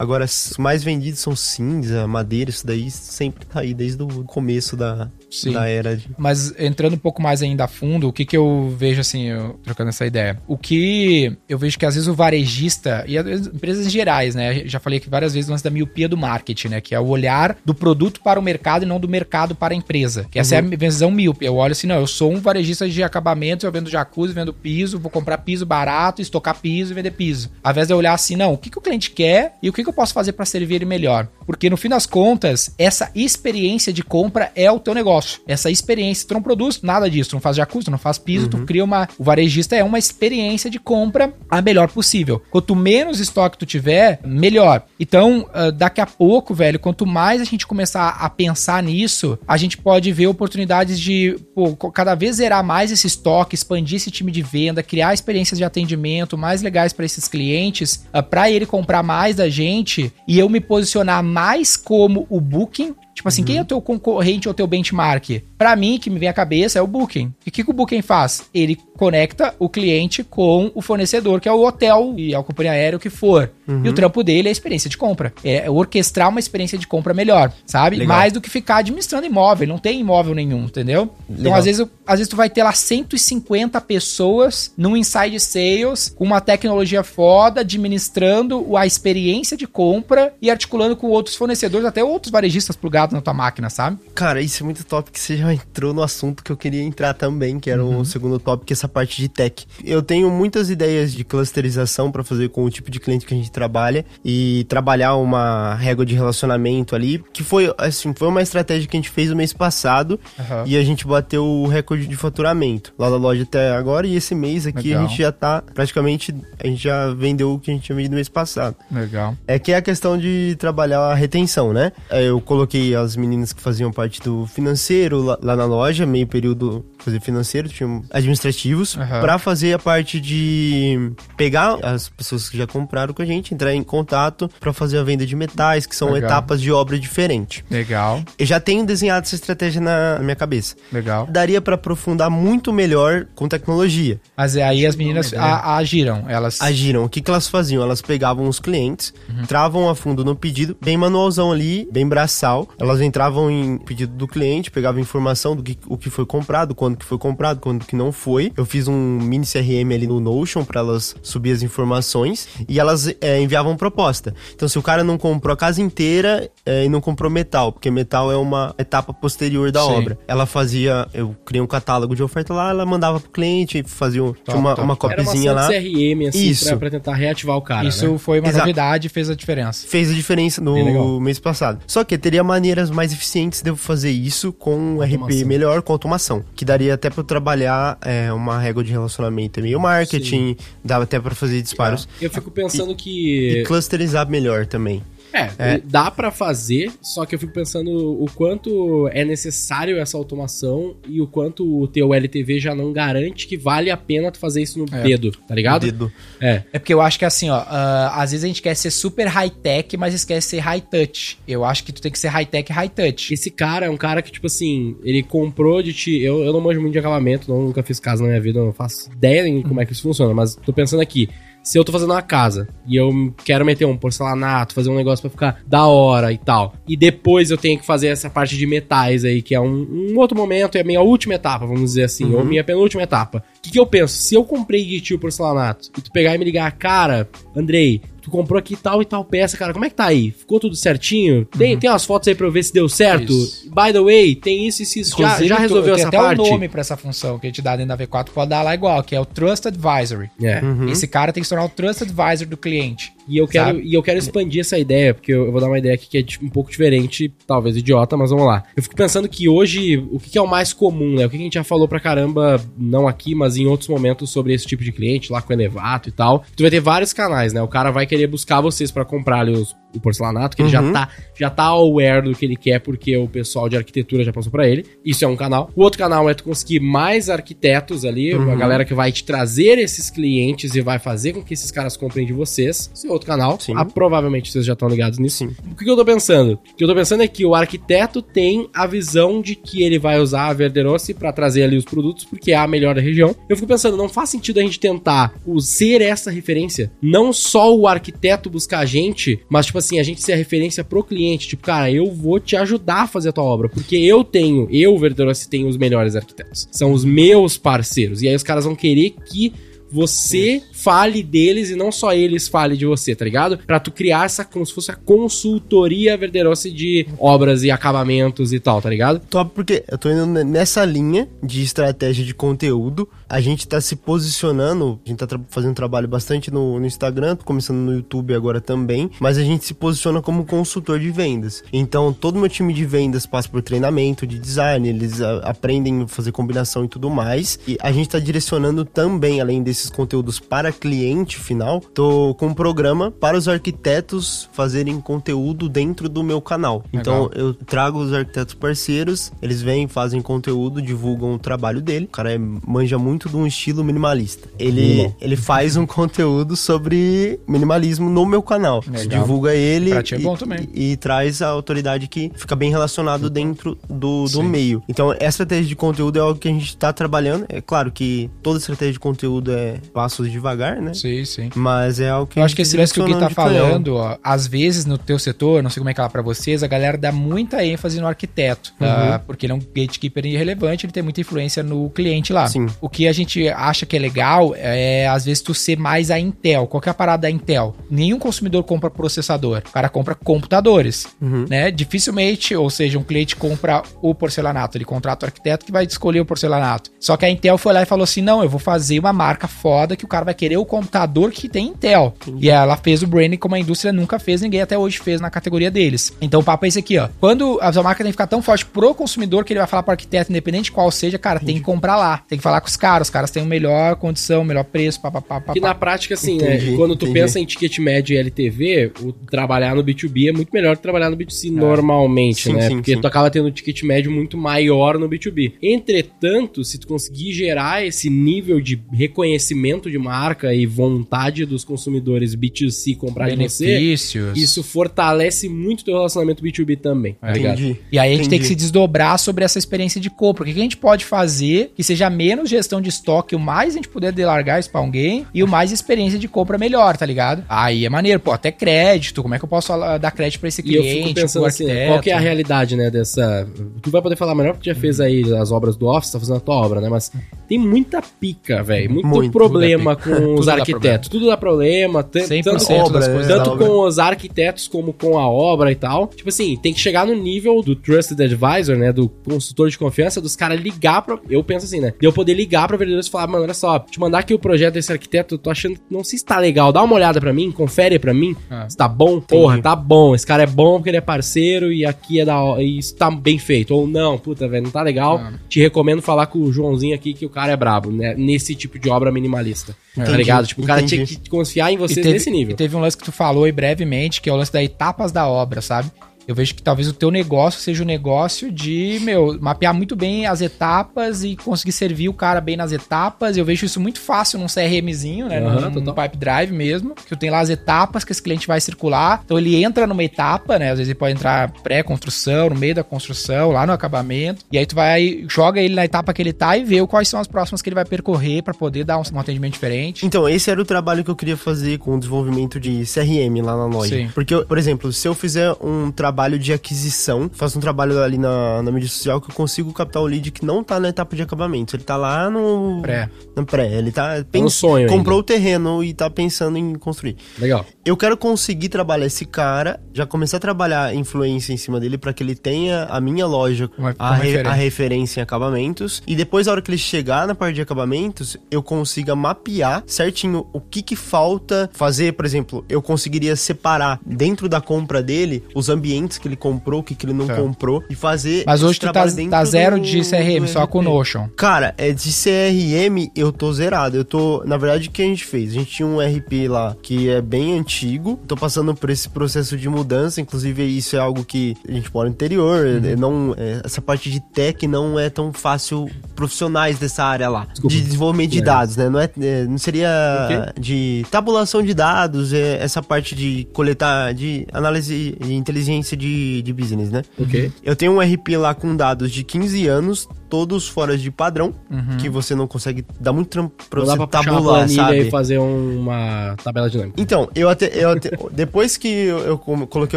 Agora, 0.00 0.24
os 0.24 0.56
mais 0.58 0.82
vendidos 0.82 1.20
são 1.20 1.36
cinza, 1.36 2.06
madeira, 2.16 2.50
isso 2.50 2.66
daí 2.66 2.90
sempre 2.90 3.44
tá 3.44 3.60
aí 3.60 3.74
desde 3.74 4.02
o 4.02 4.24
começo 4.24 4.76
da, 4.76 5.10
Sim. 5.30 5.52
da 5.52 5.68
era 5.68 5.96
de. 5.96 6.08
Mas 6.16 6.54
entrando 6.58 6.94
um 6.94 6.98
pouco 6.98 7.20
mais 7.20 7.42
ainda 7.42 7.64
a 7.64 7.68
fundo, 7.68 8.08
o 8.08 8.12
que 8.12 8.24
que 8.24 8.36
eu 8.36 8.74
vejo 8.76 9.00
assim, 9.00 9.24
eu, 9.24 9.58
trocando 9.62 9.88
essa 9.88 10.06
ideia? 10.06 10.38
O 10.46 10.56
que 10.56 11.36
eu 11.48 11.58
vejo 11.58 11.78
que 11.78 11.86
às 11.86 11.94
vezes 11.94 12.08
o 12.08 12.14
varejista 12.14 13.04
e 13.06 13.18
as 13.18 13.46
empresas 13.46 13.86
em 13.86 13.90
gerais, 13.90 14.34
né? 14.34 14.62
Já 14.66 14.78
falei 14.78 14.98
aqui 14.98 15.10
várias 15.10 15.34
vezes 15.34 15.50
lance 15.50 15.64
da 15.64 15.70
miopia 15.70 16.08
do 16.08 16.16
marketing, 16.16 16.68
né? 16.68 16.80
Que 16.80 16.94
é 16.94 17.00
o 17.00 17.06
olhar 17.06 17.56
do 17.64 17.74
produto 17.74 18.20
para 18.22 18.38
o 18.38 18.42
mercado 18.42 18.84
e 18.84 18.86
não 18.86 19.00
do 19.00 19.08
mercado 19.08 19.54
para 19.54 19.74
a 19.74 19.76
empresa. 19.76 20.26
Que 20.30 20.38
essa 20.38 20.56
é 20.56 20.58
a 20.58 20.62
visão 20.62 21.10
míope. 21.10 21.44
Eu 21.44 21.56
olho 21.56 21.72
assim, 21.72 21.86
não, 21.86 21.96
eu 21.96 22.06
sou 22.06 22.32
um 22.32 22.40
varejista 22.40 22.88
de 22.88 23.02
acabamentos, 23.02 23.64
eu 23.64 23.72
vendo 23.72 23.90
jacuzzi, 23.90 24.32
vendo 24.32 24.52
piso, 24.52 24.98
vou 24.98 25.10
comprar 25.10 25.38
piso 25.38 25.66
barato, 25.66 26.22
estocar 26.22 26.58
piso 26.60 26.92
e 26.92 26.94
vender 26.94 27.10
piso. 27.10 27.50
Ao 27.62 27.72
invés 27.72 27.86
de 27.86 27.92
eu 27.92 27.98
olhar 27.98 28.14
assim, 28.14 28.36
não, 28.36 28.52
o 28.52 28.58
que, 28.58 28.70
que 28.70 28.78
o 28.78 28.82
cliente 28.82 29.10
quer 29.10 29.54
e 29.62 29.68
o 29.68 29.72
que, 29.72 29.82
que 29.82 29.88
eu 29.88 29.92
posso 29.92 30.14
fazer 30.14 30.32
para 30.32 30.44
servir 30.44 30.76
ele 30.76 30.84
melhor. 30.84 31.28
Porque 31.44 31.70
no 31.70 31.76
fim 31.76 31.88
das 31.88 32.06
contas, 32.06 32.74
essa 32.78 33.10
experiência 33.14 33.92
de 33.92 34.02
compra 34.02 34.50
é 34.54 34.70
o 34.70 34.80
teu 34.80 34.94
negócio. 34.94 35.15
Essa 35.46 35.70
experiência, 35.70 36.26
tu 36.26 36.34
não 36.34 36.42
produz 36.42 36.80
nada 36.82 37.08
disso, 37.10 37.30
tu 37.30 37.36
não 37.36 37.40
faz 37.40 37.56
jacuzzi, 37.56 37.86
tu 37.86 37.90
não 37.90 37.98
faz 37.98 38.18
piso, 38.18 38.48
tu 38.48 38.58
cria 38.58 38.84
uma... 38.84 39.08
O 39.18 39.24
varejista 39.24 39.76
é 39.76 39.84
uma 39.84 39.98
experiência 39.98 40.70
de 40.70 40.78
compra 40.78 41.34
a 41.48 41.60
melhor 41.62 41.88
possível. 41.88 42.42
Quanto 42.50 42.74
menos 42.74 43.20
estoque 43.20 43.58
tu 43.58 43.66
tiver, 43.66 44.20
melhor. 44.24 44.82
Então, 44.98 45.48
ah, 45.52 45.70
daqui 45.70 46.00
a 46.00 46.06
pouco, 46.06 46.54
velho, 46.54 46.78
quanto 46.78 47.06
mais 47.06 47.40
a 47.40 47.44
gente 47.44 47.66
começar 47.66 48.08
a 48.20 48.28
pensar 48.30 48.82
nisso, 48.82 49.38
a 49.46 49.56
gente 49.56 49.76
pode 49.78 50.12
ver 50.12 50.26
oportunidades 50.26 50.98
de 50.98 51.36
pô, 51.54 51.74
cada 51.76 52.14
vez 52.14 52.36
zerar 52.36 52.64
mais 52.64 52.90
esse 52.90 53.06
estoque, 53.06 53.54
expandir 53.54 53.96
esse 53.96 54.10
time 54.10 54.32
de 54.32 54.42
venda, 54.42 54.82
criar 54.82 55.14
experiências 55.14 55.58
de 55.58 55.64
atendimento 55.64 56.36
mais 56.36 56.62
legais 56.62 56.92
para 56.92 57.04
esses 57.04 57.28
clientes, 57.28 58.04
para 58.30 58.50
ele 58.50 58.66
comprar 58.66 59.02
mais 59.02 59.36
da 59.36 59.48
gente 59.48 60.12
e 60.26 60.38
eu 60.38 60.48
me 60.48 60.60
posicionar 60.60 61.22
mais 61.22 61.76
como 61.76 62.26
o 62.28 62.40
Booking. 62.40 62.94
Tipo 63.16 63.28
assim, 63.28 63.42
quem 63.42 63.56
é 63.56 63.62
o 63.62 63.64
teu 63.64 63.80
concorrente 63.80 64.46
ou 64.46 64.52
teu 64.52 64.66
benchmark? 64.66 65.42
Pra 65.56 65.74
mim, 65.74 65.98
que 65.98 66.10
me 66.10 66.18
vem 66.18 66.28
à 66.28 66.34
cabeça 66.34 66.78
é 66.78 66.82
o 66.82 66.86
Booking. 66.86 67.32
E 67.46 67.48
o 67.48 67.52
que, 67.52 67.64
que 67.64 67.70
o 67.70 67.72
Booking 67.72 68.02
faz? 68.02 68.44
Ele 68.52 68.78
conecta 68.96 69.54
o 69.58 69.68
cliente 69.68 70.24
com 70.24 70.70
o 70.74 70.82
fornecedor, 70.82 71.40
que 71.40 71.48
é 71.48 71.52
o 71.52 71.64
hotel 71.64 72.14
e 72.16 72.34
a 72.34 72.42
companhia 72.42 72.72
aérea, 72.72 72.96
o 72.96 73.00
que 73.00 73.10
for. 73.10 73.50
E 73.84 73.88
o 73.88 73.92
trampo 73.92 74.22
dele 74.22 74.48
é 74.48 74.50
a 74.50 74.52
experiência 74.52 74.88
de 74.88 74.96
compra. 74.96 75.32
É 75.44 75.68
orquestrar 75.68 76.28
uma 76.28 76.38
experiência 76.38 76.78
de 76.78 76.86
compra 76.86 77.12
melhor, 77.12 77.52
sabe? 77.66 77.96
Legal. 77.96 78.16
Mais 78.16 78.32
do 78.32 78.40
que 78.40 78.48
ficar 78.48 78.76
administrando 78.76 79.26
imóvel. 79.26 79.66
Não 79.66 79.78
tem 79.78 80.00
imóvel 80.00 80.34
nenhum, 80.34 80.64
entendeu? 80.64 81.10
Então, 81.28 81.44
Legal. 81.44 81.58
às 81.58 81.64
vezes, 81.64 81.86
às 82.06 82.18
vezes 82.18 82.28
tu 82.28 82.36
vai 82.36 82.48
ter 82.48 82.62
lá 82.62 82.72
150 82.72 83.80
pessoas 83.80 84.72
num 84.76 84.96
inside 84.96 85.38
sales 85.40 86.14
com 86.16 86.24
uma 86.24 86.40
tecnologia 86.40 87.02
foda, 87.02 87.60
administrando 87.62 88.76
a 88.76 88.86
experiência 88.86 89.56
de 89.56 89.66
compra 89.66 90.32
e 90.40 90.50
articulando 90.50 90.96
com 90.96 91.08
outros 91.08 91.34
fornecedores, 91.34 91.86
até 91.86 92.04
outros 92.04 92.30
varejistas 92.30 92.76
plugados 92.76 93.14
na 93.14 93.20
tua 93.20 93.34
máquina, 93.34 93.68
sabe? 93.68 93.98
Cara, 94.14 94.40
isso 94.40 94.62
é 94.62 94.64
muito 94.64 94.84
top 94.84 95.10
que 95.10 95.18
você 95.18 95.36
já 95.36 95.52
entrou 95.52 95.92
no 95.92 96.02
assunto 96.02 96.44
que 96.44 96.52
eu 96.52 96.56
queria 96.56 96.82
entrar 96.82 97.14
também, 97.14 97.58
que 97.58 97.70
era 97.70 97.84
o 97.84 98.04
segundo 98.04 98.38
tópico, 98.38 98.66
essa 98.86 98.88
parte 98.88 99.20
de 99.20 99.28
tech. 99.28 99.66
Eu 99.84 100.00
tenho 100.00 100.30
muitas 100.30 100.70
ideias 100.70 101.12
de 101.12 101.24
clusterização 101.24 102.10
para 102.10 102.24
fazer 102.24 102.48
com 102.48 102.64
o 102.64 102.70
tipo 102.70 102.90
de 102.90 102.98
cliente 102.98 103.26
que 103.26 103.34
a 103.34 103.36
gente 103.36 103.50
trabalha 103.50 104.04
e 104.24 104.64
trabalhar 104.68 105.16
uma 105.16 105.74
régua 105.74 106.06
de 106.06 106.14
relacionamento 106.14 106.94
ali, 106.94 107.22
que 107.32 107.42
foi 107.42 107.72
assim, 107.76 108.14
foi 108.14 108.28
uma 108.28 108.40
estratégia 108.40 108.88
que 108.88 108.96
a 108.96 109.00
gente 109.00 109.10
fez 109.10 109.30
no 109.30 109.36
mês 109.36 109.52
passado 109.52 110.18
Aham. 110.38 110.64
e 110.66 110.76
a 110.76 110.84
gente 110.84 111.06
bateu 111.06 111.44
o 111.44 111.66
recorde 111.66 112.06
de 112.06 112.16
faturamento 112.16 112.94
lá 112.98 113.10
da 113.10 113.16
loja 113.16 113.42
até 113.42 113.72
agora 113.72 114.06
e 114.06 114.14
esse 114.14 114.34
mês 114.34 114.66
aqui 114.66 114.88
Legal. 114.88 115.04
a 115.04 115.06
gente 115.08 115.18
já 115.18 115.32
tá 115.32 115.62
praticamente 115.74 116.34
a 116.62 116.66
gente 116.66 116.82
já 116.82 117.12
vendeu 117.12 117.52
o 117.52 117.58
que 117.58 117.70
a 117.70 117.74
gente 117.74 117.84
tinha 117.84 117.96
vendido 117.96 118.12
no 118.12 118.16
mês 118.16 118.28
passado. 118.28 118.76
Legal. 118.90 119.36
É 119.46 119.58
que 119.58 119.72
é 119.72 119.76
a 119.76 119.82
questão 119.82 120.16
de 120.16 120.56
trabalhar 120.58 121.00
a 121.00 121.14
retenção, 121.14 121.72
né? 121.72 121.92
É, 122.10 122.24
Eu 122.24 122.40
coloquei 122.40 122.94
as 122.94 123.16
meninas 123.16 123.52
que 123.52 123.60
faziam 123.60 123.90
parte 123.90 124.20
do 124.20 124.46
financeiro 124.46 125.22
lá, 125.22 125.38
lá 125.42 125.56
na 125.56 125.64
loja, 125.64 126.06
meio 126.06 126.26
período 126.26 126.84
fazer 127.06 127.20
financeiro, 127.20 127.68
tinham 127.68 128.02
administrativos, 128.10 128.96
Aham. 128.96 129.20
pra 129.20 129.38
fazer 129.38 129.72
a 129.72 129.78
parte 129.78 130.20
de 130.20 131.10
pegar 131.36 131.78
as 131.84 132.08
pessoas 132.08 132.48
que 132.48 132.58
já 132.58 132.66
compraram 132.66 133.14
com 133.14 133.22
a 133.22 133.24
gente, 133.24 133.54
entrar 133.54 133.74
em 133.74 133.82
contato 133.82 134.50
pra 134.60 134.72
fazer 134.72 134.98
a 134.98 135.02
venda 135.04 135.24
de 135.24 135.34
metais, 135.34 135.86
que 135.86 135.96
são 135.96 136.10
Legal. 136.10 136.28
etapas 136.30 136.60
de 136.60 136.70
obra 136.70 136.98
diferente. 136.98 137.64
Legal. 137.70 138.22
Eu 138.38 138.44
já 138.46 138.60
tenho 138.60 138.84
desenhado 138.84 139.24
essa 139.24 139.34
estratégia 139.34 139.80
na, 139.80 140.18
minha 140.20 140.36
cabeça. 140.36 140.76
Legal. 140.92 141.26
Daria 141.30 141.60
pra 141.60 141.74
aprofundar 141.76 142.30
muito 142.30 142.72
melhor 142.72 143.26
com 143.34 143.48
tecnologia. 143.48 144.20
Mas 144.36 144.56
é 144.56 144.62
aí 144.64 144.84
as 144.84 144.96
meninas 144.96 145.32
a- 145.34 145.76
agiram. 145.76 146.24
Elas. 146.28 146.60
agiram. 146.60 147.04
O 147.04 147.08
que, 147.08 147.20
que 147.20 147.30
elas 147.30 147.48
faziam? 147.48 147.82
Elas 147.82 148.02
pegavam 148.02 148.48
os 148.48 148.58
clientes, 148.60 149.14
travam 149.48 149.88
a 149.88 149.94
fundo 149.94 150.24
no 150.24 150.34
pedido, 150.36 150.76
bem 150.82 150.96
manualzão 150.96 151.52
ali, 151.52 151.88
bem 151.92 152.06
braçal. 152.08 152.68
Elas 152.78 153.00
entravam 153.00 153.50
em 153.50 153.78
pedido 153.78 154.12
do 154.14 154.26
cliente, 154.26 154.70
pegavam 154.70 155.00
informação 155.00 155.54
do 155.54 155.62
que, 155.62 155.78
o 155.86 155.96
que 155.96 156.10
foi 156.10 156.26
comprado, 156.26 156.74
quando 156.74 156.95
que 156.96 157.04
foi 157.04 157.18
comprado, 157.18 157.60
quando 157.60 157.84
que 157.84 157.96
não 157.96 158.12
foi. 158.12 158.52
Eu 158.56 158.64
fiz 158.64 158.88
um 158.88 158.94
mini 158.94 159.46
CRM 159.46 159.92
ali 159.92 160.06
no 160.06 160.20
Notion 160.20 160.64
para 160.64 160.80
elas 160.80 161.14
subir 161.22 161.52
as 161.52 161.62
informações 161.62 162.48
e 162.68 162.80
elas 162.80 163.06
é, 163.20 163.40
enviavam 163.40 163.76
proposta. 163.76 164.34
Então, 164.54 164.68
se 164.68 164.78
o 164.78 164.82
cara 164.82 165.04
não 165.04 165.18
comprou 165.18 165.52
a 165.52 165.56
casa 165.56 165.80
inteira 165.80 166.50
é, 166.66 166.84
e 166.84 166.88
não 166.88 167.00
comprou 167.00 167.30
metal, 167.30 167.72
porque 167.72 167.90
metal 167.90 168.30
é 168.32 168.36
uma 168.36 168.74
etapa 168.78 169.14
posterior 169.14 169.70
da 169.70 169.80
Sim. 169.82 169.92
obra. 169.92 170.18
Ela 170.26 170.44
fazia, 170.46 171.06
eu 171.14 171.34
criei 171.44 171.62
um 171.62 171.66
catálogo 171.66 172.14
de 172.16 172.22
oferta 172.22 172.52
lá, 172.52 172.70
ela 172.70 172.84
mandava 172.84 173.20
pro 173.20 173.30
cliente, 173.30 173.82
fazia 173.86 174.22
um- 174.22 174.26
uma, 174.28 174.34
top. 174.44 174.58
uma 174.58 174.70
Era 174.72 174.82
uma 174.82 174.96
copizinha 174.96 175.52
lá. 175.52 175.68
CRM, 175.68 176.28
assim, 176.28 176.46
Isso. 176.48 176.66
pra, 176.66 176.76
pra 176.76 176.90
tentar 176.90 177.14
reativar 177.14 177.56
o 177.56 177.62
cara, 177.62 177.86
Isso 177.88 178.10
né? 178.12 178.18
foi 178.18 178.40
uma 178.40 178.48
Exato. 178.48 178.64
novidade 178.66 179.06
e 179.06 179.10
fez 179.10 179.30
a 179.30 179.34
diferença. 179.36 179.86
fez 179.86 180.10
a 180.10 180.14
diferença 180.14 180.60
no 180.60 181.20
mês 181.20 181.38
passado. 181.38 181.80
Só 181.86 182.02
que 182.04 182.18
teria 182.18 182.42
maneiras 182.42 182.90
mais 182.90 183.12
eficientes 183.12 183.62
de 183.62 183.70
eu 183.70 183.76
fazer 183.76 184.10
isso 184.10 184.52
com 184.52 184.76
um 184.76 185.00
RP 185.02 185.44
melhor, 185.44 185.82
com 185.82 185.92
automação. 185.92 186.42
Que 186.54 186.64
daria 186.64 186.94
até 186.94 187.08
pra 187.10 187.20
eu 187.20 187.24
trabalhar 187.24 187.96
é, 188.02 188.32
uma 188.32 188.58
régua 188.58 188.82
de 188.82 188.90
relacionamento 188.90 189.60
e 189.60 189.62
meio 189.62 189.78
marketing, 189.80 190.56
dava 190.84 191.04
até 191.04 191.20
pra 191.20 191.34
fazer 191.34 191.62
disparos. 191.62 192.08
Eu 192.20 192.30
fico 192.30 192.50
pensando 192.50 192.92
E 192.92 192.94
que... 192.96 193.64
clusterizar 193.66 194.28
melhor 194.28 194.66
também. 194.66 195.02
É, 195.36 195.50
É. 195.58 195.78
dá 195.84 196.10
pra 196.10 196.30
fazer, 196.30 196.90
só 197.02 197.24
que 197.26 197.34
eu 197.34 197.38
fico 197.38 197.52
pensando 197.52 197.90
o 197.90 198.26
quanto 198.34 199.08
é 199.12 199.24
necessário 199.24 199.98
essa 199.98 200.16
automação 200.16 200.96
e 201.08 201.20
o 201.20 201.26
quanto 201.26 201.80
o 201.80 201.86
teu 201.86 202.14
LTV 202.14 202.58
já 202.60 202.74
não 202.74 202.92
garante 202.92 203.46
que 203.46 203.56
vale 203.56 203.90
a 203.90 203.96
pena 203.96 204.30
tu 204.32 204.38
fazer 204.38 204.62
isso 204.62 204.78
no 204.78 204.86
É. 204.94 205.02
dedo, 205.02 205.30
tá 205.46 205.54
ligado? 205.54 205.82
Dedo. 205.84 206.10
É. 206.40 206.62
É 206.72 206.78
porque 206.78 206.92
eu 206.94 207.00
acho 207.00 207.18
que 207.18 207.24
assim, 207.24 207.50
ó, 207.50 207.56
ah, 207.66 208.12
às 208.22 208.30
vezes 208.30 208.44
a 208.44 208.46
gente 208.48 208.62
quer 208.62 208.74
ser 208.74 208.90
super 208.90 209.26
high-tech, 209.26 209.96
mas 209.96 210.14
esquece 210.14 210.48
ser 210.48 210.58
high-touch. 210.60 211.38
Eu 211.46 211.64
acho 211.64 211.84
que 211.84 211.92
tu 211.92 212.00
tem 212.00 212.10
que 212.10 212.18
ser 212.18 212.28
high-tech 212.28 212.70
e 212.70 212.74
high-touch. 212.74 213.34
Esse 213.34 213.50
cara 213.50 213.86
é 213.86 213.90
um 213.90 213.96
cara 213.96 214.22
que, 214.22 214.32
tipo 214.32 214.46
assim, 214.46 214.96
ele 215.02 215.22
comprou 215.22 215.82
de 215.82 215.92
ti. 215.92 216.20
Eu, 216.20 216.42
eu 216.44 216.52
não 216.52 216.60
manjo 216.60 216.80
muito 216.80 216.92
de 216.92 216.98
acabamento, 216.98 217.50
não, 217.50 217.62
nunca 217.62 217.82
fiz 217.82 218.00
casa 218.00 218.22
na 218.22 218.28
minha 218.30 218.40
vida, 218.40 218.60
não 218.60 218.72
faço 218.72 219.10
ideia 219.12 219.46
em 219.46 219.62
como 219.62 219.80
é 219.80 219.86
que 219.86 219.92
isso 219.92 220.02
funciona, 220.02 220.32
mas 220.34 220.54
tô 220.56 220.72
pensando 220.72 221.00
aqui. 221.00 221.28
Se 221.66 221.76
eu 221.76 221.84
tô 221.84 221.90
fazendo 221.90 222.12
uma 222.12 222.22
casa 222.22 222.68
e 222.86 222.94
eu 222.94 223.34
quero 223.44 223.64
meter 223.64 223.84
um 223.86 223.96
porcelanato, 223.96 224.72
fazer 224.72 224.88
um 224.88 224.94
negócio 224.94 225.22
pra 225.22 225.30
ficar 225.30 225.62
da 225.66 225.84
hora 225.84 226.32
e 226.32 226.38
tal, 226.38 226.76
e 226.86 226.96
depois 226.96 227.50
eu 227.50 227.58
tenho 227.58 227.76
que 227.76 227.84
fazer 227.84 228.06
essa 228.06 228.30
parte 228.30 228.56
de 228.56 228.64
metais 228.68 229.24
aí, 229.24 229.42
que 229.42 229.52
é 229.52 229.60
um, 229.60 230.12
um 230.12 230.16
outro 230.16 230.36
momento, 230.36 230.78
é 230.78 230.82
a 230.82 230.84
minha 230.84 231.00
última 231.00 231.34
etapa, 231.34 231.66
vamos 231.66 231.82
dizer 231.82 232.04
assim, 232.04 232.32
ou 232.32 232.44
minha 232.44 232.62
penúltima 232.62 233.02
etapa. 233.02 233.42
O 233.58 233.62
que, 233.62 233.72
que 233.72 233.80
eu 233.80 233.84
penso? 233.84 234.14
Se 234.14 234.36
eu 234.36 234.44
comprei 234.44 235.02
o 235.12 235.18
porcelanato 235.18 235.90
e 235.98 236.00
tu 236.00 236.12
pegar 236.12 236.36
e 236.36 236.38
me 236.38 236.44
ligar, 236.44 236.70
cara, 236.70 237.28
Andrei, 237.56 238.00
tu 238.26 238.30
comprou 238.30 238.58
aqui 238.58 238.76
tal 238.76 239.00
e 239.00 239.04
tal 239.04 239.24
peça, 239.24 239.56
cara, 239.56 239.72
como 239.72 239.84
é 239.84 239.88
que 239.88 239.94
tá 239.94 240.04
aí? 240.06 240.30
Ficou 240.32 240.58
tudo 240.60 240.74
certinho? 240.76 241.44
Tem, 241.56 241.78
tem 241.78 241.88
umas 241.88 242.04
fotos 242.04 242.26
aí 242.28 242.34
pra 242.34 242.46
eu 242.46 242.50
ver 242.52 242.62
se 242.64 242.72
deu 242.72 242.88
certo? 242.88 243.32
Isso. 243.32 243.70
By 243.70 243.92
the 243.92 244.00
way, 244.00 244.34
tem 244.34 244.66
isso 244.66 244.82
e 244.82 244.84
isso. 244.84 245.16
Já, 245.16 245.26
Inclusive, 245.26 245.48
já 245.48 245.56
tu- 245.56 245.60
resolveu 245.62 245.94
tem 245.94 246.00
essa 246.02 246.08
até 246.08 246.18
parte? 246.18 246.40
o 246.40 246.44
nome 246.50 246.68
pra 246.68 246.80
essa 246.80 246.96
função 246.96 247.38
que 247.38 247.46
a 247.46 247.50
gente 247.50 247.62
dá 247.62 247.76
dentro 247.76 247.96
da 247.96 248.04
V4, 248.06 248.30
pode 248.34 248.50
dar 248.50 248.62
lá 248.62 248.74
igual, 248.74 249.02
que 249.02 249.14
é 249.14 249.20
o 249.20 249.24
Trust 249.24 249.68
Advisory. 249.68 250.28
É. 250.42 250.60
Esse 250.90 251.06
cara 251.06 251.32
tem 251.32 251.40
que 251.40 251.46
se 251.46 251.50
tornar 251.50 251.64
o 251.64 251.68
Trust 251.68 252.02
Advisor 252.02 252.46
do 252.48 252.56
cliente. 252.56 253.12
E 253.28 253.38
eu 253.38 253.46
quero, 253.46 253.66
Sabe? 253.76 253.82
e 253.82 253.94
eu 253.94 254.02
quero 254.02 254.18
expandir 254.18 254.60
essa 254.60 254.78
ideia, 254.78 255.12
porque 255.14 255.32
eu, 255.32 255.46
eu 255.46 255.52
vou 255.52 255.60
dar 255.60 255.66
uma 255.66 255.78
ideia 255.78 255.94
aqui 255.94 256.08
que 256.08 256.18
é 256.18 256.22
tipo, 256.22 256.44
um 256.44 256.48
pouco 256.48 256.70
diferente, 256.70 257.32
talvez 257.46 257.76
idiota, 257.76 258.16
mas 258.16 258.30
vamos 258.30 258.46
lá. 258.46 258.64
Eu 258.76 258.82
fico 258.82 258.94
pensando 258.94 259.28
que 259.28 259.48
hoje, 259.48 259.96
o 260.10 260.18
que, 260.18 260.30
que 260.30 260.38
é 260.38 260.42
o 260.42 260.46
mais 260.46 260.72
comum, 260.72 261.14
né? 261.14 261.26
O 261.26 261.30
que, 261.30 261.36
que 261.36 261.42
a 261.42 261.44
gente 261.44 261.54
já 261.54 261.64
falou 261.64 261.88
pra 261.88 262.00
caramba, 262.00 262.60
não 262.78 263.08
aqui, 263.08 263.34
mas 263.34 263.56
em 263.56 263.66
outros 263.66 263.88
momentos 263.88 264.30
sobre 264.30 264.52
esse 264.54 264.66
tipo 264.66 264.84
de 264.84 264.92
cliente, 264.92 265.32
lá 265.32 265.42
com 265.42 265.50
o 265.50 265.56
Elevato 265.56 266.08
e 266.08 266.12
tal. 266.12 266.44
Tu 266.54 266.62
vai 266.62 266.70
ter 266.70 266.80
vários 266.80 267.12
canais, 267.12 267.52
né? 267.52 267.62
O 267.62 267.68
cara 267.68 267.90
vai 267.90 268.06
querer 268.06 268.26
buscar 268.26 268.60
vocês 268.60 268.90
pra 268.90 269.04
comprar 269.04 269.40
ali 269.40 269.52
os, 269.52 269.74
o 269.94 270.00
porcelanato, 270.00 270.56
que 270.56 270.62
ele 270.62 270.68
já 270.68 270.82
Uhum. 270.82 270.92
tá, 270.92 271.08
já 271.38 271.48
tá 271.50 271.64
aware 271.64 272.22
do 272.22 272.34
que 272.34 272.44
ele 272.44 272.56
quer, 272.56 272.80
porque 272.80 273.16
o 273.16 273.26
pessoal 273.26 273.68
de 273.68 273.76
arquitetura 273.76 274.24
já 274.24 274.32
passou 274.32 274.50
pra 274.52 274.68
ele. 274.68 274.84
Isso 275.04 275.24
é 275.24 275.28
um 275.28 275.36
canal. 275.36 275.70
O 275.74 275.82
outro 275.82 275.98
canal 275.98 276.28
é 276.28 276.34
tu 276.34 276.44
conseguir 276.44 276.80
mais 276.80 277.30
arquitetos 277.30 278.04
ali, 278.04 278.32
a 278.32 278.38
Uhum. 278.38 278.56
galera 278.58 278.84
que 278.84 278.92
vai 278.94 279.10
te 279.10 279.24
trazer 279.24 279.78
esses 279.78 280.10
clientes 280.10 280.74
e 280.74 280.80
vai 280.80 280.98
fazer 280.98 281.32
com 281.32 281.42
que 281.42 281.54
esses 281.54 281.70
caras 281.70 281.96
comprem 281.96 282.26
de 282.26 282.32
vocês. 282.32 282.90
Esse 282.94 283.06
é 283.06 283.10
outro 283.10 283.26
canal. 283.26 283.58
Sim. 283.60 283.72
Ah, 283.76 283.84
provavelmente 283.84 284.50
vocês 284.52 284.64
já 284.66 284.72
estão 284.74 284.88
ligados 284.88 285.18
nisso. 285.18 285.38
Sim. 285.38 285.54
O 285.70 285.74
que, 285.74 285.84
que 285.84 285.90
eu 285.90 285.96
tô 285.96 286.04
pensando? 286.04 286.54
O 286.54 286.76
que 286.76 286.84
eu 286.84 286.88
tô 286.88 286.94
pensando 286.94 287.22
é 287.22 287.28
que 287.28 287.44
o 287.44 287.54
arquiteto 287.54 288.20
tem 288.22 288.68
a 288.74 288.86
visão 288.86 289.40
de 289.40 289.54
que 289.54 289.82
ele 289.82 289.98
vai 289.98 290.18
usar 290.20 290.46
a 290.48 290.52
Verderossi 290.52 291.14
pra 291.14 291.32
trazer 291.32 291.62
ali 291.62 291.76
os 291.76 291.84
produtos, 291.84 292.24
porque 292.24 292.52
é 292.52 292.56
a 292.56 292.66
melhor 292.66 292.94
da 292.94 293.00
região. 293.00 293.34
Eu 293.48 293.56
fico 293.56 293.68
pensando, 293.68 293.96
não 293.96 294.08
faz 294.08 294.28
sentido 294.30 294.58
a 294.58 294.62
gente 294.62 294.78
tentar 294.78 295.34
ser 295.60 296.00
essa 296.02 296.30
referência. 296.30 296.90
Não 297.00 297.32
só 297.32 297.74
o 297.74 297.86
arquiteto 297.86 298.50
buscar 298.50 298.80
a 298.80 298.84
gente, 298.84 299.40
mas, 299.48 299.66
tipo 299.66 299.75
assim, 299.78 299.98
a 299.98 300.02
gente 300.02 300.22
ser 300.22 300.32
a 300.32 300.36
referência 300.36 300.84
pro 300.84 301.04
cliente. 301.04 301.48
Tipo, 301.48 301.62
cara, 301.64 301.90
eu 301.90 302.10
vou 302.10 302.38
te 302.40 302.56
ajudar 302.56 303.02
a 303.02 303.06
fazer 303.06 303.30
a 303.30 303.32
tua 303.32 303.44
obra, 303.44 303.68
porque 303.68 303.96
eu 303.96 304.24
tenho, 304.24 304.68
eu, 304.70 304.98
Verderossi, 304.98 305.48
tenho 305.48 305.68
os 305.68 305.76
melhores 305.76 306.16
arquitetos. 306.16 306.68
São 306.70 306.92
os 306.92 307.04
meus 307.04 307.56
parceiros. 307.56 308.22
E 308.22 308.28
aí 308.28 308.34
os 308.34 308.42
caras 308.42 308.64
vão 308.64 308.74
querer 308.74 309.14
que 309.26 309.52
você 309.90 310.62
fale 310.86 311.20
deles 311.20 311.70
e 311.70 311.74
não 311.74 311.90
só 311.90 312.12
eles 312.12 312.46
falem 312.46 312.78
de 312.78 312.86
você, 312.86 313.12
tá 313.12 313.24
ligado? 313.24 313.58
Pra 313.58 313.80
tu 313.80 313.90
criar 313.90 314.24
essa, 314.24 314.44
como 314.44 314.64
se 314.64 314.72
fosse 314.72 314.92
a 314.92 314.94
consultoria 314.94 316.16
Verderossi 316.16 316.70
de 316.70 317.08
obras 317.18 317.64
e 317.64 317.70
acabamentos 317.72 318.52
e 318.52 318.60
tal, 318.60 318.80
tá 318.80 318.88
ligado? 318.88 319.20
Top 319.28 319.50
porque 319.52 319.82
eu 319.90 319.98
tô 319.98 320.08
indo 320.08 320.24
ne- 320.26 320.44
nessa 320.44 320.84
linha 320.84 321.28
de 321.42 321.60
estratégia 321.62 322.24
de 322.24 322.32
conteúdo. 322.32 323.08
A 323.28 323.40
gente 323.40 323.66
tá 323.66 323.80
se 323.80 323.96
posicionando, 323.96 325.00
a 325.04 325.08
gente 325.08 325.18
tá 325.18 325.40
fazendo 325.48 325.74
trabalho 325.74 326.06
bastante 326.06 326.52
no, 326.52 326.78
no 326.78 326.86
Instagram, 326.86 327.36
começando 327.44 327.78
no 327.78 327.92
YouTube 327.94 328.32
agora 328.34 328.60
também, 328.60 329.10
mas 329.18 329.36
a 329.38 329.42
gente 329.42 329.64
se 329.64 329.74
posiciona 329.74 330.22
como 330.22 330.44
consultor 330.44 331.00
de 331.00 331.10
vendas. 331.10 331.64
Então, 331.72 332.12
todo 332.12 332.38
meu 332.38 332.48
time 332.48 332.72
de 332.72 332.84
vendas 332.84 333.26
passa 333.26 333.48
por 333.48 333.60
treinamento 333.62 334.24
de 334.24 334.38
design, 334.38 334.88
eles 334.88 335.20
a- 335.20 335.38
aprendem 335.38 336.02
a 336.02 336.06
fazer 336.06 336.30
combinação 336.30 336.84
e 336.84 336.88
tudo 336.88 337.10
mais. 337.10 337.58
E 337.66 337.76
a 337.80 337.90
gente 337.90 338.08
tá 338.08 338.20
direcionando 338.20 338.84
também, 338.84 339.40
além 339.40 339.60
desses 339.62 339.90
conteúdos 339.90 340.38
para 340.38 340.70
cliente 340.78 341.36
final, 341.38 341.80
tô 341.80 342.34
com 342.38 342.48
um 342.48 342.54
programa 342.54 343.10
para 343.10 343.36
os 343.36 343.48
arquitetos 343.48 344.48
fazerem 344.52 345.00
conteúdo 345.00 345.68
dentro 345.68 346.08
do 346.08 346.22
meu 346.22 346.40
canal. 346.40 346.84
Então, 346.92 347.30
eu 347.34 347.54
trago 347.54 347.98
os 347.98 348.12
arquitetos 348.12 348.54
parceiros, 348.54 349.32
eles 349.42 349.62
vêm, 349.62 349.86
fazem 349.88 350.20
conteúdo, 350.20 350.80
divulgam 350.82 351.34
o 351.34 351.38
trabalho 351.38 351.80
dele. 351.80 352.06
O 352.06 352.08
cara 352.08 352.32
é- 352.32 352.38
manja 352.38 352.98
muito 352.98 353.28
de 353.28 353.36
um 353.36 353.46
estilo 353.46 353.82
minimalista. 353.84 354.48
Ele, 354.58 354.80
Minimal. 354.80 355.16
ele 355.20 355.36
faz 355.36 355.76
um 355.76 355.86
conteúdo 355.86 356.56
sobre 356.56 357.38
minimalismo 357.46 358.08
no 358.10 358.24
meu 358.26 358.42
canal. 358.42 358.82
Legal. 358.86 359.20
Divulga 359.20 359.54
ele 359.54 359.90
Pra 359.90 360.02
ti 360.02 360.14
é 360.14 360.18
e, 360.18 360.22
bom 360.22 360.36
também. 360.36 360.68
e- 360.74 360.92
e 360.92 360.96
traz 360.96 361.42
a 361.42 361.48
autoridade 361.48 362.06
que 362.08 362.30
fica 362.34 362.54
bem 362.56 362.70
relacionado 362.70 363.28
dentro 363.30 363.76
do, 363.88 364.24
do 364.24 364.28
Sim. 364.28 364.42
meio. 364.44 364.82
Então, 364.88 365.12
essa 365.12 365.36
estratégia 365.42 365.66
de 365.66 365.76
conteúdo 365.76 366.16
é 366.18 366.20
algo 366.22 366.38
que 366.38 366.48
a 366.48 366.52
gente 366.52 366.64
está 366.66 366.92
trabalhando. 366.92 367.44
É 367.48 367.60
claro 367.60 367.90
que 367.92 368.30
toda 368.42 368.58
estratégia 368.58 368.92
de 368.94 369.00
conteúdo 369.00 369.52
é 369.52 369.78
passos 369.92 370.30
devagar, 370.30 370.65
né? 370.74 370.92
Sim, 370.94 371.24
sim. 371.24 371.50
Mas 371.54 372.00
é 372.00 372.10
algo 372.10 372.26
que 372.26 372.38
Eu 372.38 372.44
acho 372.44 372.54
que 372.56 372.62
esse 372.62 372.76
lance 372.76 372.92
que 372.92 373.00
o 373.00 373.04
Gui 373.04 373.14
tá 373.18 373.30
falando, 373.30 373.96
ó, 373.96 374.16
às 374.22 374.46
vezes 374.46 374.84
no 374.84 374.98
teu 374.98 375.18
setor, 375.18 375.62
não 375.62 375.70
sei 375.70 375.80
como 375.80 375.90
é 375.90 375.94
que 375.94 376.00
é 376.00 376.02
lá 376.02 376.08
pra 376.10 376.22
vocês, 376.22 376.62
a 376.62 376.66
galera 376.66 376.98
dá 376.98 377.12
muita 377.12 377.64
ênfase 377.64 378.00
no 378.00 378.06
arquiteto, 378.06 378.72
tá? 378.78 379.20
porque 379.26 379.46
ele 379.46 379.52
é 379.52 379.56
um 379.56 379.60
gatekeeper 379.60 380.26
irrelevante, 380.26 380.86
ele 380.86 380.92
tem 380.92 381.02
muita 381.02 381.20
influência 381.20 381.62
no 381.62 381.88
cliente 381.90 382.32
lá. 382.32 382.46
Sim. 382.48 382.66
O 382.80 382.88
que 382.88 383.06
a 383.06 383.12
gente 383.12 383.48
acha 383.48 383.86
que 383.86 383.96
é 383.96 383.98
legal 383.98 384.52
é, 384.56 385.06
às 385.08 385.24
vezes, 385.24 385.42
tu 385.42 385.54
ser 385.54 385.78
mais 385.78 386.10
a 386.10 386.18
Intel. 386.18 386.66
Qual 386.66 386.80
que 386.80 386.88
é 386.88 386.92
a 386.92 386.94
parada 386.94 387.22
da 387.22 387.30
Intel? 387.30 387.74
Nenhum 387.90 388.18
consumidor 388.18 388.62
compra 388.64 388.90
processador, 388.90 389.62
o 389.68 389.72
cara 389.72 389.88
compra 389.88 390.14
computadores, 390.14 391.06
Uhum. 391.20 391.44
né? 391.48 391.70
Dificilmente, 391.70 392.54
ou 392.54 392.68
seja, 392.70 392.98
um 392.98 393.02
cliente 393.02 393.36
compra 393.36 393.82
o 394.02 394.14
porcelanato, 394.14 394.76
ele 394.76 394.84
contrata 394.84 395.24
o 395.24 395.28
arquiteto 395.28 395.64
que 395.66 395.72
vai 395.72 395.84
escolher 395.84 396.20
o 396.20 396.24
porcelanato. 396.24 396.90
Só 397.00 397.16
que 397.16 397.24
a 397.24 397.30
Intel 397.30 397.58
foi 397.58 397.72
lá 397.72 397.82
e 397.82 397.86
falou 397.86 398.04
assim: 398.04 398.20
não, 398.20 398.42
eu 398.42 398.48
vou 398.48 398.58
fazer 398.60 398.98
uma 398.98 399.12
marca 399.12 399.46
foda 399.48 399.96
que 399.96 400.04
o 400.04 400.08
cara 400.08 400.24
vai 400.24 400.34
querer 400.34 400.55
o 400.56 400.64
computador 400.64 401.30
que 401.30 401.48
tem 401.48 401.68
Intel. 401.68 402.14
E 402.40 402.48
ela 402.50 402.76
fez 402.76 403.02
o 403.02 403.06
branding 403.06 403.36
como 403.36 403.54
a 403.54 403.58
indústria 403.58 403.92
nunca 403.92 404.18
fez, 404.18 404.40
ninguém 404.42 404.60
até 404.60 404.76
hoje 404.78 404.98
fez 404.98 405.20
na 405.20 405.30
categoria 405.30 405.70
deles. 405.70 406.12
Então 406.20 406.40
o 406.40 406.44
papo 406.44 406.64
é 406.64 406.68
esse 406.68 406.78
aqui, 406.78 406.98
ó. 406.98 407.08
Quando 407.20 407.58
a 407.60 407.72
sua 407.72 407.82
marca 407.82 408.02
tem 408.02 408.10
que 408.10 408.14
ficar 408.14 408.26
tão 408.26 408.42
forte 408.42 408.64
pro 408.66 408.94
consumidor 408.94 409.44
que 409.44 409.52
ele 409.52 409.60
vai 409.60 409.68
falar 409.68 409.82
pro 409.82 409.92
arquiteto, 409.92 410.30
independente 410.30 410.64
de 410.64 410.72
qual 410.72 410.90
seja, 410.90 411.18
cara, 411.18 411.40
tem 411.40 411.56
que 411.56 411.62
comprar 411.62 411.96
lá. 411.96 412.18
Tem 412.28 412.38
que 412.38 412.42
falar 412.42 412.60
com 412.60 412.68
os 412.68 412.76
caras, 412.76 413.08
os 413.08 413.10
caras 413.10 413.30
têm 413.30 413.42
o 413.42 413.46
melhor 413.46 413.96
condição, 413.96 414.44
melhor 414.44 414.64
preço, 414.64 415.00
papapá. 415.00 415.52
Que 415.52 415.60
na 415.60 415.74
prática, 415.74 416.14
assim, 416.14 416.36
Entendi, 416.36 416.70
né? 416.72 416.76
Quando 416.76 416.96
tu 416.96 417.04
entendi. 417.06 417.20
pensa 417.20 417.38
em 417.40 417.44
ticket 417.44 417.78
médio 417.78 418.14
e 418.14 418.18
LTV, 418.18 418.92
o 419.00 419.12
trabalhar 419.12 419.74
no 419.74 419.82
B2B 419.84 420.28
é 420.28 420.32
muito 420.32 420.50
melhor 420.52 420.76
que 420.76 420.82
trabalhar 420.82 421.10
no 421.10 421.16
B2C 421.16 421.50
normalmente, 421.50 422.44
Sim, 422.44 422.52
né? 422.54 422.68
sim, 422.68 422.74
Porque 422.76 422.94
sim. 422.94 423.00
tu 423.00 423.06
acaba 423.06 423.30
tendo 423.30 423.48
um 423.48 423.50
ticket 423.50 423.82
médio 423.82 424.10
muito 424.10 424.36
maior 424.36 424.98
no 424.98 425.08
B2B. 425.08 425.54
Entretanto, 425.62 426.64
se 426.64 426.78
tu 426.78 426.86
conseguir 426.86 427.32
gerar 427.32 427.84
esse 427.84 428.10
nível 428.10 428.60
de 428.60 428.80
reconhecimento 428.92 429.90
de 429.90 429.98
marca 429.98 430.35
e 430.44 430.66
vontade 430.66 431.44
dos 431.44 431.64
consumidores 431.64 432.34
B2C 432.34 432.96
comprar 432.96 433.30
de 433.30 433.36
você, 433.36 433.66
benefícios. 433.66 434.36
isso 434.36 434.62
fortalece 434.62 435.48
muito 435.48 435.84
teu 435.84 435.94
relacionamento 435.94 436.42
B2B 436.42 436.78
também, 436.78 437.14
tá 437.14 437.32
ligado? 437.32 437.60
Entendi. 437.60 437.80
E 437.90 437.98
aí 437.98 438.12
a 438.12 438.16
gente 438.16 438.28
tem 438.28 438.38
que 438.38 438.46
se 438.46 438.54
desdobrar 438.54 439.18
sobre 439.18 439.44
essa 439.44 439.58
experiência 439.58 440.00
de 440.00 440.10
compra. 440.10 440.42
O 440.42 440.46
que 440.46 440.52
a 440.52 440.54
gente 440.54 440.76
pode 440.76 441.04
fazer 441.04 441.72
que 441.74 441.82
seja 441.82 442.10
menos 442.10 442.50
gestão 442.50 442.80
de 442.80 442.88
estoque, 442.88 443.34
o 443.34 443.38
mais 443.38 443.74
a 443.74 443.76
gente 443.76 443.88
puder 443.88 444.12
delargar 444.12 444.60
isso 444.60 444.70
pra 444.70 444.80
alguém 444.80 445.26
e 445.32 445.42
o 445.42 445.48
mais 445.48 445.72
experiência 445.72 446.18
de 446.18 446.28
compra 446.28 446.58
melhor, 446.58 446.96
tá 446.96 447.06
ligado? 447.06 447.44
Aí 447.48 447.84
é 447.84 447.88
maneiro, 447.88 448.20
pô, 448.20 448.32
até 448.32 448.50
crédito. 448.50 449.22
Como 449.22 449.34
é 449.34 449.38
que 449.38 449.44
eu 449.44 449.48
posso 449.48 449.72
dar 450.00 450.10
crédito 450.10 450.40
pra 450.40 450.48
esse 450.48 450.62
E 450.64 450.74
eu 450.74 450.82
cliente? 450.82 451.02
fico 451.08 451.14
pensando 451.14 451.46
assim, 451.46 451.66
qual 451.86 452.00
que 452.00 452.10
é 452.10 452.14
a 452.14 452.20
realidade, 452.20 452.76
né, 452.76 452.90
dessa... 452.90 453.48
Tu 453.82 453.90
vai 453.90 454.02
poder 454.02 454.16
falar 454.16 454.34
melhor 454.34 454.54
porque 454.54 454.70
já 454.70 454.74
fez 454.74 455.00
aí 455.00 455.22
as 455.34 455.52
obras 455.52 455.76
do 455.76 455.86
Office, 455.86 456.10
tá 456.10 456.18
fazendo 456.18 456.36
a 456.36 456.40
tua 456.40 456.54
obra, 456.54 456.80
né, 456.80 456.88
mas 456.88 457.10
tem 457.48 457.58
muita 457.58 458.02
pica, 458.02 458.62
velho, 458.62 458.90
muito, 458.90 459.06
Muito, 459.06 459.32
problema 459.32 459.92
é 459.92 459.96
com 460.34 460.40
os 460.40 460.48
arquitetos, 460.48 461.08
tudo 461.08 461.26
dá 461.26 461.36
problema, 461.36 462.02
tan- 462.02 462.20
100% 462.20 462.42
tanto, 462.44 462.72
obra, 462.72 463.08
coisas. 463.10 463.26
tanto 463.28 463.56
com 463.56 463.80
os 463.86 463.98
arquitetos 463.98 464.68
como 464.68 464.92
com 464.92 465.18
a 465.18 465.28
obra 465.28 465.70
e 465.72 465.74
tal. 465.74 466.08
Tipo 466.08 466.28
assim, 466.28 466.56
tem 466.56 466.72
que 466.72 466.80
chegar 466.80 467.06
no 467.06 467.14
nível 467.14 467.62
do 467.62 467.74
Trusted 467.76 468.20
Advisor, 468.22 468.76
né, 468.76 468.92
do 468.92 469.08
consultor 469.08 469.68
de 469.70 469.78
confiança, 469.78 470.20
dos 470.20 470.36
caras 470.36 470.60
ligar 470.60 471.02
pra... 471.02 471.18
Eu 471.28 471.42
penso 471.44 471.66
assim, 471.66 471.80
né, 471.80 471.92
de 471.98 472.06
eu 472.06 472.12
poder 472.12 472.34
ligar 472.34 472.66
pra 472.68 472.76
vendedores 472.76 473.06
e 473.06 473.10
falar, 473.10 473.26
mano, 473.26 473.44
olha 473.44 473.54
só, 473.54 473.78
te 473.78 473.98
mandar 474.00 474.18
aqui 474.20 474.34
o 474.34 474.38
projeto 474.38 474.74
desse 474.74 474.92
arquiteto, 474.92 475.34
eu 475.34 475.38
tô 475.38 475.50
achando 475.50 475.74
que 475.74 475.80
não 475.90 476.02
sei 476.04 476.18
se 476.18 476.24
tá 476.24 476.38
legal, 476.38 476.72
dá 476.72 476.82
uma 476.82 476.94
olhada 476.94 477.20
pra 477.20 477.32
mim, 477.32 477.50
confere 477.50 477.98
pra 477.98 478.12
mim, 478.14 478.34
Ah. 478.50 478.66
se 478.68 478.76
tá 478.76 478.88
bom, 478.88 479.20
porra, 479.20 479.60
tá 479.60 479.74
bom, 479.76 480.14
esse 480.14 480.26
cara 480.26 480.42
é 480.42 480.46
bom 480.46 480.76
porque 480.76 480.90
ele 480.90 480.96
é 480.96 481.00
parceiro 481.00 481.72
e 481.72 481.84
aqui 481.84 482.20
é 482.20 482.24
da 482.24 482.40
hora, 482.42 482.62
e 482.62 482.78
isso 482.78 482.94
tá 482.96 483.10
bem 483.10 483.38
feito. 483.38 483.74
Ou 483.74 483.86
não, 483.86 484.18
puta, 484.18 484.46
velho, 484.48 484.64
não 484.64 484.70
tá 484.70 484.82
legal. 484.82 485.18
Ah. 485.18 485.32
Te 485.48 485.60
recomendo 485.60 486.02
falar 486.02 486.26
com 486.26 486.38
o 486.38 486.52
Joãozinho 486.52 486.94
aqui 486.94 487.12
que 487.14 487.24
o 487.26 487.30
cara 487.30 487.52
é 487.52 487.56
brabo, 487.56 487.90
né? 487.90 488.14
Nesse 488.16 488.54
tipo 488.54 488.78
de 488.78 488.88
obra 488.88 489.10
minimalista. 489.12 489.76
Entendi. 489.96 490.10
Tá 490.16 490.22
ligado? 490.22 490.46
Tipo, 490.46 490.62
o 490.62 490.66
cara 490.66 490.82
tinha 490.82 491.04
que 491.04 491.28
confiar 491.28 491.72
em 491.72 491.76
vocês 491.76 491.96
teve, 491.96 492.12
nesse 492.12 492.30
nível. 492.30 492.54
E 492.54 492.56
teve 492.56 492.74
um 492.76 492.80
lance 492.80 492.96
que 492.96 493.04
tu 493.04 493.12
falou 493.12 493.44
aí 493.44 493.52
brevemente, 493.52 494.20
que 494.20 494.28
é 494.28 494.32
o 494.32 494.36
lance 494.36 494.52
da 494.52 494.62
etapas 494.62 495.12
da 495.12 495.26
obra, 495.26 495.60
sabe? 495.60 495.90
Eu 496.26 496.34
vejo 496.34 496.54
que 496.54 496.62
talvez 496.62 496.88
o 496.88 496.92
teu 496.92 497.10
negócio 497.10 497.60
seja 497.60 497.82
o 497.82 497.86
negócio 497.86 498.50
de, 498.50 498.98
meu, 499.02 499.38
mapear 499.40 499.72
muito 499.72 499.94
bem 499.94 500.26
as 500.26 500.40
etapas 500.40 501.22
e 501.22 501.36
conseguir 501.36 501.72
servir 501.72 502.08
o 502.08 502.14
cara 502.14 502.40
bem 502.40 502.56
nas 502.56 502.72
etapas. 502.72 503.36
Eu 503.36 503.44
vejo 503.44 503.64
isso 503.64 503.80
muito 503.80 504.00
fácil 504.00 504.38
num 504.38 504.46
CRMzinho, 504.46 505.28
né? 505.28 505.38
Aham, 505.38 505.60
num, 505.60 505.70
num 505.70 505.84
total. 505.84 506.08
Pipe 506.08 506.16
Drive 506.16 506.50
mesmo. 506.50 506.94
Que 506.94 507.14
eu 507.14 507.16
tenho 507.16 507.32
lá 507.32 507.40
as 507.40 507.48
etapas 507.48 508.04
que 508.04 508.10
esse 508.10 508.22
cliente 508.22 508.46
vai 508.46 508.60
circular. 508.60 509.22
Então 509.24 509.38
ele 509.38 509.62
entra 509.62 509.86
numa 509.86 510.02
etapa, 510.02 510.58
né? 510.58 510.72
Às 510.72 510.78
vezes 510.78 510.90
ele 510.90 510.98
pode 510.98 511.14
entrar 511.14 511.50
pré-construção, 511.62 512.50
no 512.50 512.56
meio 512.56 512.74
da 512.74 512.82
construção, 512.82 513.52
lá 513.52 513.64
no 513.64 513.72
acabamento. 513.72 514.44
E 514.50 514.58
aí 514.58 514.66
tu 514.66 514.74
vai, 514.74 515.24
joga 515.28 515.60
ele 515.60 515.74
na 515.74 515.84
etapa 515.84 516.12
que 516.12 516.20
ele 516.20 516.32
tá 516.32 516.56
e 516.56 516.64
vê 516.64 516.84
quais 516.86 517.08
são 517.08 517.20
as 517.20 517.28
próximas 517.28 517.62
que 517.62 517.68
ele 517.68 517.76
vai 517.76 517.84
percorrer 517.84 518.42
pra 518.42 518.52
poder 518.52 518.84
dar 518.84 518.98
um, 518.98 519.02
um 519.12 519.20
atendimento 519.20 519.52
diferente. 519.52 520.04
Então, 520.04 520.28
esse 520.28 520.50
era 520.50 520.60
o 520.60 520.64
trabalho 520.64 521.04
que 521.04 521.10
eu 521.10 521.16
queria 521.16 521.36
fazer 521.36 521.78
com 521.78 521.94
o 521.94 521.98
desenvolvimento 521.98 522.58
de 522.58 522.82
CRM 522.84 523.44
lá 523.44 523.56
na 523.56 523.66
loja. 523.66 523.96
Sim. 523.96 524.10
Porque, 524.14 524.36
por 524.44 524.58
exemplo, 524.58 524.92
se 524.92 525.06
eu 525.06 525.14
fizer 525.14 525.52
um 525.60 525.90
trabalho 525.90 526.15
de 526.38 526.52
aquisição, 526.52 527.30
faço 527.32 527.58
um 527.58 527.60
trabalho 527.60 528.02
ali 528.02 528.18
na, 528.18 528.62
na 528.62 528.72
mídia 528.72 528.88
social 528.88 529.20
que 529.20 529.30
eu 529.30 529.34
consigo 529.34 529.72
captar 529.72 530.02
o 530.02 530.06
lead 530.06 530.30
que 530.30 530.44
não 530.44 530.64
tá 530.64 530.80
na 530.80 530.88
etapa 530.88 531.14
de 531.14 531.22
acabamento. 531.22 531.76
Ele 531.76 531.84
tá 531.84 531.96
lá 531.96 532.30
no. 532.30 532.80
Pré. 532.82 533.08
No 533.36 533.44
pré. 533.44 533.72
Ele 533.74 533.92
tá. 533.92 534.22
Tá 534.24 534.38
no 534.38 534.50
sonho 534.50 534.88
Comprou 534.88 535.20
o 535.20 535.22
terreno 535.22 535.82
e 535.84 535.92
tá 535.94 536.08
pensando 536.10 536.56
em 536.58 536.74
construir. 536.74 537.16
Legal. 537.38 537.64
Eu 537.84 537.96
quero 537.96 538.16
conseguir 538.16 538.68
trabalhar 538.68 539.06
esse 539.06 539.24
cara, 539.24 539.78
já 539.92 540.06
começar 540.06 540.38
a 540.38 540.40
trabalhar 540.40 540.94
influência 540.94 541.52
em 541.52 541.56
cima 541.56 541.78
dele 541.78 541.98
pra 541.98 542.12
que 542.12 542.22
ele 542.22 542.34
tenha 542.34 542.84
a 542.84 543.00
minha 543.00 543.26
loja, 543.26 543.68
Como- 543.68 543.94
a, 543.98 544.14
referência. 544.14 544.50
a 544.50 544.54
referência 544.54 545.20
em 545.20 545.22
acabamentos. 545.22 546.02
E 546.06 546.16
depois, 546.16 546.46
na 546.46 546.52
hora 546.52 546.62
que 546.62 546.70
ele 546.70 546.78
chegar 546.78 547.26
na 547.26 547.34
parte 547.34 547.54
de 547.56 547.60
acabamentos, 547.60 548.36
eu 548.50 548.62
consiga 548.62 549.14
mapear 549.14 549.82
certinho 549.86 550.46
o 550.52 550.60
que 550.60 550.82
que 550.82 550.96
falta 550.96 551.68
fazer. 551.72 552.12
Por 552.12 552.24
exemplo, 552.24 552.64
eu 552.68 552.80
conseguiria 552.80 553.36
separar 553.36 554.00
dentro 554.04 554.48
da 554.48 554.60
compra 554.60 555.02
dele 555.02 555.42
os 555.54 555.68
ambientes 555.68 556.05
que 556.18 556.26
ele 556.28 556.36
comprou, 556.36 556.80
o 556.80 556.82
que, 556.82 556.94
que 556.94 557.04
ele 557.06 557.12
não 557.12 557.26
Tá. 557.26 557.34
comprou 557.36 557.82
e 557.90 557.94
fazer. 557.94 558.44
Mas 558.46 558.62
hoje 558.62 558.78
tu 558.78 558.86
tá, 558.92 559.06
tá 559.30 559.44
zero 559.44 559.76
do- 559.78 559.82
de 559.84 560.00
CRM, 560.02 560.46
só 560.46 560.66
com 560.66 560.78
o. 560.78 560.82
Notion. 560.82 561.28
Cara, 561.36 561.74
é 561.76 561.92
de 561.92 562.12
CRM 562.12 563.10
eu 563.16 563.32
tô 563.32 563.52
zerado. 563.52 563.96
Eu 563.96 564.04
tô. 564.04 564.42
Na 564.44 564.56
verdade, 564.56 564.88
o 564.88 564.92
que 564.92 565.02
a 565.02 565.04
gente 565.04 565.24
fez? 565.24 565.50
A 565.50 565.54
gente 565.54 565.70
tinha 565.70 565.86
um 565.86 565.98
RP 566.00 566.46
lá 566.48 566.76
que 566.82 567.08
é 567.08 567.20
bem 567.20 567.58
antigo. 567.58 568.18
Tô 568.28 568.36
passando 568.36 568.74
por 568.74 568.88
esse 568.90 569.08
processo 569.08 569.56
de 569.56 569.68
mudança. 569.68 570.20
Inclusive, 570.20 570.62
isso 570.64 570.94
é 570.96 570.98
algo 570.98 571.24
que 571.24 571.56
a 571.68 571.72
gente 571.72 571.92
mora 571.92 572.08
no 572.08 572.14
interior. 572.14 572.64
Uhum. 572.66 572.86
é, 572.86 572.96
Não, 572.96 573.34
é, 573.36 573.60
essa 573.64 573.82
parte 573.82 574.10
de 574.10 574.20
tech 574.20 574.66
não 574.66 574.98
é 574.98 575.10
tão 575.10 575.32
fácil 575.32 575.88
profissionais 576.14 576.78
dessa 576.78 577.04
área 577.04 577.28
lá. 577.28 577.46
Desculpa. 577.50 577.74
De 577.74 577.80
desenvolvimento 577.82 578.30
de 578.30 578.38
É. 578.38 578.42
dados, 578.42 578.76
né? 578.76 578.88
Não, 578.88 579.00
é, 579.00 579.10
é, 579.20 579.44
não 579.44 579.58
seria 579.58 580.52
de 580.58 581.04
tabulação 581.10 581.62
de 581.62 581.74
dados, 581.74 582.32
é, 582.32 582.62
essa 582.62 582.82
parte 582.82 583.14
de 583.14 583.46
coletar, 583.52 584.12
de 584.14 584.46
análise 584.52 585.16
de 585.20 585.34
inteligência 585.34 585.95
de, 585.96 586.42
de 586.42 586.52
business, 586.52 586.90
né? 586.90 587.02
Ok. 587.18 587.50
Eu 587.62 587.74
tenho 587.74 587.92
um 587.92 588.00
RP 588.00 588.36
lá 588.38 588.54
com 588.54 588.74
dados 588.76 589.10
de 589.10 589.24
15 589.24 589.66
anos, 589.66 590.08
todos 590.28 590.68
fora 590.68 590.96
de 590.98 591.10
padrão, 591.10 591.54
que 592.00 592.08
você 592.08 592.34
não 592.34 592.46
consegue 592.46 592.84
dar 593.00 593.12
muito 593.12 593.28
trampo 593.28 593.64
pra 593.70 593.80
Não 593.80 593.86
você 593.86 593.96
pra 593.96 594.06
tabular, 594.06 594.68
sabe? 594.68 594.98
e 595.06 595.10
fazer 595.10 595.38
uma 595.38 596.34
tabela 596.42 596.68
dinâmica. 596.68 597.00
Então, 597.00 597.28
eu 597.34 597.48
até, 597.48 597.70
eu 597.72 597.90
até- 597.90 598.10
depois 598.32 598.76
que 598.76 598.88
eu, 598.88 599.18
eu 599.20 599.38
coloquei 599.38 599.96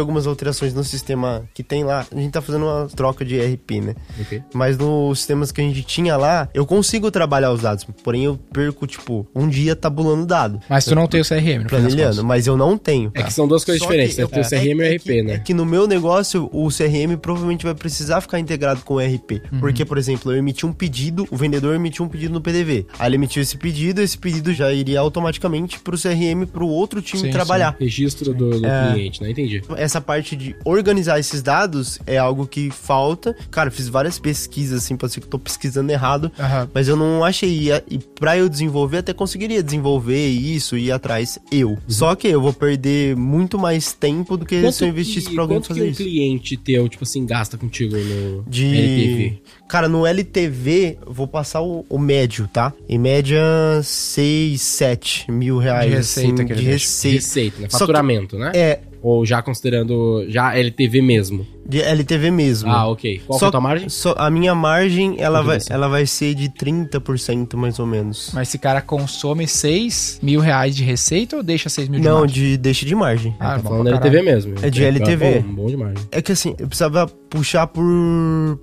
algumas 0.00 0.26
alterações 0.26 0.72
no 0.74 0.84
sistema 0.84 1.42
que 1.54 1.62
tem 1.62 1.84
lá, 1.84 2.06
a 2.10 2.14
gente 2.16 2.30
tá 2.32 2.40
fazendo 2.40 2.64
uma 2.64 2.86
troca 2.94 3.24
de 3.24 3.38
RP, 3.40 3.80
né? 3.82 3.94
Ok. 4.20 4.42
Mas 4.54 4.78
nos 4.78 5.18
sistemas 5.18 5.50
que 5.52 5.60
a 5.60 5.64
gente 5.64 5.82
tinha 5.82 6.16
lá, 6.16 6.48
eu 6.54 6.64
consigo 6.66 7.10
trabalhar 7.10 7.50
os 7.52 7.62
dados, 7.62 7.84
porém 8.02 8.24
eu 8.24 8.38
perco, 8.52 8.86
tipo, 8.86 9.26
um 9.34 9.48
dia 9.48 9.74
tabulando 9.76 10.24
dado. 10.26 10.60
Mas 10.68 10.84
tu 10.84 10.94
não 10.94 11.06
tem 11.06 11.20
o 11.20 11.24
CRM, 11.24 11.62
das 11.62 11.66
Planilhando, 11.70 12.24
mas 12.24 12.46
eu 12.46 12.56
não 12.56 12.78
tenho. 12.78 13.10
É 13.14 13.22
que 13.22 13.32
são 13.32 13.46
duas 13.48 13.64
coisas 13.64 13.80
Só 13.82 13.86
diferentes, 13.88 14.14
que 14.14 14.20
né? 14.20 14.24
eu- 14.24 14.28
Tem 14.28 14.40
o 14.42 14.48
CRM 14.48 14.70
e 14.70 14.74
o 14.74 14.82
é 14.82 14.94
RP, 14.96 15.02
que- 15.02 15.22
né? 15.22 15.32
É 15.34 15.38
que 15.38 15.54
no 15.54 15.64
meu 15.66 15.86
negócio, 15.90 16.48
o 16.52 16.68
CRM 16.68 17.16
provavelmente 17.20 17.64
vai 17.64 17.74
precisar 17.74 18.20
ficar 18.20 18.38
integrado 18.38 18.80
com 18.82 18.94
o 18.94 18.98
RP. 18.98 19.42
Uhum. 19.52 19.60
Porque, 19.60 19.84
por 19.84 19.98
exemplo, 19.98 20.32
eu 20.32 20.36
emiti 20.38 20.64
um 20.64 20.72
pedido, 20.72 21.26
o 21.30 21.36
vendedor 21.36 21.74
emitiu 21.74 22.04
um 22.04 22.08
pedido 22.08 22.32
no 22.32 22.40
PDV. 22.40 22.86
Aí 22.98 23.08
ele 23.08 23.16
emitiu 23.16 23.42
esse 23.42 23.56
pedido, 23.56 24.00
esse 24.00 24.16
pedido 24.16 24.52
já 24.52 24.72
iria 24.72 25.00
automaticamente 25.00 25.78
pro 25.80 25.98
CRM, 26.00 26.46
pro 26.50 26.66
outro 26.66 27.02
time 27.02 27.22
Sim, 27.24 27.30
trabalhar. 27.30 27.76
Registro 27.78 28.32
do, 28.32 28.58
do 28.60 28.66
É. 28.66 28.92
cliente, 28.92 29.22
né? 29.22 29.30
Entendi. 29.30 29.62
Essa 29.76 30.00
parte 30.00 30.34
de 30.36 30.56
organizar 30.64 31.18
esses 31.18 31.42
dados 31.42 31.98
é 32.06 32.16
algo 32.16 32.46
que 32.46 32.70
falta. 32.70 33.34
Cara, 33.50 33.70
fiz 33.70 33.88
várias 33.88 34.18
pesquisas, 34.18 34.84
assim, 34.84 34.96
pode 34.96 35.12
ser 35.12 35.20
que 35.20 35.26
eu 35.26 35.30
tô 35.30 35.38
pesquisando 35.38 35.90
errado. 35.92 36.30
Aham. 36.38 36.68
Mas 36.72 36.88
eu 36.88 36.96
não 36.96 37.24
achei. 37.24 37.70
E 37.90 37.98
pra 38.18 38.36
eu 38.38 38.48
desenvolver, 38.48 38.98
até 38.98 39.12
conseguiria 39.12 39.62
desenvolver 39.62 40.28
isso 40.28 40.76
e 40.76 40.86
ir 40.86 40.92
atrás 40.92 41.38
eu. 41.50 41.76
Só 41.88 42.14
que 42.14 42.28
eu 42.28 42.40
vou 42.40 42.52
perder 42.52 43.16
muito 43.16 43.58
mais 43.58 43.92
tempo 43.92 44.36
do 44.36 44.44
que 44.46 44.70
se 44.72 44.84
eu 44.84 44.88
investisse 44.88 45.32
pra 45.32 45.42
alguém 45.42 45.58
quanto 45.58 45.68
fazer 45.68 45.79
que 45.82 45.88
um 45.88 45.90
isso. 45.92 46.02
cliente 46.02 46.56
teu, 46.56 46.88
tipo 46.88 47.04
assim, 47.04 47.24
gasta 47.26 47.56
contigo 47.58 47.96
no 47.96 48.44
De. 48.46 48.66
LTV? 48.66 49.42
Cara, 49.68 49.88
no 49.88 50.06
LTV, 50.06 50.98
vou 51.06 51.26
passar 51.28 51.62
o, 51.62 51.84
o 51.88 51.98
médio, 51.98 52.48
tá? 52.52 52.72
Em 52.88 52.98
média, 52.98 53.40
6, 53.82 54.60
7 54.60 55.30
mil 55.30 55.58
reais. 55.58 55.88
De 55.90 55.96
receita 55.96 56.34
assim, 56.42 56.46
que 56.46 56.54
de 56.54 56.62
receita. 56.64 57.16
Receita, 57.16 57.60
né? 57.62 57.68
Só 57.68 57.78
que- 57.78 57.80
Faturamento, 57.80 58.38
né? 58.38 58.52
É, 58.54 58.80
Ou 59.02 59.24
já 59.24 59.40
considerando 59.42 60.24
já 60.28 60.54
LTV 60.56 61.00
mesmo? 61.02 61.46
De 61.70 61.80
LTV 61.80 62.30
mesmo. 62.30 62.70
Ah, 62.70 62.86
ok. 62.88 63.22
Qual 63.26 63.38
Só- 63.38 63.38
que 63.38 63.44
é 63.46 63.48
a 63.48 63.50
tua 63.52 63.60
margem? 63.60 63.88
só- 63.88 64.14
a 64.18 64.30
minha 64.30 64.54
margem, 64.54 65.16
ela 65.18 65.40
vai, 65.42 65.58
ela 65.70 65.88
vai 65.88 66.04
ser 66.04 66.34
de 66.34 66.48
30% 66.48 67.56
mais 67.56 67.78
ou 67.78 67.86
menos. 67.86 68.30
Mas 68.34 68.48
esse 68.48 68.58
cara 68.58 68.82
consome 68.82 69.46
6 69.46 70.18
mil 70.22 70.40
reais 70.40 70.74
de 70.76 70.84
receita 70.84 71.36
ou 71.36 71.42
deixa 71.42 71.68
6 71.68 71.88
mil 71.88 72.00
de 72.00 72.06
Não, 72.06 72.20
margem? 72.20 72.34
de 72.34 72.56
deixa 72.56 72.84
de 72.84 72.94
margem. 72.94 73.34
Ah, 73.38 73.54
tá 73.56 73.60
falando 73.60 73.84
pra 73.84 73.92
LTV 73.96 74.22
mesmo. 74.22 74.54
É 74.62 74.68
de 74.70 74.84
LTV. 74.84 75.40
Bom, 75.40 75.54
bom 75.54 75.66
de 75.68 75.76
margem. 75.76 76.04
É 76.10 76.20
que 76.20 76.32
assim, 76.32 76.54
eu 76.58 76.66
precisava 76.66 77.06
puxar 77.06 77.66
por 77.68 77.84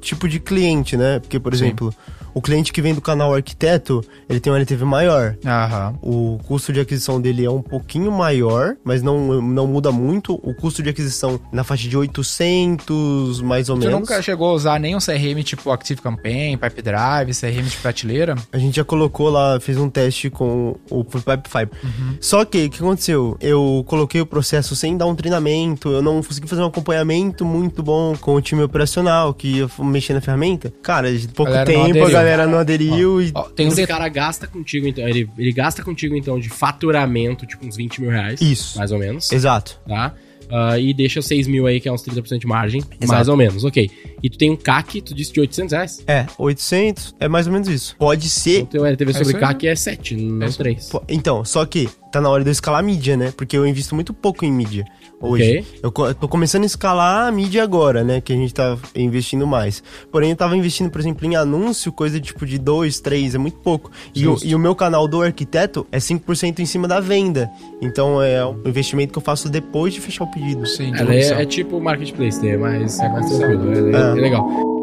tipo 0.01 0.27
de 0.27 0.39
cliente, 0.39 0.97
né? 0.97 1.19
Porque, 1.19 1.39
por 1.39 1.55
Sim. 1.55 1.65
exemplo, 1.65 1.93
o 2.33 2.41
cliente 2.41 2.73
que 2.73 2.81
vem 2.81 2.93
do 2.93 2.99
canal 3.01 3.33
arquiteto, 3.33 4.03
ele 4.29 4.39
tem 4.39 4.51
um 4.51 4.55
LTV 4.55 4.83
maior. 4.85 5.37
Aham. 5.45 5.95
O 6.01 6.37
custo 6.45 6.73
de 6.73 6.79
aquisição 6.79 7.19
dele 7.21 7.45
é 7.45 7.49
um 7.49 7.61
pouquinho 7.61 8.11
maior, 8.11 8.75
mas 8.83 9.01
não, 9.01 9.41
não 9.41 9.65
muda 9.67 9.91
muito. 9.91 10.33
O 10.43 10.53
custo 10.53 10.83
de 10.83 10.89
aquisição 10.89 11.39
na 11.51 11.63
faixa 11.63 11.87
de 11.87 11.95
800, 11.97 12.96
mais 13.43 13.69
ou 13.69 13.75
Tu 13.77 13.85
menos. 13.85 13.99
nunca 13.99 14.21
chegou 14.21 14.49
a 14.49 14.53
usar 14.53 14.79
nenhum 14.79 14.99
CRM 14.99 15.43
tipo 15.43 15.71
Active 15.71 16.01
Campaign, 16.01 16.57
Pipe 16.57 16.81
Drive, 16.81 17.31
CRM 17.33 17.63
de 17.67 17.77
prateleira? 17.77 18.35
A 18.51 18.57
gente 18.57 18.75
já 18.75 18.83
colocou 18.83 19.29
lá, 19.29 19.59
fez 19.59 19.77
um 19.77 19.89
teste 19.89 20.29
com 20.29 20.75
o 20.89 21.03
Pipefy. 21.03 21.67
Uhum. 21.83 22.17
Só 22.19 22.45
que, 22.45 22.65
o 22.65 22.69
que 22.69 22.77
aconteceu? 22.77 23.37
Eu 23.39 23.83
coloquei 23.87 24.21
o 24.21 24.25
processo 24.25 24.75
sem 24.75 24.97
dar 24.97 25.05
um 25.05 25.15
treinamento, 25.15 25.89
eu 25.89 26.01
não 26.01 26.21
consegui 26.21 26.47
fazer 26.47 26.61
um 26.61 26.67
acompanhamento 26.67 27.45
muito 27.45 27.81
bom 27.83 28.15
com 28.17 28.35
o 28.35 28.41
time 28.41 28.61
operacional, 28.63 29.33
que 29.33 29.59
ia 29.59 29.69
mexer 29.79 30.13
na 30.13 30.21
ferramenta. 30.21 30.73
Cara, 30.81 31.11
de 31.15 31.27
pouco 31.27 31.51
Galera 31.51 31.65
tempo 31.71 32.05
a 32.05 32.09
galera 32.09 32.47
não 32.47 32.59
aderiu 32.59 33.21
e... 33.21 33.31
Ó, 33.33 33.43
tem 33.43 33.67
um 33.67 33.69
Esse 33.69 33.85
cara 33.87 34.07
gasta 34.09 34.47
contigo, 34.47 34.87
então. 34.87 35.07
Ele, 35.07 35.29
ele 35.37 35.51
gasta 35.51 35.83
contigo, 35.83 36.15
então, 36.15 36.39
de 36.39 36.49
faturamento, 36.49 37.45
tipo, 37.45 37.65
uns 37.65 37.75
20 37.75 38.01
mil 38.01 38.11
reais. 38.11 38.41
Isso. 38.41 38.77
Mais 38.77 38.91
ou 38.91 38.99
menos. 38.99 39.31
Exato. 39.31 39.79
Tá? 39.87 40.13
Ah, 40.49 40.79
e 40.79 40.93
deixa 40.93 41.21
6 41.21 41.47
mil 41.47 41.67
aí, 41.67 41.79
que 41.81 41.89
é 41.89 41.91
uns 41.91 42.01
30% 42.03 42.39
de 42.39 42.47
margem. 42.47 42.81
Exato. 43.01 43.11
Mais 43.11 43.27
ou 43.27 43.35
menos, 43.37 43.63
ok. 43.63 43.89
E 44.23 44.29
tu 44.29 44.37
tem 44.37 44.49
um 44.49 44.55
CAC, 44.55 45.01
tu 45.01 45.13
disse 45.13 45.31
de 45.33 45.39
800 45.41 45.71
reais. 45.73 46.03
É, 46.07 46.25
800 46.37 47.15
é 47.19 47.27
mais 47.27 47.47
ou 47.47 47.53
menos 47.53 47.67
isso. 47.67 47.95
Pode 47.97 48.29
ser... 48.29 48.59
Então 48.59 48.65
teu 48.67 48.85
LTV 48.85 49.13
sobre 49.13 49.35
aí. 49.35 49.39
CAC 49.41 49.67
é 49.67 49.75
7, 49.75 50.15
não 50.15 50.47
isso 50.47 50.57
3. 50.57 50.89
Po- 50.89 51.03
Então, 51.09 51.43
só 51.45 51.65
que 51.65 51.89
tá 52.11 52.21
na 52.21 52.29
hora 52.29 52.43
de 52.43 52.49
eu 52.49 52.51
escalar 52.51 52.79
a 52.79 52.83
mídia, 52.83 53.17
né? 53.17 53.33
Porque 53.35 53.57
eu 53.57 53.67
invisto 53.67 53.93
muito 53.93 54.13
pouco 54.13 54.45
em 54.45 54.51
mídia 54.51 54.85
hoje. 55.21 55.65
Ok. 55.83 56.05
Eu 56.05 56.07
eu 56.07 56.15
tô 56.15 56.27
começando 56.27 56.63
a 56.63 56.65
escalar 56.65 57.27
a 57.27 57.31
mídia 57.31 57.63
agora, 57.63 58.03
né? 58.03 58.21
Que 58.21 58.33
a 58.33 58.35
gente 58.35 58.53
tá 58.53 58.77
investindo 58.95 59.45
mais. 59.47 59.81
Porém, 60.11 60.31
eu 60.31 60.35
tava 60.35 60.55
investindo, 60.55 60.89
por 60.89 60.99
exemplo, 61.01 61.25
em 61.25 61.35
anúncio, 61.35 61.91
coisa 61.91 62.19
tipo 62.19 62.45
de 62.45 62.57
2, 62.57 62.99
3, 62.99 63.35
é 63.35 63.37
muito 63.37 63.57
pouco. 63.59 63.89
E 64.13 64.27
o, 64.27 64.37
e 64.43 64.53
o 64.55 64.59
meu 64.59 64.75
canal 64.75 65.07
do 65.07 65.21
arquiteto 65.21 65.85
é 65.91 65.97
5% 65.97 66.59
em 66.59 66.65
cima 66.65 66.87
da 66.87 66.99
venda. 66.99 67.49
Então, 67.81 68.21
é 68.21 68.45
um 68.45 68.61
investimento 68.65 69.11
que 69.11 69.17
eu 69.17 69.23
faço 69.23 69.49
depois 69.49 69.93
de 69.93 70.01
fechar 70.01 70.23
o 70.23 70.27
pedido. 70.31 70.65
Sim, 70.65 70.93
Ela 70.95 71.07
comissão. 71.07 71.37
é, 71.37 71.41
é 71.43 71.45
tipo 71.45 71.79
marketplace, 71.81 72.47
é 72.47 72.57
mais, 72.57 72.99
é 72.99 73.09
mais 73.09 73.25
tranquilo, 73.37 73.73
é, 73.73 73.91
é- 73.91 74.01
É. 74.01 74.09
é 74.11 74.13
legal. 74.21 74.76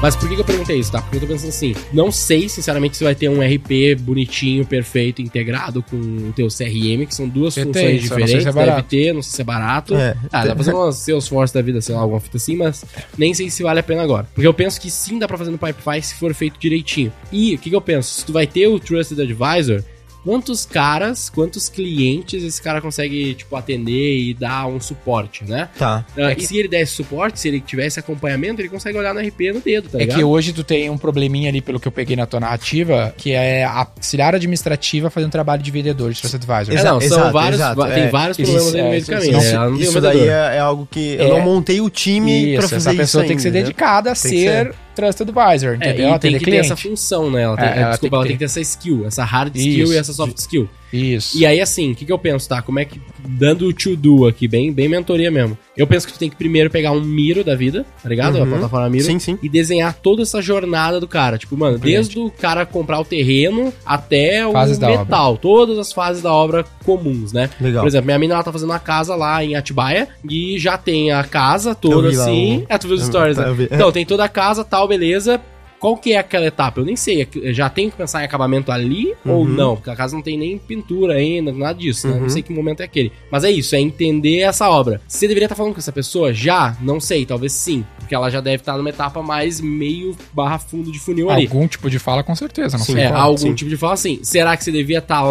Mas 0.00 0.14
por 0.14 0.28
que, 0.28 0.34
que 0.34 0.40
eu 0.40 0.44
perguntei 0.44 0.78
isso, 0.78 0.92
tá? 0.92 1.00
Porque 1.00 1.16
eu 1.16 1.20
tô 1.20 1.26
pensando 1.26 1.48
assim, 1.48 1.74
não 1.92 2.12
sei, 2.12 2.48
sinceramente, 2.48 2.96
se 2.96 3.02
vai 3.02 3.14
ter 3.14 3.28
um 3.28 3.40
RP 3.40 3.98
bonitinho, 3.98 4.64
perfeito, 4.66 5.22
integrado 5.22 5.82
com 5.82 5.96
o 5.96 6.32
teu 6.34 6.48
CRM, 6.48 7.06
que 7.06 7.14
são 7.14 7.26
duas 7.26 7.54
funções 7.54 7.74
só 7.74 7.80
não 7.80 7.82
sei 7.82 7.98
diferentes, 7.98 8.42
se 8.42 8.48
é 8.48 8.52
deve 8.52 8.82
ter, 8.82 9.14
não 9.14 9.22
sei 9.22 9.32
se 9.32 9.40
é 9.40 9.44
barato. 9.44 9.94
É. 9.94 10.14
Ah, 10.30 10.44
dá 10.44 10.54
pra 10.54 10.56
fazer 10.56 10.74
umas 10.74 10.96
Salesforce 10.96 11.54
da 11.54 11.62
vida, 11.62 11.80
sei 11.80 11.94
lá, 11.94 12.02
alguma 12.02 12.20
fita 12.20 12.36
assim, 12.36 12.56
mas 12.56 12.84
nem 13.16 13.32
sei 13.32 13.50
se 13.50 13.62
vale 13.62 13.80
a 13.80 13.82
pena 13.82 14.02
agora. 14.02 14.28
Porque 14.34 14.46
eu 14.46 14.54
penso 14.54 14.80
que 14.80 14.90
sim 14.90 15.18
dá 15.18 15.26
pra 15.26 15.38
fazer 15.38 15.50
no 15.50 15.58
Pipefy 15.58 16.02
se 16.02 16.14
for 16.14 16.32
feito 16.34 16.60
direitinho. 16.60 17.12
E 17.32 17.54
o 17.54 17.58
que, 17.58 17.70
que 17.70 17.76
eu 17.76 17.80
penso? 17.80 18.14
Se 18.14 18.24
tu 18.24 18.32
vai 18.32 18.46
ter 18.46 18.66
o 18.68 18.78
Trusted 18.78 19.20
Advisor, 19.20 19.82
quantos 20.26 20.66
caras, 20.66 21.30
quantos 21.30 21.68
clientes 21.68 22.42
esse 22.42 22.60
cara 22.60 22.80
consegue, 22.80 23.32
tipo, 23.34 23.54
atender 23.54 24.18
e 24.18 24.34
dar 24.34 24.66
um 24.66 24.80
suporte, 24.80 25.44
né? 25.44 25.68
Tá. 25.78 26.04
Ah, 26.18 26.32
e 26.36 26.40
se 26.40 26.58
ele 26.58 26.66
desse 26.66 26.92
suporte, 26.94 27.38
se 27.38 27.46
ele 27.46 27.60
tivesse 27.60 28.00
acompanhamento, 28.00 28.60
ele 28.60 28.68
consegue 28.68 28.98
olhar 28.98 29.14
no 29.14 29.20
RP 29.20 29.52
no 29.54 29.60
dedo, 29.60 29.88
tá 29.88 29.98
É 29.98 30.00
ligado? 30.00 30.18
que 30.18 30.24
hoje 30.24 30.52
tu 30.52 30.64
tem 30.64 30.90
um 30.90 30.98
probleminha 30.98 31.48
ali, 31.48 31.60
pelo 31.62 31.78
que 31.78 31.86
eu 31.86 31.92
peguei 31.92 32.16
na 32.16 32.26
tua 32.26 32.40
narrativa, 32.40 33.14
que 33.16 33.30
é 33.30 33.62
a 33.64 33.86
auxiliar 33.96 34.34
administrativa 34.34 35.08
fazendo 35.10 35.30
trabalho 35.30 35.62
de 35.62 35.70
vendedor, 35.70 36.12
de 36.12 36.20
Trust 36.20 36.34
Advisor. 36.34 36.74
É, 36.76 36.82
não, 36.82 37.00
são 37.00 37.18
exato, 37.18 37.32
vários, 37.32 37.54
exato, 37.60 37.82
tem 37.84 38.02
é. 38.02 38.08
vários 38.08 38.38
Isso, 38.40 38.50
problemas 38.52 38.74
aí 38.74 38.80
no 38.80 38.86
é, 38.86 38.90
meio 38.90 39.00
do 39.00 39.02
isso, 39.04 39.10
caminho. 39.12 39.38
isso, 39.38 39.50
tem 39.78 39.80
Isso 39.88 39.98
um 39.98 40.00
daí 40.00 40.20
é, 40.28 40.56
é 40.56 40.58
algo 40.58 40.88
que 40.90 41.14
eu 41.14 41.24
É. 41.24 41.28
não 41.28 41.40
montei 41.42 41.80
o 41.80 41.88
time 41.88 42.56
pra 42.56 42.64
Isso, 42.64 42.68
fazer 42.70 42.76
essa 42.76 42.90
isso 42.90 42.98
pessoa 42.98 43.24
tem 43.24 43.36
que 43.36 43.42
ser 43.42 43.52
né? 43.52 43.60
dedicada 43.62 44.10
a 44.10 44.14
que 44.14 44.18
ser 44.18 44.74
Trusted 44.96 45.30
Advisor, 45.30 45.72
É, 45.74 45.76
entendeu? 45.76 46.08
e 46.08 46.12
Atender 46.12 46.38
tem 46.40 46.44
que 46.44 46.50
ter 46.50 46.56
essa 46.56 46.76
função, 46.76 47.30
né? 47.30 47.42
Ela 47.42 47.56
tem, 47.56 47.64
É, 47.66 47.68
é, 47.68 47.78
ela 47.82 47.90
desculpa, 47.90 48.10
tem 48.10 48.16
ela 48.16 48.22
ter. 48.24 48.28
tem 48.28 48.36
que 48.36 48.38
ter 48.40 48.44
essa 48.46 48.60
skill, 48.60 49.06
essa 49.06 49.24
hard 49.24 49.54
skill 49.54 49.84
Isso. 49.84 49.92
e 49.92 49.96
essa 49.96 50.12
soft 50.12 50.36
skill. 50.38 50.68
Isso. 50.92 51.36
E 51.38 51.44
aí, 51.44 51.60
assim, 51.60 51.92
o 51.92 51.94
que, 51.94 52.04
que 52.04 52.12
eu 52.12 52.18
penso, 52.18 52.48
tá? 52.48 52.62
Como 52.62 52.78
é 52.78 52.84
que. 52.84 53.00
Dando 53.28 53.66
o 53.66 53.72
to-do 53.72 54.26
aqui, 54.26 54.46
bem, 54.46 54.72
bem 54.72 54.88
mentoria 54.88 55.30
mesmo. 55.30 55.58
Eu 55.76 55.86
penso 55.86 56.06
que 56.06 56.12
tu 56.12 56.18
tem 56.18 56.30
que 56.30 56.36
primeiro 56.36 56.70
pegar 56.70 56.92
um 56.92 57.00
Miro 57.00 57.42
da 57.44 57.54
vida, 57.56 57.84
tá 58.02 58.08
ligado? 58.08 58.36
A 58.38 58.42
Uhum. 58.42 58.48
plataforma 58.50 58.88
Miro. 58.88 59.04
Sim, 59.04 59.18
sim. 59.18 59.38
E 59.42 59.48
desenhar 59.48 59.92
toda 59.94 60.22
essa 60.22 60.40
jornada 60.40 61.00
do 61.00 61.08
cara. 61.08 61.36
Tipo, 61.36 61.56
mano, 61.56 61.78
Brilhante. 61.78 62.14
desde 62.14 62.18
o 62.20 62.30
cara 62.30 62.64
comprar 62.64 63.00
o 63.00 63.04
terreno 63.04 63.72
até 63.84 64.46
o 64.46 64.52
Fases 64.52 64.78
metal. 64.78 65.36
Todas 65.36 65.76
as 65.78 65.92
fases 65.92 66.22
da 66.22 66.32
obra 66.32 66.64
comuns, 66.84 67.32
né? 67.32 67.50
Legal. 67.60 67.82
Por 67.82 67.88
exemplo, 67.88 68.06
minha 68.06 68.18
mina 68.18 68.34
ela 68.34 68.44
tá 68.44 68.52
fazendo 68.52 68.70
uma 68.70 68.78
casa 68.78 69.14
lá 69.16 69.44
em 69.44 69.54
Atibaia 69.56 70.08
e 70.28 70.58
já 70.58 70.78
tem 70.78 71.10
a 71.10 71.24
casa 71.24 71.70
Eu 71.70 71.74
toda 71.74 72.08
vi 72.10 72.16
lá 72.16 72.22
assim. 72.24 72.58
o- 72.58 72.66
É, 72.68 72.78
tu 72.78 72.86
viu 72.86 72.96
os 72.96 73.02
eu- 73.02 73.08
stories, 73.08 73.36
tá, 73.36 73.42
né? 73.42 73.48
eu 73.50 73.54
vi. 73.54 73.64
Então, 73.70 73.90
tem 73.92 74.06
toda 74.06 74.24
a 74.24 74.28
casa, 74.28 74.64
tal, 74.64 74.86
beleza. 74.88 75.40
Qual 75.78 75.96
que 75.96 76.12
é 76.12 76.18
aquela 76.18 76.46
etapa? 76.46 76.80
Eu 76.80 76.84
nem 76.84 76.96
sei. 76.96 77.26
Já 77.52 77.68
tem 77.68 77.90
que 77.90 77.96
pensar 77.96 78.22
em 78.22 78.24
acabamento 78.24 78.72
ali 78.72 79.14
ou 79.24 79.42
Uhum. 79.42 79.44
não? 79.44 79.76
Porque 79.76 79.90
a 79.90 79.96
casa 79.96 80.14
não 80.14 80.22
tem 80.22 80.38
nem 80.38 80.58
pintura 80.58 81.14
ainda, 81.14 81.52
nada 81.52 81.78
disso, 81.78 82.08
né? 82.08 82.14
Uhum. 82.14 82.20
Não 82.22 82.28
sei 82.28 82.42
que 82.42 82.52
momento 82.52 82.80
é 82.80 82.84
aquele. 82.84 83.12
Mas 83.30 83.44
é 83.44 83.50
isso, 83.50 83.74
é 83.76 83.80
entender 83.80 84.38
essa 84.40 84.68
obra. 84.70 85.00
Você 85.06 85.28
deveria 85.28 85.46
estar 85.46 85.54
falando 85.56 85.74
com 85.74 85.78
essa 85.78 85.92
pessoa? 85.92 86.32
Já? 86.32 86.76
Não 86.80 86.98
sei, 87.00 87.26
talvez 87.26 87.52
sim. 87.52 87.84
Porque 87.98 88.14
ela 88.14 88.30
já 88.30 88.40
deve 88.40 88.56
estar 88.62 88.76
numa 88.76 88.88
etapa 88.90 89.20
mais 89.22 89.60
meio 89.60 90.16
barra 90.32 90.58
fundo 90.58 90.90
de 90.92 90.98
funil 90.98 91.28
ali. 91.30 91.44
Algum 91.46 91.66
tipo 91.66 91.90
de 91.90 91.98
fala, 91.98 92.22
com 92.22 92.34
certeza. 92.34 92.78
Não 92.78 92.84
Sim. 92.84 92.92
sei 92.94 93.02
É, 93.04 93.08
qual. 93.08 93.20
algum 93.20 93.36
sim. 93.38 93.54
tipo 93.54 93.68
de 93.70 93.76
fala 93.76 93.94
assim. 93.94 94.20
Será 94.22 94.56
que 94.56 94.62
você 94.64 94.70
devia 94.72 94.98
estar 94.98 95.22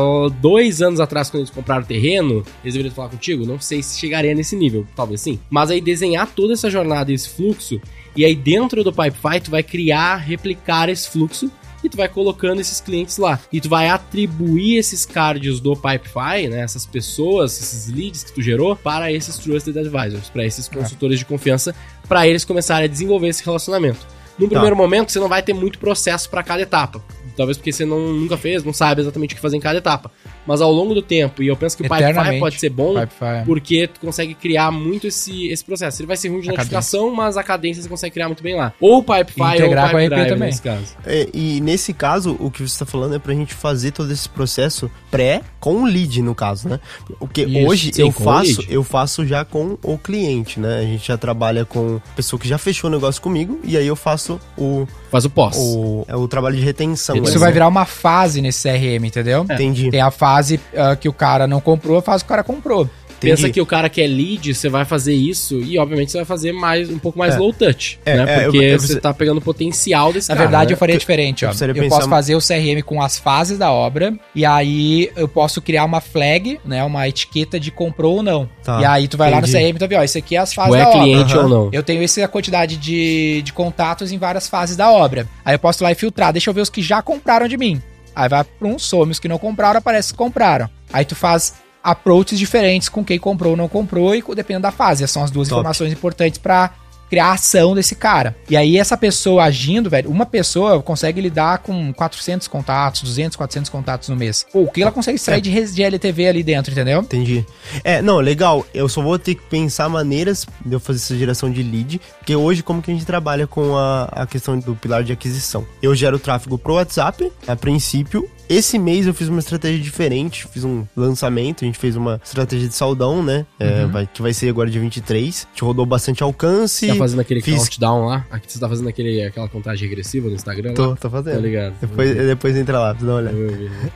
dois 0.41 0.82
anos 0.82 1.00
atrás 1.00 1.30
quando 1.30 1.41
eles 1.41 1.50
compraram 1.50 1.84
o 1.84 1.86
terreno? 1.86 2.43
Eles 2.64 2.74
deveriam 2.74 2.93
falar 2.93 3.10
contigo? 3.10 3.46
Não 3.46 3.60
sei 3.60 3.82
se 3.82 3.98
chegaria 4.00 4.36
nesse 4.36 4.56
nível, 4.56 4.86
talvez 4.96 5.22
sim. 5.22 5.39
Mas 5.50 5.72
aí 5.72 5.80
desenhar 5.82 6.28
toda 6.28 6.54
essa 6.54 6.70
jornada 6.70 7.12
e 7.12 7.16
esse 7.16 7.30
fluxo, 7.30 7.80
e 8.16 8.24
aí 8.24 8.36
dentro 8.36 8.84
do 8.84 8.93
Pipefy 8.93 9.41
tu 9.43 9.51
vai 9.51 9.63
criar, 9.63 10.18
replicar 10.18 10.89
esse 10.89 11.09
fluxo. 11.09 11.51
E 11.84 11.89
tu 11.89 11.97
vai 11.97 12.09
colocando 12.09 12.59
esses 12.59 12.82
clientes 12.82 13.20
lá. 13.20 13.39
E 13.53 13.61
tu 13.61 13.70
vai 13.70 13.89
atribuir 13.89 14.78
esses 14.78 15.05
cards 15.05 15.59
do 15.59 15.76
Pipefy, 15.76 16.47
né? 16.49 16.61
Essas 16.61 16.84
pessoas, 16.84 17.61
esses 17.61 17.93
leads 17.93 18.24
que 18.24 18.34
tu 18.34 18.41
gerou, 18.41 18.76
para 18.76 19.11
esses 19.11 19.38
Trusted 19.38 19.78
Advisors, 19.78 20.28
para 20.30 20.43
esses 20.43 20.68
consultores 20.68 21.20
de 21.20 21.26
confiança, 21.26 21.76
para 22.07 22.28
eles 22.28 22.43
começarem 22.43 22.86
a 22.86 22.88
desenvolver 22.88 23.28
esse 23.28 23.45
relacionamento. 23.45 23.99
No 24.39 24.49
primeiro 24.49 24.76
momento, 24.76 25.11
você 25.11 25.20
não 25.20 25.30
vai 25.30 25.43
ter 25.43 25.53
muito 25.53 25.78
processo 25.78 26.28
para 26.28 26.41
cada 26.41 26.61
etapa. 26.61 27.03
Talvez 27.38 27.57
porque 27.57 27.72
você 27.72 27.86
não, 27.86 28.13
nunca 28.13 28.36
fez, 28.36 28.63
não 28.63 28.74
sabe 28.74 29.01
exatamente 29.01 29.34
o 29.34 29.36
que 29.36 29.41
fazer 29.41 29.57
em 29.57 29.61
cada 29.61 29.78
etapa. 29.78 30.11
Mas 30.46 30.62
ao 30.62 30.72
longo 30.72 30.93
do 30.93 31.02
tempo, 31.02 31.41
e 31.41 31.48
eu 31.48 31.56
penso 31.56 31.76
que 31.78 31.84
o 31.84 31.89
Pipefy 31.89 32.39
pode 32.39 32.60
ser 32.60 32.70
bom, 32.70 32.93
Pipefy. 32.93 33.46
porque 33.46 33.88
tu 33.88 34.00
consegue 34.00 34.34
criar 34.34 34.72
muito 34.72 35.08
esse, 35.08 35.48
esse 35.48 35.64
processo. 35.64 36.02
Ele 36.02 36.08
vai 36.08 36.18
ser 36.18 36.30
ruim 36.30 36.41
de 36.41 36.50
A 36.50 36.54
notificação, 36.54 37.14
mas 37.14 37.38
a 37.38 37.43
cadência 37.43 37.82
você 37.82 37.89
consegue 37.89 38.14
criar 38.14 38.28
muito 38.28 38.43
bem 38.43 38.56
lá. 38.56 38.74
Ou 38.80 39.00
o 39.00 39.04
Pipefy 39.04 39.41
ou 39.41 39.48
o 39.48 39.54
Integrar 39.56 39.91
com 39.91 39.98
a 39.98 40.00
RP 40.00 40.10
Pipedrive 40.10 40.30
também. 40.30 40.50
nesse 40.50 40.62
caso. 40.62 40.98
É, 41.06 41.28
e 41.34 41.62
nesse 41.62 41.93
caso, 41.93 42.36
o 42.39 42.52
que 42.52 42.60
você 42.60 42.74
está 42.74 42.86
falando 42.86 43.16
é 43.16 43.20
pra 43.20 43.34
gente 43.34 43.54
fazer 43.54 43.91
todo 43.91 44.12
esse 44.12 44.30
processo 44.30 44.89
pré 45.10 45.41
com 45.60 45.84
o 45.84 45.86
lead, 45.86 46.22
no 46.22 46.36
caso, 46.36 46.70
né? 46.70 46.80
Porque 47.20 47.43
Isso, 47.43 47.68
hoje 47.68 47.91
sim, 47.93 48.02
eu 48.02 48.12
faço, 48.12 48.64
eu 48.70 48.84
faço 48.84 49.26
já 49.26 49.43
com 49.43 49.78
o 49.82 49.98
cliente, 49.98 50.60
né? 50.60 50.80
A 50.80 50.84
gente 50.84 51.08
já 51.08 51.18
trabalha 51.18 51.66
com 51.66 52.00
pessoa 52.16 52.39
que 52.39 52.48
já 52.48 52.58
fechou 52.58 52.89
o 52.89 52.93
negócio 52.93 53.22
comigo 53.22 53.60
e 53.64 53.78
aí 53.78 53.88
eu 53.88 53.96
faço 53.96 54.39
o, 54.58 54.86
Faz 55.10 55.26
o 55.26 55.30
pós. 55.30 55.56
o, 55.58 56.06
é 56.08 56.16
o 56.16 56.28
trabalho 56.28 56.56
de 56.56 56.62
retenção. 56.62 57.16
Isso 57.18 57.39
vai 57.39 57.52
virar 57.52 57.68
uma 57.68 57.86
fase 57.86 58.41
nesse 58.41 58.70
CRM, 58.70 59.06
entendeu? 59.06 59.43
Entendi. 59.50 59.89
Tem 59.89 60.02
a 60.02 60.12
fase 60.12 60.34
ah, 60.75 60.95
que 60.95 61.07
o 61.09 61.13
cara 61.13 61.47
não 61.47 61.59
comprou, 61.61 61.97
a 61.97 62.01
fase 62.01 62.23
que 62.23 62.27
o 62.27 62.29
cara 62.29 62.43
comprou. 62.43 62.89
Pensa 63.17 63.43
entendi. 63.43 63.53
que 63.53 63.61
o 63.61 63.65
cara 63.65 63.88
que 63.88 64.01
é 64.01 64.05
lead, 64.07 64.53
você 64.53 64.67
vai 64.67 64.83
fazer 64.83 65.13
isso 65.13 65.61
e, 65.61 65.79
obviamente, 65.79 66.11
você 66.11 66.17
vai 66.17 66.25
fazer 66.25 66.51
mais 66.51 66.89
um 66.89 66.99
pouco 66.99 67.17
mais 67.17 67.33
É. 67.33 67.38
low 67.39 67.53
touch, 67.53 67.97
É, 68.05 68.17
né? 68.17 68.23
é, 68.27 68.43
Porque 68.43 68.57
eu- 68.57 68.61
eu- 68.63 68.79
você 68.79 68.99
tá 68.99 69.13
pegando 69.13 69.38
o 69.38 69.41
potencial 69.41 70.11
desse 70.11 70.27
Na 70.29 70.36
cara. 70.36 70.47
verdade, 70.47 70.69
né? 70.69 70.73
eu 70.73 70.77
faria 70.77 70.97
diferente, 70.97 71.45
ó. 71.45 71.49
eu 71.49 71.67
Eu, 71.69 71.73
pensar- 71.75 71.95
posso 71.95 72.09
fazer 72.09 72.36
o 72.36 72.41
CRM 72.41 72.81
com 72.83 73.01
as 73.01 73.17
fases 73.17 73.57
da 73.57 73.71
obra, 73.71 74.13
e 74.36 74.45
aí 74.45 75.09
eu 75.15 75.29
posso 75.29 75.61
criar 75.61 75.86
uma 75.86 76.01
flag, 76.01 76.59
né? 76.65 76.83
Uma 76.83 77.07
etiqueta 77.07 77.57
de 77.57 77.71
comprou 77.71 78.17
ou 78.17 78.21
não. 78.23 78.49
Tá, 78.61 78.81
e 78.81 78.86
aí 78.86 79.07
tu 79.07 79.15
vai 79.17 79.31
lá 79.31 79.38
no 79.39 79.47
entendi. 79.47 79.57
CRM 79.63 79.75
e 79.77 79.79
tu 79.79 79.88
vê, 79.88 79.95
ó, 79.95 80.03
isso 80.03 80.17
aqui 80.17 80.36
é 80.36 80.39
as 80.39 80.53
fases 80.53 80.71
Ou 80.71 80.75
é 80.77 80.81
da 80.83 80.89
obra. 80.89 80.99
cliente 81.01 81.33
Aham. 81.33 81.43
ou 81.43 81.49
não. 81.49 81.69
Eu 81.71 81.81
tenho 81.81 82.03
essa 82.03 82.27
quantidade 82.27 82.75
de, 82.75 83.41
de 83.43 83.53
contatos 83.53 84.11
em 84.11 84.17
várias 84.17 84.47
fases 84.49 84.75
da 84.75 84.91
obra. 84.91 85.25
Aí 85.43 85.55
eu 85.55 85.59
posso 85.59 85.81
ir 85.81 85.86
lá 85.86 85.91
e 85.93 85.95
filtrar. 85.95 86.33
Deixa 86.33 86.49
eu 86.49 86.53
ver 86.53 86.61
os 86.61 86.69
que 86.69 86.81
já 86.81 87.01
compraram 87.01 87.47
de 87.47 87.57
mim. 87.57 87.81
Aí 88.16 88.30
vai 88.30 88.43
para 88.43 88.68
um 88.68 88.80
some, 88.80 89.11
os 89.11 89.20
que 89.20 89.28
não 89.28 89.38
compraram, 89.38 89.78
aparece 89.78 90.13
que 90.13 90.18
compraram. 90.18 90.70
Aí 90.93 91.03
tu 91.03 91.16
faz 91.16 91.55
approaches 91.84 92.39
diferentes 92.39 92.89
com 92.89 93.03
quem 93.03 93.20
comprou 93.20 93.51
ou 93.51 93.57
não 93.57 93.68
comprou 93.68 94.16
e 94.16 94.24
dependendo 94.34 94.63
da 94.63 94.72
fase. 94.72 95.03
Essas 95.03 95.13
são 95.13 95.24
as 95.24 95.30
duas 95.30 95.47
Top. 95.47 95.59
informações 95.59 95.91
importantes 95.91 96.39
para 96.39 96.72
criar 97.16 97.28
a 97.28 97.32
ação 97.34 97.74
desse 97.74 97.95
cara. 97.95 98.36
E 98.49 98.57
aí 98.57 98.78
essa 98.78 98.97
pessoa 98.97 99.43
agindo, 99.45 99.89
velho, 99.89 100.09
uma 100.09 100.26
pessoa 100.26 100.82
consegue 100.84 101.22
lidar 101.22 101.59
com 101.59 101.93
400 101.93 102.45
contatos, 102.49 103.03
200, 103.03 103.38
400 103.38 103.70
contatos 103.70 104.09
no 104.09 104.18
mês. 104.18 104.45
Pô, 104.51 104.63
o 104.63 104.72
que 104.72 104.82
ela 104.82 104.91
consegue 104.91 105.16
extrair 105.16 105.39
de, 105.39 105.49
res- 105.49 105.74
de 105.74 105.82
LTV 105.82 106.28
ali 106.28 106.43
dentro, 106.43 106.74
entendeu? 106.74 106.99
Entendi. 106.99 107.45
É, 107.86 108.01
não, 108.01 108.18
legal. 108.18 108.66
Eu 108.74 108.89
só 108.89 109.01
vou 109.01 109.18
ter 109.18 109.36
que 109.36 109.43
pensar 109.43 109.88
maneiras 109.88 110.45
de 110.66 110.74
eu 110.74 110.80
fazer 110.80 110.99
essa 110.99 111.16
geração 111.18 111.49
de 111.49 111.63
lead, 111.63 112.01
porque 112.20 112.36
hoje 112.36 112.61
como 112.61 112.82
que 112.82 112.91
a 112.91 112.93
gente 112.93 113.05
trabalha 113.05 113.47
com 113.47 113.78
a, 113.78 114.03
a 114.11 114.28
questão 114.28 114.59
do 114.59 114.76
pilar 114.76 115.01
de 115.03 115.13
aquisição? 115.13 115.66
Eu 115.82 115.95
gero 115.95 116.20
tráfego 116.20 116.57
pro 116.57 116.74
WhatsApp, 116.74 117.32
a 117.47 117.55
princípio. 117.55 118.30
Esse 118.48 118.78
mês 118.78 119.08
eu 119.08 119.14
fiz 119.14 119.28
uma 119.28 119.39
estratégia 119.39 119.80
diferente, 119.82 120.48
fiz 120.48 120.64
um 120.64 120.86
lançamento, 120.96 121.64
a 121.64 121.68
gente 121.68 121.80
fez 121.80 121.96
uma 121.96 122.22
estratégia 122.24 122.68
de 122.68 122.76
saudão, 122.76 123.24
né? 123.24 123.46
É, 123.60 123.86
vai, 123.88 124.08
que 124.12 124.22
vai 124.22 124.34
ser 124.34 124.50
agora 124.50 124.70
dia 124.70 124.80
23. 124.82 125.48
A 125.48 125.50
gente 125.54 125.64
rodou 125.64 125.86
bastante 125.86 126.22
alcance. 126.22 126.88
Tá 126.88 126.96
fazendo 126.96 127.20
aquele 127.22 127.41
fiz- 127.41 127.58
countdown 127.68 128.06
lá? 128.06 128.26
Aqui 128.30 128.52
você 128.52 128.60
tá 128.60 128.70
fazendo 128.70 128.88
aquele, 128.89 129.24
aquela 129.24 129.48
contagem 129.50 129.88
regressiva 129.88 130.28
no 130.30 130.36
Instagram? 130.36 130.70
lá? 130.70 130.76
Tô, 130.76 130.89
tô 130.89 130.96
Tá 130.96 131.10
fazendo. 131.10 131.41
ligado. 131.41 131.74
Depois, 131.82 132.16
depois 132.16 132.56
entra 132.56 132.80
lá, 132.80 132.93
pra 132.96 133.06
dar 133.06 133.12
uma 133.14 133.20
olhada. 133.20 133.38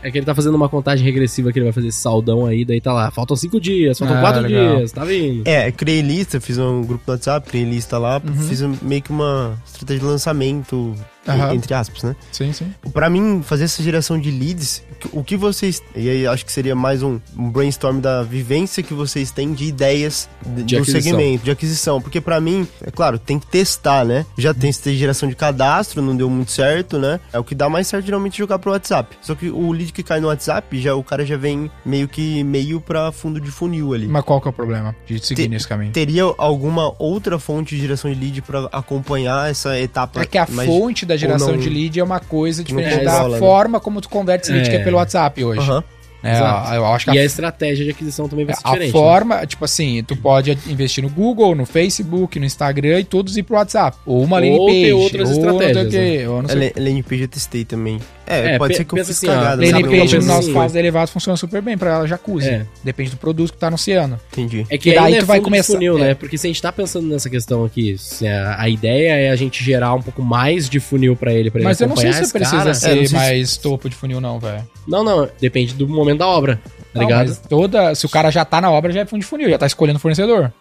É 0.02 0.10
que 0.12 0.18
ele 0.18 0.26
tá 0.26 0.34
fazendo 0.34 0.56
uma 0.56 0.70
contagem 0.70 1.06
regressiva 1.06 1.52
que 1.52 1.60
ele 1.60 1.66
vai 1.66 1.74
fazer 1.74 1.90
esse 1.90 2.00
saldão 2.00 2.46
aí, 2.46 2.66
daí 2.66 2.82
tá 2.82 2.92
lá. 2.94 3.12
Faltam 3.12 3.36
cinco 3.38 3.60
dias, 3.60 3.98
faltam 4.00 4.18
Ah, 4.18 4.22
quatro 4.22 4.42
legal. 4.42 4.78
dias, 4.78 4.92
tá 4.92 5.06
vindo. 5.06 5.48
É, 5.48 5.72
criei 5.72 6.02
lista, 6.02 6.40
fiz 6.42 6.58
um 6.58 6.82
grupo 6.84 7.04
no 7.08 7.14
WhatsApp, 7.14 7.48
criei 7.48 7.66
lista 7.66 7.98
lá, 7.98 8.20
Uhum. 8.26 8.34
fiz 8.48 8.62
meio 8.82 9.02
que 9.02 9.12
uma 9.12 9.58
estratégia 9.66 10.00
de 10.00 10.06
lançamento, 10.06 10.96
Aham. 11.34 11.56
entre 11.56 11.74
aspas, 11.74 12.04
né? 12.04 12.16
Sim, 12.32 12.52
sim. 12.54 12.74
Pra 12.94 13.10
mim, 13.10 13.42
fazer 13.44 13.66
essa 13.66 13.82
geração 13.84 14.20
de 14.20 14.32
leads, 14.32 14.84
o 15.12 15.24
que 15.24 15.36
vocês. 15.38 15.82
E 15.96 16.10
aí 16.10 16.28
acho 16.28 16.46
que 16.46 16.52
seria 16.52 16.76
mais 16.76 17.02
um, 17.04 17.20
brainstorm 17.34 18.00
da 18.00 18.24
vivência 18.24 18.82
que 18.84 18.94
vocês 18.94 19.32
têm 19.32 19.54
de 19.54 19.66
ideias 19.66 20.30
de- 20.46 20.64
De 20.64 20.76
do 20.76 20.82
aquisição. 20.82 21.02
segmento, 21.12 21.44
de 21.46 21.52
aquisição. 21.52 22.02
Porque 22.02 22.20
pra 22.22 22.40
mim, 22.40 22.68
é 22.84 22.92
claro, 22.92 23.18
tem 23.20 23.40
que 23.40 23.48
testar, 23.48 24.06
né? 24.06 24.26
Já 24.38 24.54
tem 24.54 24.70
essa 24.70 24.92
geração 24.94 25.28
de 25.30 25.36
cadastro, 25.36 26.02
não 26.02 26.16
deu 26.16 26.30
muito 26.30 26.52
certo, 26.52 26.98
né? 26.98 27.20
É 27.32 27.40
o 27.40 27.44
que 27.44 27.56
dá 27.56 27.70
mais 27.70 27.88
certo 27.88 28.06
geralmente 28.06 28.38
jogar 28.38 28.60
pro 28.60 28.72
WhatsApp. 28.72 29.18
Só 29.22 29.36
que 29.36 29.50
o 29.50 29.72
lead 29.72 29.92
que 29.94 30.04
cai 30.04 30.20
no 30.20 30.28
WhatsApp, 30.28 30.80
já 30.80 30.96
o 30.96 31.04
cara 31.04 31.26
já 31.26 31.38
vem 31.38 31.70
meio 31.86 32.08
que 32.08 32.44
meio 32.44 32.80
pra 32.82 33.12
fundo 33.12 33.40
de 33.40 33.52
funil 33.52 33.94
ali. 33.94 34.08
Mas 34.08 34.24
qual 34.24 34.40
que 34.42 34.48
é 34.48 34.52
o 34.52 34.54
problema 34.54 34.96
de 35.06 35.26
seguir 35.26 35.44
Te- 35.44 35.48
nesse 35.50 35.68
caminho? 35.68 35.92
Teria 35.92 36.24
alguma 36.38 36.94
outra 37.00 37.38
fonte 37.40 37.76
de 37.76 37.82
geração 37.82 38.12
de 38.12 38.20
lead 38.20 38.42
pra 38.42 38.68
acompanhar 38.72 39.50
essa 39.50 39.80
etapa? 39.80 40.22
É 40.22 40.26
que 40.26 40.38
a 40.38 40.48
mais- 40.50 40.70
fonte 40.70 41.06
da 41.06 41.16
geração 41.20 41.52
não- 41.52 41.58
de 41.58 41.70
lead 41.70 42.00
é 42.00 42.04
uma 42.04 42.20
coisa 42.20 42.64
diferente 42.64 43.04
da 43.06 43.28
né? 43.30 43.38
forma 43.38 43.80
como 43.80 44.02
tu 44.02 44.10
converte 44.10 44.46
esse 44.46 44.52
lead, 44.54 44.68
É. 44.68 44.72
que 44.72 44.78
é 44.78 44.84
pelo 44.84 44.98
WhatsApp 44.98 45.44
hoje. 45.44 45.60
Aham. 45.60 45.84
É, 46.22 46.34
Exato. 46.36 46.74
eu 46.74 46.86
acho 46.86 47.06
que 47.06 47.12
E 47.16 47.18
a, 47.18 47.22
a 47.22 47.26
estratégia 47.26 47.86
de 47.86 47.92
aquisição 47.92 48.28
também 48.28 48.46
vai 48.46 48.54
ser 48.56 48.62
a 48.64 48.70
diferente. 48.72 48.88
né? 48.94 49.00
forma, 49.00 49.46
tipo 49.48 49.64
assim, 49.64 50.04
tu 50.04 50.16
pode 50.18 50.52
investir 50.68 51.04
no 51.04 51.10
Google, 51.10 51.56
no 51.56 51.66
Facebook, 51.66 52.38
no 52.40 52.46
Instagram 52.46 53.00
e 53.00 53.04
todos 53.04 53.38
ir 53.38 53.44
pro 53.44 53.56
WhatsApp. 53.56 53.98
Ou 54.06 54.22
uma 54.24 54.38
Ou 54.38 54.42
landing 54.42 54.66
ter 54.82 54.82
page. 54.82 54.94
outras 54.94 55.30
ou 55.30 55.36
estratégias, 55.36 55.84
não 55.86 55.92
sei 55.92 56.16
o 56.16 56.20
quê, 56.20 56.28
ou 56.28 56.42
não 56.42 56.50
É, 56.50 56.54
sei. 56.54 56.74
la- 56.76 56.84
landing 56.90 57.04
page 57.04 57.22
eu 57.22 57.28
testei 57.28 57.64
também. 57.66 58.00
É, 58.32 58.54
É, 58.54 58.58
pode 58.60 58.76
ser 58.76 58.84
que 58.86 58.94
eu 58.94 58.98
fiz 59.04 59.10
assim, 59.18 59.26
cagada. 59.26 59.60
Landing 59.66 59.90
page, 60.00 60.20
no 60.20 60.26
nosso 60.26 60.54
caso 60.54 60.78
elevado, 60.78 61.10
funciona 61.10 61.36
super 61.36 61.64
bem 61.64 61.76
pra 61.78 61.94
ela 61.96 62.08
jacuzzi. 62.08 62.48
É. 62.50 62.66
Depende 62.84 63.10
do 63.12 63.18
produto 63.18 63.52
que 63.52 63.58
tu 63.58 63.60
tá 63.60 63.68
anunciando. 63.68 64.20
Entendi. 64.32 64.68
É 64.70 64.78
que 64.78 64.92
E 64.92 64.94
daí 64.96 65.14
aí 65.16 65.20
tu 65.20 65.26
vai 65.26 65.40
começar- 65.40 65.74
funil, 65.74 65.98
é. 65.98 66.02
né? 66.02 66.14
Porque 66.14 66.38
se 66.38 66.46
a 66.46 66.50
gente 66.50 66.62
tá 66.62 66.72
pensando 66.72 67.08
nessa 67.08 67.28
questão 67.28 67.64
aqui, 67.66 67.98
se 67.98 68.28
a, 68.28 68.62
a 68.62 68.70
ideia 68.70 69.14
é 69.14 69.30
a 69.32 69.36
gente 69.36 69.64
gerar 69.64 69.96
um 69.96 70.02
pouco 70.02 70.22
mais 70.22 70.70
de 70.70 70.80
funil 70.80 71.16
pra 71.16 71.34
ele, 71.34 71.50
pra 71.50 71.64
Mas 71.64 71.82
ele 71.82 71.86
eu 71.86 71.90
não 71.90 71.98
sei 71.98 72.14
se 72.14 72.32
precisa 72.32 72.74
ser 72.76 73.06
É, 73.06 73.10
mais 73.10 73.58
topo 73.58 73.90
de 73.90 73.96
funil, 73.96 74.22
não, 74.22 74.40
velho. 74.40 74.64
Não, 74.88 75.04
não, 75.04 75.28
depende 75.42 75.74
do 75.74 75.88
momento 75.88 76.09
da 76.18 76.28
obra, 76.28 76.56
tá 76.56 76.72
Não, 76.96 77.02
ligado? 77.04 77.28
mas 77.28 77.38
toda. 77.40 77.94
Se 77.94 78.06
o 78.06 78.10
cara 78.10 78.32
já 78.32 78.44
tá 78.44 78.60
na 78.60 78.72
obra, 78.72 78.92
já 78.92 79.02
é 79.02 79.06
fundo 79.06 79.20
de 79.22 79.26
funil, 79.28 79.50
já 79.50 79.58
tá 79.58 79.68
escolhendo 79.68 79.98
o 79.98 80.02
fornecedor. 80.02 80.52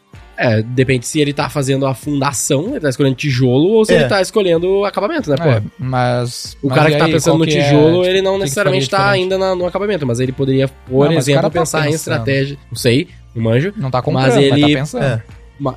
É, 0.40 0.62
depende 0.62 1.04
se 1.04 1.18
ele 1.20 1.32
tá 1.32 1.48
fazendo 1.48 1.84
a 1.84 1.94
fundação, 1.94 2.68
ele 2.70 2.78
tá 2.80 2.88
escolhendo 2.88 3.16
tijolo, 3.16 3.70
ou 3.70 3.84
se 3.84 3.92
É. 3.92 3.96
ele 3.96 4.04
tá 4.08 4.20
escolhendo 4.22 4.68
o 4.68 4.84
acabamento, 4.84 5.28
né, 5.28 5.36
pô? 5.36 5.48
É, 5.48 5.60
mas. 5.78 6.56
O 6.62 6.68
mas 6.68 6.78
cara 6.78 6.90
que 6.92 6.96
tá 6.96 7.04
aí, 7.06 7.12
pensando 7.12 7.38
no 7.38 7.44
é, 7.44 7.48
tijolo, 7.48 8.02
tipo, 8.02 8.04
ele 8.04 8.22
não 8.22 8.38
necessariamente 8.38 8.88
tá 8.88 9.10
ainda 9.10 9.36
na- 9.36 9.56
no 9.56 9.66
acabamento, 9.66 10.06
mas 10.06 10.20
ele 10.20 10.30
poderia, 10.30 10.68
por 10.68 11.06
Não, 11.06 11.14
mas 11.14 11.24
exemplo, 11.26 11.42
tá 11.42 11.50
pensar 11.50 11.78
em 11.80 11.82
pensando. 11.90 11.94
estratégia. 11.96 12.56
Não 12.70 12.78
sei, 12.78 13.08
não 13.34 13.42
manjo. 13.42 13.72
Não 13.76 13.90
tá 13.90 14.00
comprando, 14.00 14.26
Mas 14.26 14.34
mas, 14.36 14.44
ele- 14.44 14.60
tá 14.74 14.80
pensando. 14.80 15.02
É. 15.04 15.22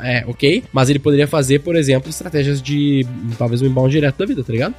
É, 0.04 0.24
ok. 0.28 0.64
Mas 0.72 0.92
ele 0.92 1.00
poderia 1.00 1.28
fazer, 1.28 1.58
por 1.62 1.76
exemplo, 1.76 2.08
estratégias 2.08 2.62
de 2.62 3.04
talvez 3.40 3.64
um 3.64 3.66
inbound 3.66 3.90
direto 3.90 4.16
da 4.20 4.26
vida, 4.28 4.44
tá 4.44 4.54
ligado? 4.54 4.76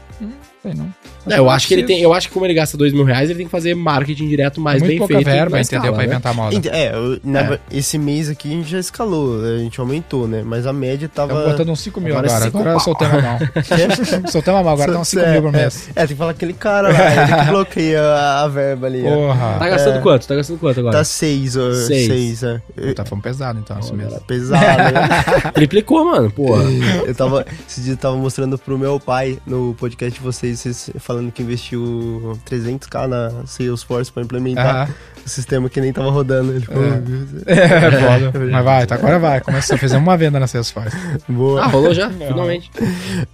Sei 0.62 0.74
não. 0.74 0.92
É, 1.28 1.38
eu 1.38 1.48
acho 1.50 1.66
que 1.68 1.74
ele 1.74 1.82
tem. 1.84 2.00
Eu 2.00 2.12
acho 2.12 2.28
que 2.28 2.34
como 2.34 2.46
ele 2.46 2.54
gasta 2.54 2.76
dois 2.76 2.92
mil 2.92 3.04
reais, 3.04 3.28
ele 3.30 3.36
tem 3.38 3.46
que 3.46 3.50
fazer 3.52 3.74
marketing 3.74 4.28
direto 4.28 4.60
mais 4.60 4.78
Muito 4.80 4.90
bem 4.90 4.98
pouca 4.98 5.14
feito. 5.14 5.26
verba, 5.26 5.60
entendeu? 5.60 5.78
escala, 5.78 5.92
pra 5.96 5.98
né? 5.98 6.04
inventar 6.12 6.34
moda. 6.34 6.54
Ent- 6.54 6.66
É, 6.66 6.86
É. 6.92 7.58
esse 7.70 7.98
mês 7.98 8.28
aqui 8.28 8.48
a 8.48 8.52
gente 8.56 8.70
já 8.70 8.78
escalou, 8.78 9.40
a 9.44 9.58
gente 9.58 9.78
aumentou, 9.80 10.26
né? 10.28 10.42
Mas 10.44 10.66
a 10.66 10.72
média 10.72 11.08
tava. 11.08 11.32
Estamos 11.32 11.50
botando 11.52 11.68
uns 11.70 11.80
5 11.80 12.00
mil 12.00 12.12
Agora 12.16 12.26
é 12.32 12.32
agora. 12.46 12.60
Agora 12.70 12.78
soltamos 12.80 13.14
a 13.18 13.22
mão. 13.22 13.38
soltamos 14.30 14.60
a 14.60 14.64
mão, 14.64 14.72
agora 14.72 14.90
estão 14.90 15.04
5 15.04 15.22
é, 15.24 15.32
mil 15.32 15.42
por 15.42 15.54
é. 15.54 15.62
mês. 15.62 15.88
É, 15.90 15.94
tem 16.00 16.06
que 16.08 16.14
falar 16.14 16.30
aquele 16.32 16.52
cara 16.52 16.88
lá, 16.92 17.14
ele 17.24 17.44
que 17.44 17.50
bloqueia 17.50 18.02
a, 18.02 18.42
a 18.44 18.48
verba 18.48 18.86
ali. 18.86 19.02
ó. 19.06 19.14
Porra. 19.14 19.56
Tá 19.58 19.68
gastando 19.68 19.98
É. 19.98 20.00
quanto? 20.00 20.26
Tá 20.28 20.34
gastando 20.36 20.58
quanto 20.58 20.80
agora? 20.80 20.96
Tá 20.98 21.04
seis, 21.04 21.56
ó. 21.56 21.72
Seis. 21.74 22.06
Seis, 22.06 22.42
é. 22.42 22.60
Eu- 22.76 22.94
Tá 22.94 23.04
falando 23.04 23.22
pesado 23.22 23.58
então, 23.58 23.78
esse 23.78 23.92
mês. 23.94 24.12
Pesado, 24.26 24.62
né? 24.92 25.50
Triplicou, 25.54 26.04
mano, 26.04 26.30
porra. 26.30 26.62
Eu 27.06 27.14
tava. 27.14 27.44
Esse 27.68 27.80
dia 27.80 27.92
eu 27.94 27.96
tava 27.96 28.16
mostrando 28.16 28.58
pro 28.58 28.78
meu 28.78 28.98
pai 29.00 29.38
no 29.46 29.74
podcast 29.78 30.18
de 30.18 30.24
vocês, 30.24 30.51
vocês 30.57 30.90
falando 30.98 31.30
que 31.32 31.42
investiu 31.42 32.38
300k 32.48 33.07
na 33.07 33.46
Salesforce 33.46 34.11
pra 34.12 34.22
implementar 34.22 34.84
Aham. 34.84 34.94
o 35.24 35.28
sistema 35.28 35.68
que 35.68 35.80
nem 35.80 35.92
tava 35.92 36.11
rodando. 36.11 36.53
Ele 36.53 36.61
ficou. 36.61 36.82
É, 37.46 37.90
foda. 37.90 38.32
Mas 38.50 38.64
vai, 38.64 38.86
tá, 38.86 38.94
agora 38.96 39.18
vai. 39.18 39.40
Começou, 39.40 39.76
fizemos 39.78 40.03
uma 40.07 40.16
venda 40.16 40.38
na 40.38 40.46
Salesforce. 40.46 40.96
Boa. 41.28 41.62
Ah, 41.62 41.66
rolou 41.66 41.94
já, 41.94 42.11
finalmente. 42.11 42.70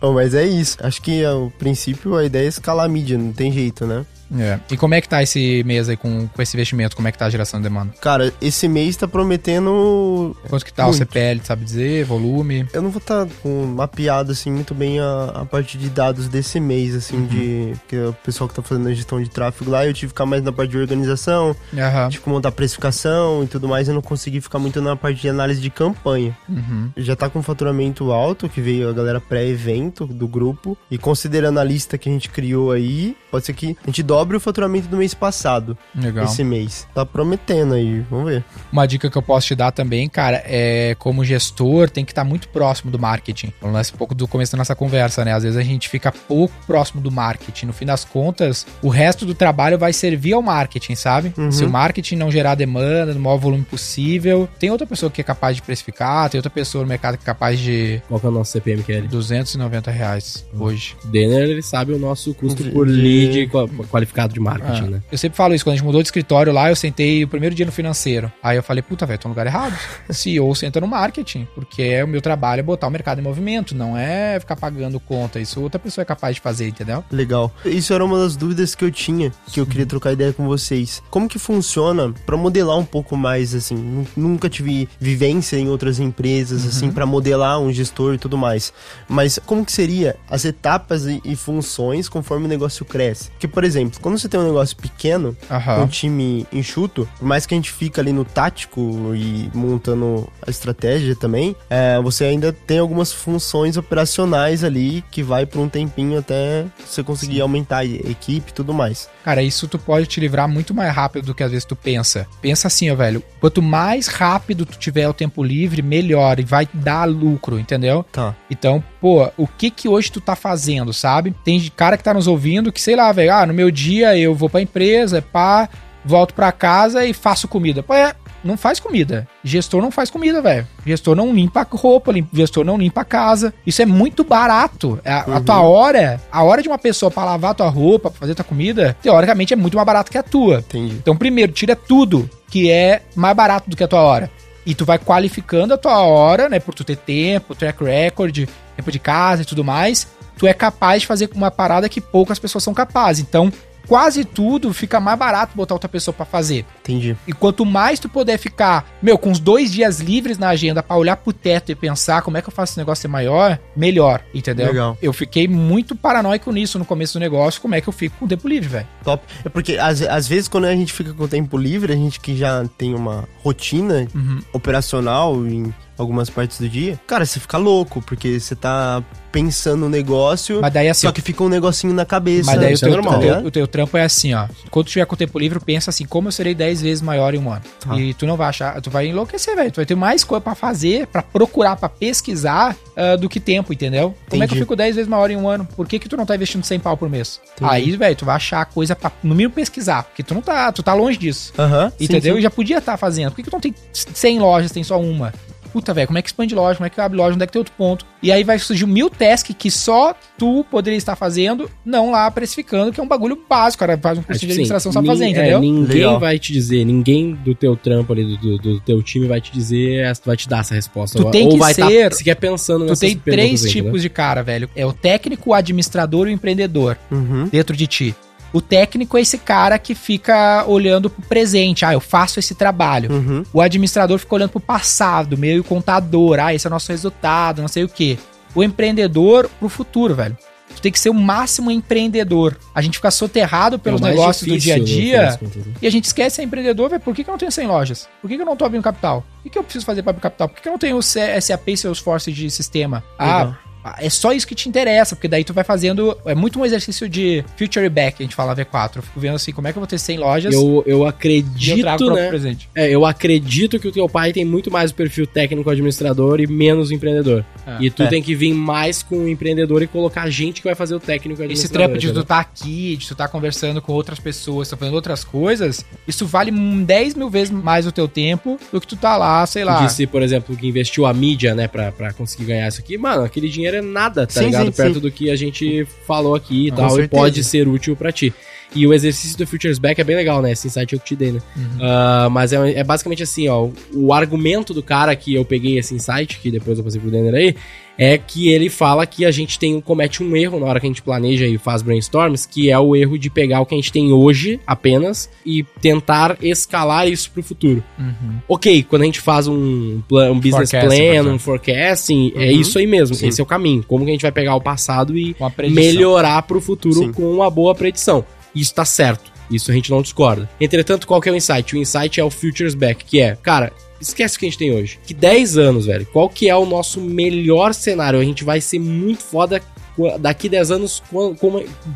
Bom, 0.00 0.12
mas 0.14 0.34
é 0.34 0.44
isso. 0.44 0.76
Acho 0.82 1.00
que 1.02 1.24
ao 1.24 1.50
princípio 1.58 2.16
a 2.16 2.24
ideia 2.24 2.44
é 2.44 2.48
escalar 2.48 2.86
a 2.86 2.88
mídia, 2.88 3.16
não 3.18 3.32
tem 3.32 3.52
jeito, 3.52 3.86
né? 3.86 4.04
É. 4.36 4.58
E 4.70 4.76
como 4.76 4.94
é 4.94 5.00
que 5.00 5.08
tá 5.08 5.22
esse 5.22 5.62
mês 5.64 5.88
aí 5.88 5.96
com, 5.96 6.28
com 6.28 6.42
esse 6.42 6.56
investimento? 6.56 6.94
Como 6.94 7.08
é 7.08 7.12
que 7.12 7.18
tá 7.18 7.26
a 7.26 7.30
geração 7.30 7.60
de 7.60 7.64
demanda? 7.64 7.94
Cara, 8.00 8.32
esse 8.40 8.68
mês 8.68 8.96
tá 8.96 9.08
prometendo. 9.08 10.36
Quanto 10.48 10.64
que 10.64 10.72
tá 10.72 10.84
Muito. 10.84 10.96
o 10.96 10.98
CPL, 10.98 11.40
sabe 11.44 11.64
dizer? 11.64 12.04
Volume? 12.04 12.66
Eu 12.72 12.82
não 12.82 12.90
vou 12.90 13.00
estar 13.00 13.26
com 13.42 13.66
mapeado 13.66 14.32
assim 14.32 14.50
muito 14.50 14.74
bem 14.74 15.00
a, 15.00 15.32
a 15.34 15.44
parte 15.44 15.78
de 15.78 15.88
dados 15.88 16.28
desse 16.28 16.60
mês, 16.60 16.94
assim, 16.94 17.26
de. 17.26 17.74
Que 17.86 17.96
o 17.96 18.12
pessoal 18.24 18.48
que 18.48 18.54
tá 18.54 18.62
fazendo 18.62 18.88
a 18.88 18.92
gestão 18.92 19.22
de 19.22 19.30
tráfego 19.30 19.70
lá, 19.70 19.86
eu 19.86 19.92
tive 19.92 20.08
que 20.08 20.14
ficar 20.14 20.26
mais 20.26 20.42
na 20.42 20.52
parte 20.52 20.70
de 20.70 20.78
organização, 20.78 21.54
Aham. 21.76 22.08
tipo, 22.08 22.28
montar 22.28 22.52
precificação 22.52 23.44
e 23.44 23.46
tudo 23.46 23.68
mais, 23.68 23.88
eu 23.88 23.94
não 23.94 24.02
consegui 24.02 24.40
ficar 24.40 24.58
muito 24.58 24.80
na 24.80 24.96
parte 24.96 25.20
de 25.20 25.28
análise 25.28 25.60
de 25.60 25.70
campanha. 25.70 26.36
Uhum. 26.48 26.90
Já 26.96 27.14
tá 27.14 27.28
com 27.28 27.42
faturamento 27.42 28.10
alto, 28.10 28.48
que 28.48 28.60
veio 28.60 28.88
a 28.88 28.92
galera 28.92 29.20
pré-evento 29.20 30.06
do 30.06 30.26
grupo, 30.26 30.76
e 30.90 30.98
considerando 30.98 31.58
a 31.58 31.64
lista 31.64 31.98
que 31.98 32.08
a 32.08 32.12
gente 32.12 32.30
criou 32.30 32.70
aí, 32.72 33.16
pode 33.30 33.46
ser 33.46 33.52
que 33.52 33.76
a 33.82 33.86
gente 33.86 34.02
dobre 34.18 34.36
o 34.36 34.40
faturamento 34.40 34.88
do 34.88 34.96
mês 34.96 35.14
passado, 35.14 35.78
Legal. 35.94 36.24
esse 36.24 36.42
mês. 36.42 36.88
Tá 36.92 37.06
prometendo 37.06 37.74
aí, 37.74 38.00
vamos 38.10 38.30
ver. 38.32 38.44
Uma 38.72 38.84
dica 38.86 39.08
que 39.08 39.16
eu 39.16 39.22
posso 39.22 39.46
te 39.46 39.54
dar 39.54 39.70
também, 39.70 40.08
cara, 40.08 40.42
é 40.44 40.96
como 40.98 41.24
gestor, 41.24 41.88
tem 41.88 42.04
que 42.04 42.10
estar 42.10 42.24
muito 42.24 42.48
próximo 42.48 42.90
do 42.90 42.98
marketing. 42.98 43.52
Falando 43.60 43.80
um 43.94 43.96
pouco 43.96 44.14
do 44.16 44.26
começo 44.26 44.50
da 44.52 44.58
nossa 44.58 44.74
conversa, 44.74 45.24
né? 45.24 45.32
Às 45.32 45.44
vezes 45.44 45.56
a 45.56 45.62
gente 45.62 45.88
fica 45.88 46.10
pouco 46.10 46.52
próximo 46.66 47.00
do 47.00 47.12
marketing. 47.12 47.66
No 47.66 47.72
fim 47.72 47.86
das 47.86 48.04
contas, 48.04 48.66
o 48.82 48.88
resto 48.88 49.24
do 49.24 49.34
trabalho 49.34 49.78
vai 49.78 49.92
servir 49.92 50.32
ao 50.32 50.42
marketing, 50.42 50.96
sabe? 50.96 51.32
Uhum. 51.38 51.52
Se 51.52 51.64
o 51.64 51.70
marketing 51.70 52.16
não 52.16 52.28
gerar 52.30 52.56
demanda 52.56 53.14
no 53.14 53.20
maior 53.20 53.36
volume 53.36 53.62
possível, 53.64 54.48
tem 54.58 54.70
outra 54.70 54.86
pessoa 54.86 55.10
que 55.12 55.20
é 55.20 55.24
capaz 55.24 55.54
de 55.54 55.62
precificar, 55.62 56.28
tem 56.28 56.38
outra 56.38 56.50
pessoa 56.50 56.82
no 56.82 56.88
mercado 56.88 57.16
que 57.16 57.22
é 57.22 57.26
capaz 57.26 57.58
de 57.60 58.02
Qual 58.08 58.18
que 58.18 58.26
é 58.26 58.28
o 58.28 58.32
nosso 58.32 58.50
CPM, 58.52 58.82
Kelly? 58.82 59.06
290 59.06 59.90
reais 59.92 60.44
hoje. 60.58 60.96
O 61.04 61.06
Denner, 61.08 61.48
ele 61.48 61.62
sabe 61.62 61.92
o 61.92 61.98
nosso 61.98 62.34
custo 62.34 62.64
De- 62.64 62.70
por 62.70 62.86
de- 62.86 62.92
lead 62.92 63.46
qua- 63.48 63.68
qualificado 63.68 64.07
de 64.32 64.40
marketing, 64.40 64.84
Ah, 64.86 64.90
né? 64.90 65.02
Eu 65.10 65.18
sempre 65.18 65.36
falo 65.36 65.54
isso, 65.54 65.64
quando 65.64 65.74
a 65.74 65.76
gente 65.76 65.84
mudou 65.86 66.02
de 66.02 66.08
escritório 66.08 66.52
lá, 66.52 66.68
eu 66.70 66.76
sentei 66.76 67.24
o 67.24 67.28
primeiro 67.28 67.54
dia 67.54 67.66
no 67.66 67.72
financeiro. 67.72 68.30
Aí 68.42 68.56
eu 68.56 68.62
falei, 68.62 68.82
puta, 68.82 69.06
velho, 69.06 69.18
tô 69.18 69.28
no 69.28 69.32
lugar 69.34 69.46
errado. 69.46 69.76
CEO 70.10 70.54
senta 70.54 70.80
no 70.80 70.86
marketing, 70.86 71.46
porque 71.54 71.82
é 71.82 72.04
o 72.04 72.08
meu 72.08 72.20
trabalho 72.20 72.60
é 72.60 72.62
botar 72.62 72.86
o 72.86 72.90
mercado 72.90 73.20
em 73.20 73.22
movimento, 73.22 73.74
não 73.74 73.96
é 73.96 74.38
ficar 74.40 74.56
pagando 74.56 74.98
conta. 75.00 75.38
Isso 75.40 75.60
outra 75.60 75.78
pessoa 75.78 76.02
é 76.02 76.04
capaz 76.04 76.36
de 76.36 76.40
fazer, 76.40 76.68
entendeu? 76.68 77.04
Legal. 77.10 77.52
Isso 77.64 77.92
era 77.92 78.04
uma 78.04 78.18
das 78.18 78.36
dúvidas 78.36 78.74
que 78.74 78.84
eu 78.84 78.90
tinha, 78.90 79.32
que 79.46 79.60
eu 79.60 79.66
queria 79.66 79.86
trocar 79.86 80.12
ideia 80.12 80.32
com 80.32 80.46
vocês. 80.46 81.02
Como 81.10 81.28
que 81.28 81.38
funciona 81.38 82.12
pra 82.26 82.36
modelar 82.36 82.76
um 82.78 82.84
pouco 82.84 83.16
mais 83.16 83.54
assim? 83.54 83.74
Nu- 83.74 84.06
Nunca 84.16 84.48
tive 84.48 84.88
vivência 85.00 85.56
em 85.56 85.68
outras 85.68 85.98
empresas 86.00 86.66
assim 86.66 86.90
pra 86.90 87.06
modelar 87.06 87.60
um 87.60 87.72
gestor 87.72 88.14
e 88.14 88.18
tudo 88.18 88.36
mais. 88.36 88.72
Mas 89.08 89.38
como 89.46 89.64
que 89.64 89.72
seria 89.72 90.16
as 90.28 90.44
etapas 90.44 91.06
e, 91.06 91.20
e 91.24 91.34
funções 91.36 92.08
conforme 92.08 92.46
o 92.46 92.48
negócio 92.48 92.84
cresce? 92.84 93.30
Que 93.38 93.46
por 93.48 93.64
exemplo, 93.64 93.97
quando 94.00 94.18
você 94.18 94.28
tem 94.28 94.38
um 94.38 94.44
negócio 94.44 94.76
pequeno, 94.76 95.36
um 95.50 95.54
Aham. 95.54 95.86
time 95.88 96.46
enxuto, 96.52 97.08
por 97.18 97.26
mais 97.26 97.46
que 97.46 97.54
a 97.54 97.56
gente 97.56 97.70
fica 97.70 98.00
ali 98.00 98.12
no 98.12 98.24
tático 98.24 98.80
e 99.14 99.50
montando 99.54 100.28
a 100.46 100.50
estratégia 100.50 101.14
também, 101.14 101.54
é, 101.68 102.00
você 102.00 102.24
ainda 102.24 102.52
tem 102.52 102.78
algumas 102.78 103.12
funções 103.12 103.76
operacionais 103.76 104.64
ali 104.64 105.04
que 105.10 105.22
vai 105.22 105.46
por 105.46 105.60
um 105.60 105.68
tempinho 105.68 106.18
até 106.18 106.66
você 106.84 107.02
conseguir 107.02 107.40
aumentar 107.40 107.78
a 107.78 107.84
equipe 107.84 108.50
e 108.50 108.54
tudo 108.54 108.72
mais. 108.72 109.08
Cara, 109.24 109.42
isso 109.42 109.68
tu 109.68 109.78
pode 109.78 110.06
te 110.06 110.20
livrar 110.20 110.48
muito 110.48 110.72
mais 110.72 110.94
rápido 110.94 111.26
do 111.26 111.34
que 111.34 111.42
às 111.42 111.50
vezes 111.50 111.64
tu 111.64 111.76
pensa. 111.76 112.26
Pensa 112.40 112.68
assim, 112.68 112.90
ó, 112.90 112.94
velho. 112.94 113.22
Quanto 113.40 113.60
mais 113.60 114.06
rápido 114.06 114.64
tu 114.64 114.78
tiver 114.78 115.08
o 115.08 115.12
tempo 115.12 115.42
livre, 115.42 115.82
melhor. 115.82 116.38
E 116.40 116.44
vai 116.44 116.68
dar 116.72 117.04
lucro, 117.04 117.58
entendeu? 117.58 118.04
Tá. 118.10 118.34
Então, 118.50 118.82
pô, 119.00 119.28
o 119.36 119.46
que 119.46 119.70
que 119.70 119.88
hoje 119.88 120.10
tu 120.10 120.20
tá 120.20 120.34
fazendo, 120.36 120.92
sabe? 120.92 121.34
Tem 121.44 121.60
cara 121.76 121.96
que 121.96 122.04
tá 122.04 122.12
nos 122.14 122.26
ouvindo 122.26 122.72
que, 122.72 122.80
sei 122.80 122.96
lá, 122.96 123.10
velho, 123.12 123.32
ah, 123.34 123.46
no 123.46 123.54
meu 123.54 123.70
dia 123.70 124.16
eu 124.18 124.34
vou 124.34 124.48
pra 124.50 124.60
empresa, 124.62 125.20
pá, 125.22 125.68
volto 126.04 126.34
pra 126.34 126.52
casa 126.52 127.04
e 127.04 127.12
faço 127.12 127.46
comida. 127.48 127.82
Pô, 127.82 127.92
é, 127.94 128.14
não 128.44 128.56
faz 128.56 128.78
comida. 128.80 129.26
Gestor 129.42 129.82
não 129.82 129.90
faz 129.90 130.10
comida, 130.10 130.40
velho. 130.40 130.66
Gestor 130.86 131.16
não 131.16 131.32
limpa 131.34 131.66
roupa, 131.70 132.12
lim- 132.12 132.26
gestor 132.32 132.64
não 132.64 132.78
limpa 132.78 133.00
a 133.00 133.04
casa. 133.04 133.52
Isso 133.66 133.82
é 133.82 133.86
muito 133.86 134.22
barato. 134.24 134.98
A, 135.04 135.36
a 135.36 135.40
tua 135.40 135.60
hora, 135.62 136.20
a 136.30 136.42
hora 136.44 136.62
de 136.62 136.68
uma 136.68 136.78
pessoa 136.78 137.10
pra 137.10 137.24
lavar 137.24 137.54
tua 137.54 137.68
roupa, 137.68 138.10
pra 138.10 138.20
fazer 138.20 138.34
tua 138.34 138.44
comida, 138.44 138.96
teoricamente 139.02 139.52
é 139.52 139.56
muito 139.56 139.74
mais 139.76 139.86
barato 139.86 140.10
que 140.10 140.16
a 140.18 140.22
tua. 140.22 140.58
Entendi. 140.58 140.94
Então, 140.94 141.16
primeiro, 141.16 141.52
tira 141.52 141.74
tudo 141.74 142.30
que 142.48 142.70
é 142.70 143.02
mais 143.14 143.36
barato 143.36 143.68
do 143.68 143.76
que 143.76 143.84
a 143.84 143.88
tua 143.88 144.00
hora. 144.00 144.30
E 144.68 144.74
tu 144.74 144.84
vai 144.84 144.98
qualificando 144.98 145.72
a 145.72 145.78
tua 145.78 146.02
hora, 146.02 146.46
né? 146.46 146.60
Por 146.60 146.74
tu 146.74 146.84
ter 146.84 146.96
tempo, 146.96 147.54
track 147.54 147.82
record, 147.82 148.46
tempo 148.76 148.92
de 148.92 148.98
casa 148.98 149.40
e 149.40 149.44
tudo 149.46 149.64
mais. 149.64 150.06
Tu 150.36 150.46
é 150.46 150.52
capaz 150.52 151.00
de 151.00 151.06
fazer 151.06 151.30
uma 151.34 151.50
parada 151.50 151.88
que 151.88 152.02
poucas 152.02 152.38
pessoas 152.38 152.64
são 152.64 152.74
capazes. 152.74 153.24
Então, 153.26 153.50
quase 153.88 154.24
tudo 154.24 154.72
fica 154.72 155.00
mais 155.00 155.18
barato 155.18 155.56
botar 155.56 155.74
outra 155.74 155.88
pessoa 155.88 156.12
pra 156.14 156.26
fazer. 156.26 156.64
Entendi. 156.80 157.16
E 157.26 157.32
quanto 157.32 157.64
mais 157.64 157.98
tu 157.98 158.08
puder 158.08 158.38
ficar, 158.38 158.86
meu, 159.02 159.16
com 159.18 159.30
os 159.30 159.40
dois 159.40 159.72
dias 159.72 159.98
livres 160.00 160.36
na 160.38 160.50
agenda 160.50 160.82
pra 160.82 160.96
olhar 160.96 161.16
pro 161.16 161.32
teto 161.32 161.72
e 161.72 161.74
pensar 161.74 162.22
como 162.22 162.36
é 162.36 162.42
que 162.42 162.48
eu 162.48 162.52
faço 162.52 162.72
esse 162.72 162.78
negócio 162.78 163.02
ser 163.02 163.08
maior, 163.08 163.58
melhor, 163.74 164.20
entendeu? 164.34 164.66
Legal. 164.66 164.96
Eu 165.00 165.12
fiquei 165.12 165.48
muito 165.48 165.96
paranoico 165.96 166.52
nisso 166.52 166.78
no 166.78 166.84
começo 166.84 167.14
do 167.14 167.20
negócio, 167.20 167.60
como 167.62 167.74
é 167.74 167.80
que 167.80 167.88
eu 167.88 167.92
fico 167.92 168.16
com 168.18 168.24
o 168.26 168.28
tempo 168.28 168.46
livre, 168.46 168.68
velho. 168.68 168.86
Top. 169.02 169.24
É 169.44 169.48
porque 169.48 169.76
às, 169.78 170.02
às 170.02 170.28
vezes 170.28 170.48
quando 170.48 170.66
a 170.66 170.72
gente 170.74 170.92
fica 170.92 171.14
com 171.14 171.24
o 171.24 171.28
tempo 171.28 171.56
livre, 171.56 171.92
a 171.92 171.96
gente 171.96 172.20
que 172.20 172.36
já 172.36 172.64
tem 172.76 172.94
uma 172.94 173.24
rotina 173.42 174.06
Uhum. 174.14 174.40
operacional 174.52 175.46
em 175.46 175.72
algumas 175.98 176.30
partes 176.30 176.58
do 176.58 176.68
dia, 176.68 176.98
cara, 177.06 177.26
você 177.26 177.40
fica 177.40 177.58
louco, 177.58 178.00
porque 178.00 178.38
você 178.38 178.54
tá 178.54 179.02
pensando 179.30 179.80
no 179.80 179.88
negócio, 179.88 180.60
Mas 180.60 180.72
daí 180.72 180.88
assim, 180.88 181.06
só 181.06 181.12
que 181.12 181.20
fica 181.20 181.42
um 181.42 181.48
negocinho 181.48 181.92
na 181.92 182.06
cabeça. 182.06 182.50
Mas 182.50 182.60
daí 182.60 182.72
o 182.72 182.76
é 182.76 182.78
teu, 182.78 182.90
normal, 182.90 183.18
o, 183.18 183.20
teu, 183.20 183.34
né? 183.36 183.42
o 183.46 183.50
teu 183.50 183.68
trampo 183.68 183.96
é 183.96 184.02
assim, 184.04 184.32
ó. 184.32 184.48
Quando 184.70 184.86
tu 184.86 184.92
tiver 184.92 185.04
com 185.04 185.14
o 185.14 185.18
tempo 185.18 185.38
livre, 185.38 185.60
pensa 185.60 185.90
assim, 185.90 186.06
como 186.06 186.28
eu 186.28 186.32
serei 186.32 186.54
10 186.54 186.80
vezes 186.80 187.02
maior 187.02 187.34
em 187.34 187.38
um 187.38 187.52
ano. 187.52 187.62
Tá. 187.80 187.96
E 187.96 188.14
tu 188.14 188.26
não 188.26 188.36
vai 188.36 188.48
achar, 188.48 188.80
tu 188.80 188.90
vai 188.90 189.06
enlouquecer, 189.06 189.54
velho. 189.54 189.70
Tu 189.70 189.76
vai 189.76 189.86
ter 189.86 189.94
mais 189.94 190.24
coisa 190.24 190.40
pra 190.40 190.54
fazer, 190.54 191.06
pra 191.08 191.22
procurar, 191.22 191.76
pra 191.76 191.88
pesquisar 191.88 192.74
ah, 192.96 193.16
do 193.16 193.28
que 193.28 193.38
tempo, 193.38 193.72
entendeu? 193.72 194.14
Como 194.28 194.42
é 194.42 194.46
que 194.46 194.52
eu 194.52 194.56
Entendi. 194.56 194.60
fico 194.60 194.76
10 194.76 194.96
vezes 194.96 195.08
maior 195.08 195.30
em 195.30 195.36
um 195.36 195.48
ano? 195.48 195.66
Por 195.76 195.86
que 195.86 195.98
que 195.98 196.08
tu 196.08 196.16
não 196.16 196.26
tá 196.26 196.34
investindo 196.34 196.64
100 196.64 196.80
pau 196.80 196.96
por 196.96 197.08
mês? 197.08 197.40
Entendi. 197.54 197.70
Aí, 197.70 197.96
velho, 197.96 198.16
tu 198.16 198.24
vai 198.24 198.36
achar 198.36 198.64
coisa 198.66 198.96
pra, 198.96 199.12
no 199.22 199.34
mínimo, 199.34 199.54
pesquisar. 199.54 200.04
Porque 200.04 200.22
tu 200.22 200.34
não 200.34 200.42
tá, 200.42 200.72
tu 200.72 200.82
tá 200.82 200.94
longe 200.94 201.18
disso. 201.18 201.52
Aham. 201.58 201.90
sim, 201.90 202.04
Entendeu? 202.04 202.34
sim. 202.34 202.40
E 202.40 202.42
já 202.42 202.50
podia 202.50 202.78
estar 202.78 202.96
fazendo. 202.96 203.30
Por 203.30 203.36
que, 203.36 203.42
que 203.42 203.50
tu 203.50 203.52
não 203.52 203.60
tem 203.60 203.74
100 203.92 204.38
lojas, 204.40 204.72
tem 204.72 204.82
só 204.82 205.00
uma? 205.00 205.32
Puta, 205.78 205.94
velho, 205.94 206.08
como 206.08 206.18
é 206.18 206.22
que 206.22 206.28
expande 206.28 206.54
loja? 206.56 206.76
Como 206.76 206.86
é 206.86 206.90
que 206.90 207.00
abre 207.00 207.16
loja? 207.16 207.34
Onde 207.34 207.44
é 207.44 207.46
que 207.46 207.52
tem 207.52 207.60
outro 207.60 207.72
ponto? 207.78 208.04
E 208.20 208.32
aí 208.32 208.42
vai 208.42 208.58
surgir 208.58 208.84
mil 208.84 209.08
tasks 209.08 209.54
que 209.56 209.70
só 209.70 210.12
tu 210.36 210.64
poderia 210.68 210.96
estar 210.96 211.14
fazendo, 211.14 211.70
não 211.84 212.10
lá 212.10 212.28
precificando, 212.32 212.90
que 212.92 212.98
é 212.98 213.02
um 213.02 213.06
bagulho 213.06 213.38
básico, 213.48 213.78
cara. 213.80 213.96
Faz 213.96 214.18
um 214.18 214.22
É, 214.22 214.24
curso 214.24 214.40
tipo 214.40 214.48
de 214.48 214.52
administração 214.54 214.90
assim, 214.90 214.98
só 215.00 215.06
fazer, 215.06 215.24
é, 215.26 215.28
entendeu? 215.30 215.60
ninguém 215.60 215.96
Legal. 215.98 216.18
vai 216.18 216.36
te 216.36 216.52
dizer, 216.52 216.84
ninguém 216.84 217.32
do 217.32 217.54
teu 217.54 217.76
trampo 217.76 218.12
ali, 218.12 218.24
do, 218.24 218.36
do, 218.36 218.58
do 218.58 218.80
teu 218.80 219.00
time 219.04 219.28
vai 219.28 219.40
te 219.40 219.52
dizer, 219.52 220.04
essa- 220.04 220.22
vai 220.26 220.36
te 220.36 220.48
dar 220.48 220.60
essa 220.60 220.74
resposta. 220.74 221.16
Tu 221.16 221.30
tem 221.30 221.44
Ou 221.46 221.52
que 221.52 221.58
vai 221.58 221.72
ser- 221.74 222.10
Tá, 222.10 222.16
sequer 222.16 222.34
pensando 222.34 222.86
Tu 222.86 222.98
tem 222.98 223.16
três 223.16 223.64
aí, 223.64 223.70
tipos 223.70 224.02
de 224.02 224.08
cara, 224.08 224.42
velho. 224.42 224.68
É 224.74 224.84
o 224.84 224.92
técnico, 224.92 225.50
o 225.50 225.54
administrador 225.54 226.26
e 226.26 226.30
o 226.30 226.34
empreendedor 226.34 226.98
Uhum. 227.10 227.46
dentro 227.46 227.76
de 227.76 227.86
ti. 227.86 228.14
O 228.52 228.60
técnico 228.60 229.16
é 229.18 229.20
esse 229.20 229.38
cara 229.38 229.78
que 229.78 229.94
fica 229.94 230.64
olhando 230.66 231.10
pro 231.10 231.22
presente. 231.22 231.84
Ah, 231.84 231.92
eu 231.92 232.00
faço 232.00 232.38
esse 232.38 232.54
trabalho. 232.54 233.12
Uhum. 233.12 233.44
O 233.52 233.60
administrador 233.60 234.18
fica 234.18 234.34
olhando 234.34 234.50
pro 234.50 234.60
passado, 234.60 235.36
meio 235.36 235.62
contador. 235.62 236.38
Ah, 236.40 236.54
esse 236.54 236.66
é 236.66 236.68
o 236.68 236.70
nosso 236.70 236.90
resultado, 236.90 237.60
não 237.60 237.68
sei 237.68 237.84
o 237.84 237.88
quê. 237.88 238.18
O 238.54 238.62
empreendedor 238.62 239.50
pro 239.58 239.68
futuro, 239.68 240.14
velho. 240.14 240.36
Tu 240.74 240.82
tem 240.82 240.92
que 240.92 241.00
ser 241.00 241.10
o 241.10 241.14
máximo 241.14 241.70
empreendedor. 241.70 242.56
A 242.74 242.80
gente 242.80 242.98
fica 242.98 243.10
soterrado 243.10 243.78
pelos 243.78 244.00
É 244.00 244.04
o 244.04 244.06
mais 244.06 244.16
negócios 244.16 244.48
do 244.48 244.58
dia 244.58 244.76
a 244.76 244.78
dia. 244.78 245.40
E 245.80 245.86
a 245.86 245.90
gente 245.90 246.04
esquece 246.04 246.36
ser 246.36 246.42
empreendedor, 246.42 246.90
velho. 246.90 247.00
Por 247.00 247.14
que, 247.14 247.24
que 247.24 247.30
eu 247.30 247.32
não 247.32 247.38
tenho 247.38 247.50
100 247.50 247.66
lojas? 247.66 248.08
Por 248.20 248.28
que, 248.28 248.36
que 248.36 248.42
eu 248.42 248.46
não 248.46 248.56
tô 248.56 248.64
abrindo 248.64 248.82
capital? 248.82 249.24
O 249.40 249.42
que, 249.42 249.50
que 249.50 249.58
eu 249.58 249.64
preciso 249.64 249.84
fazer 249.84 250.02
para 250.02 250.10
abrir 250.10 250.22
capital? 250.22 250.48
Por 250.48 250.56
que, 250.56 250.62
que 250.62 250.68
eu 250.68 250.72
não 250.72 250.78
tenho 250.78 250.96
o 250.96 251.02
SAP 251.02 251.68
e 251.68 251.76
Salesforce 251.76 252.32
de 252.32 252.50
sistema? 252.50 253.02
Legal. 253.18 253.56
Ah, 253.56 253.67
é 253.98 254.10
só 254.10 254.32
isso 254.32 254.46
que 254.46 254.54
te 254.54 254.68
interessa, 254.68 255.14
porque 255.16 255.28
daí 255.28 255.44
tu 255.44 255.52
vai 255.52 255.64
fazendo. 255.64 256.16
É 256.24 256.34
muito 256.34 256.58
um 256.60 256.64
exercício 256.64 257.08
de 257.08 257.44
future 257.56 257.88
back, 257.88 258.16
a 258.20 258.22
gente 258.22 258.34
fala 258.34 258.54
V4. 258.54 258.96
Eu 258.96 259.02
fico 259.02 259.20
vendo 259.20 259.34
assim, 259.36 259.52
como 259.52 259.68
é 259.68 259.72
que 259.72 259.78
eu 259.78 259.80
vou 259.80 259.86
ter 259.86 259.98
100 259.98 260.18
lojas 260.18 260.54
Eu, 260.54 260.82
eu 260.86 260.98
e 260.98 261.00
eu 261.00 261.06
acredito, 261.06 261.80
trago 261.80 262.10
né? 262.14 262.28
presente. 262.28 262.68
É, 262.74 262.88
eu 262.90 263.04
acredito 263.04 263.78
que 263.78 263.88
o 263.88 263.92
teu 263.92 264.08
pai 264.08 264.32
tem 264.32 264.44
muito 264.44 264.70
mais 264.70 264.90
o 264.90 264.94
perfil 264.94 265.26
técnico 265.26 265.68
administrador 265.70 266.40
e 266.40 266.46
menos 266.46 266.90
empreendedor. 266.90 267.44
É. 267.66 267.76
e 267.80 267.90
tu 267.90 268.02
É. 268.02 268.06
tem 268.06 268.22
que 268.22 268.34
vir 268.34 268.54
mais 268.54 269.02
com 269.02 269.16
o 269.24 269.28
empreendedor 269.28 269.82
e 269.82 269.86
colocar 269.86 270.28
gente 270.30 270.60
que 270.62 270.66
vai 270.66 270.74
fazer 270.74 270.94
o 270.94 271.00
técnico 271.00 271.34
Esse 271.42 271.44
administrador. 271.44 271.86
trampo 271.86 271.98
de 272.00 272.12
tu 272.12 272.20
estar 272.20 272.38
aqui, 272.40 272.96
de 272.96 273.06
tu 273.06 273.12
estar 273.12 273.28
conversando 273.28 273.80
com 273.82 273.92
outras 273.92 274.18
pessoas, 274.18 274.68
tá 274.68 274.76
fazendo 274.76 274.94
outras 274.94 275.22
coisas, 275.24 275.84
isso 276.06 276.26
vale 276.26 276.50
um 276.50 276.82
10 276.82 277.14
mil 277.14 277.28
vezes 277.28 277.50
mais 277.50 277.86
o 277.86 277.92
teu 277.92 278.08
tempo 278.08 278.58
do 278.72 278.80
que 278.80 278.86
tu 278.86 278.96
tá 278.96 279.16
lá, 279.16 279.44
sei 279.46 279.62
Tu 279.62 279.66
lá. 279.66 279.84
disse, 279.84 280.06
por 280.06 280.22
exemplo, 280.22 280.56
que 280.56 280.66
investiu 280.66 281.04
a 281.06 281.12
mídia, 281.12 281.54
né, 281.54 281.68
pra, 281.68 281.92
pra 281.92 282.12
conseguir 282.12 282.46
ganhar 282.46 282.68
isso 282.68 282.80
aqui. 282.80 282.96
Mano, 282.96 283.22
aquele 283.22 283.48
dinheiro 283.48 283.76
é 283.78 283.82
nada, 283.82 284.26
tá 284.26 284.34
Sim, 284.40 284.46
ligado? 284.46 284.66
sim, 284.66 284.72
Perto 284.72 284.94
sim. 284.94 285.00
do 285.00 285.10
que 285.10 285.30
a 285.30 285.36
gente 285.36 285.86
falou 286.06 286.34
aqui 286.34 286.68
e 286.68 286.72
tal, 286.72 287.00
e 287.00 287.08
pode 287.08 287.42
ser 287.44 287.66
útil 287.68 287.96
pra 287.96 288.12
ti. 288.12 288.32
E 288.74 288.86
o 288.86 288.92
exercício 288.92 289.38
do 289.38 289.46
Futures 289.46 289.78
Back 289.78 289.98
é 290.00 290.04
bem 290.04 290.14
legal, 290.14 290.42
né? 290.42 290.52
Esse 290.52 290.66
insight 290.66 290.92
eu 290.92 291.00
que 291.00 291.06
te 291.06 291.16
dei, 291.16 291.32
né? 291.32 291.40
Uhum. 291.56 291.78
Ah, 291.80 292.28
mas 292.30 292.52
é, 292.52 292.72
é 292.72 292.84
basicamente 292.84 293.22
assim, 293.22 293.48
ó. 293.48 293.68
O 293.94 294.12
argumento 294.12 294.74
do 294.74 294.82
cara 294.82 295.14
que 295.16 295.34
eu 295.34 295.44
peguei 295.44 295.78
esse 295.78 295.94
insight, 295.94 296.38
que 296.38 296.50
depois 296.50 296.76
eu 296.78 296.84
passei 296.84 297.00
pro 297.00 297.10
Denner 297.10 297.34
aí, 297.34 297.56
é 297.98 298.16
que 298.16 298.48
ele 298.48 298.70
fala 298.70 299.04
que 299.04 299.24
a 299.24 299.30
gente 299.32 299.58
tem 299.58 299.80
comete 299.80 300.22
um 300.22 300.36
erro 300.36 300.60
na 300.60 300.66
hora 300.66 300.78
que 300.78 300.86
a 300.86 300.90
gente 300.90 301.02
planeja 301.02 301.46
e 301.46 301.58
faz 301.58 301.82
brainstorms, 301.82 302.46
que 302.46 302.70
é 302.70 302.78
o 302.78 302.94
erro 302.94 303.18
de 303.18 303.28
pegar 303.28 303.60
o 303.60 303.66
que 303.66 303.74
a 303.74 303.78
gente 303.78 303.90
tem 303.90 304.12
hoje 304.12 304.60
apenas 304.64 305.28
e 305.44 305.64
tentar 305.82 306.38
escalar 306.40 307.08
isso 307.08 307.30
pro 307.32 307.42
futuro. 307.42 307.82
Uhum. 307.98 308.36
Ok, 308.48 308.84
quando 308.84 309.02
a 309.02 309.04
gente 309.06 309.20
faz 309.20 309.48
um, 309.48 310.00
plan, 310.08 310.30
um 310.30 310.38
business 310.38 310.70
plan, 310.70 311.24
um 311.34 311.38
forecasting, 311.38 312.32
é 312.36 312.52
Uhum. 312.52 312.60
isso 312.60 312.78
aí 312.78 312.86
mesmo. 312.86 313.16
Sim. 313.16 313.26
Esse 313.28 313.40
é 313.40 313.44
o 313.44 313.46
caminho. 313.46 313.82
Como 313.82 314.04
que 314.04 314.10
a 314.10 314.14
gente 314.14 314.22
vai 314.22 314.32
pegar 314.32 314.54
o 314.54 314.60
passado 314.60 315.16
e 315.18 315.34
melhorar 315.70 316.42
pro 316.42 316.60
futuro 316.60 316.94
Sim. 316.94 317.12
com 317.12 317.30
uma 317.32 317.50
boa 317.50 317.74
predição. 317.74 318.24
Isso 318.54 318.72
tá 318.74 318.84
certo. 318.84 319.32
Isso 319.50 319.70
a 319.70 319.74
gente 319.74 319.90
não 319.90 320.02
discorda. 320.02 320.48
Entretanto, 320.60 321.06
qual 321.06 321.20
que 321.20 321.28
é 321.28 321.32
o 321.32 321.36
insight? 321.36 321.74
O 321.74 321.78
insight 321.78 322.20
é 322.20 322.24
o 322.24 322.30
Futures 322.30 322.74
Back, 322.74 323.04
que 323.04 323.18
é, 323.20 323.36
cara, 323.42 323.72
esquece 324.00 324.36
o 324.36 324.38
que 324.40 324.46
a 324.46 324.48
gente 324.48 324.58
tem 324.58 324.72
hoje. 324.72 324.98
Que 325.06 325.12
10 325.14 325.58
anos, 325.58 325.86
velho, 325.86 326.06
qual 326.12 326.28
que 326.28 326.48
é 326.48 326.54
o 326.56 326.64
nosso 326.66 327.00
melhor 327.00 327.72
cenário? 327.74 328.18
A 328.20 328.24
gente 328.24 328.44
vai 328.44 328.60
ser 328.60 328.78
muito 328.78 329.22
foda 329.22 329.60
qu- 329.96 330.18
daqui 330.18 330.48
10 330.48 330.70
anos, 330.70 331.02
como, 331.10 331.34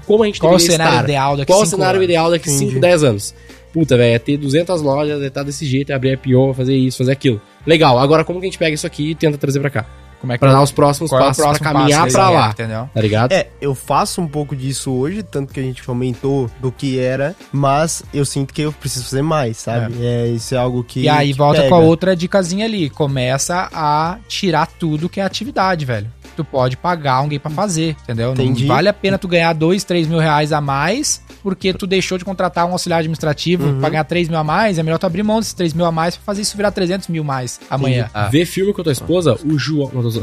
como, 0.07 0.23
a 0.23 0.27
gente 0.27 0.41
Qual 0.41 0.55
o 0.55 0.59
cenário 0.59 0.93
estar. 0.93 1.05
ideal 1.05 1.37
daqui 1.37 1.53
Qual 1.53 1.63
o 1.63 1.67
cenário 1.67 1.99
anos? 1.99 2.05
ideal 2.05 2.31
daqui 2.31 2.51
Entendi. 2.51 2.69
5, 2.71 2.81
10 2.81 3.05
anos? 3.05 3.35
Puta, 3.73 3.97
velho, 3.97 4.15
é 4.15 4.19
ter 4.19 4.37
200 4.37 4.83
lojas, 4.83 5.23
é 5.23 5.27
estar 5.29 5.43
desse 5.43 5.65
jeito, 5.65 5.91
é 5.91 5.95
abrir 5.95 6.13
IPO, 6.13 6.53
fazer 6.53 6.77
isso, 6.77 6.99
fazer 6.99 7.13
aquilo. 7.13 7.41
Legal, 7.67 7.99
agora 7.99 8.23
como 8.25 8.39
que 8.39 8.47
a 8.47 8.49
gente 8.51 8.59
pega 8.59 8.75
isso 8.75 8.87
aqui 8.87 9.11
e 9.11 9.15
tenta 9.15 9.39
trazer 9.39 9.61
pra 9.61 9.71
cá? 9.71 9.87
Como 10.23 10.33
é 10.33 10.37
que 10.37 10.41
Pra 10.41 10.53
dar 10.53 10.63
os 10.63 10.71
próximos 10.71 11.13
é 11.13 11.19
passos 11.19 11.37
pra 11.37 11.45
próximo 11.47 11.65
caminhar 11.65 12.03
passo 12.05 12.13
pra 12.15 12.31
lá, 12.31 12.51
Entendeu? 12.51 12.89
tá 12.95 13.01
ligado? 13.01 13.33
É, 13.33 13.49
eu 13.61 13.75
faço 13.75 14.21
um 14.21 14.29
pouco 14.29 14.55
disso 14.55 14.93
hoje, 14.93 15.23
tanto 15.25 15.53
que 15.53 15.59
a 15.59 15.63
gente 15.63 15.83
aumentou 15.87 16.49
do 16.61 16.71
que 16.71 16.99
era, 16.99 17.35
mas 17.53 18.05
eu 18.15 18.25
sinto 18.25 18.55
que 18.55 18.63
eu 18.63 18.73
preciso 18.73 19.05
fazer 19.07 19.23
mais, 19.23 19.57
sabe? 19.57 19.95
É, 20.01 20.29
isso 20.29 20.55
é 20.55 20.59
algo 20.59 20.85
que. 20.85 21.01
E 21.01 21.09
aí 21.09 21.33
volta 21.33 21.63
pega. 21.63 21.69
com 21.69 21.75
a 21.75 21.79
outra 21.79 22.15
dicasinha 22.15 22.65
ali. 22.65 22.89
Começa 22.89 23.69
a 23.73 24.19
tirar 24.29 24.67
tudo 24.67 25.09
que 25.09 25.21
é 25.21 25.25
atividade, 25.25 25.85
velho. 25.85 26.09
Tu 26.37 26.45
pode 26.45 26.77
pagar 26.77 27.15
alguém 27.15 27.39
pra 27.39 27.51
fazer, 27.51 27.97
entendeu? 28.03 28.33
Entendi. 28.33 28.67
Não 28.67 28.75
vale 28.75 28.89
a 28.89 28.93
pena 28.93 29.19
tu 29.19 29.29
ganhar 29.29 29.53
dois, 29.53 29.85
três 29.85 30.07
mil 30.07 30.19
reais 30.19 30.53
a 30.53 30.61
mais 30.61 31.23
porque 31.43 31.73
tu 31.75 31.87
deixou 31.89 32.17
de 32.19 32.25
contratar 32.25 32.65
um 32.67 32.73
auxiliar 32.73 33.01
administrativo 33.01 33.65
Uhum. 33.67 33.81
pra 33.81 33.89
ganhar 33.91 34.05
3 34.05 34.29
mil 34.29 34.39
a 34.39 34.45
mais. 34.45 34.79
É 34.79 34.83
melhor 34.83 34.97
tu 34.99 35.07
abrir 35.07 35.25
mão 35.25 35.41
desses 35.41 35.53
3 35.55 35.75
mil 35.75 35.85
a 35.85 35.91
mais 35.91 36.15
pra 36.17 36.25
fazer 36.25 36.43
isso 36.43 36.57
virar 36.57 36.71
300 36.71 37.09
mil 37.09 37.25
mais 37.25 37.59
amanhã. 37.69 38.09
Ah. 38.15 38.29
Ver 38.29 38.47
filme 38.47 38.73
com 38.73 38.81
a 38.81 38.85
tua 38.85 38.93
esposa, 38.93 39.37
o 39.45 39.59
João. 39.59 39.91
Não, 39.93 40.03
tô. 40.03 40.23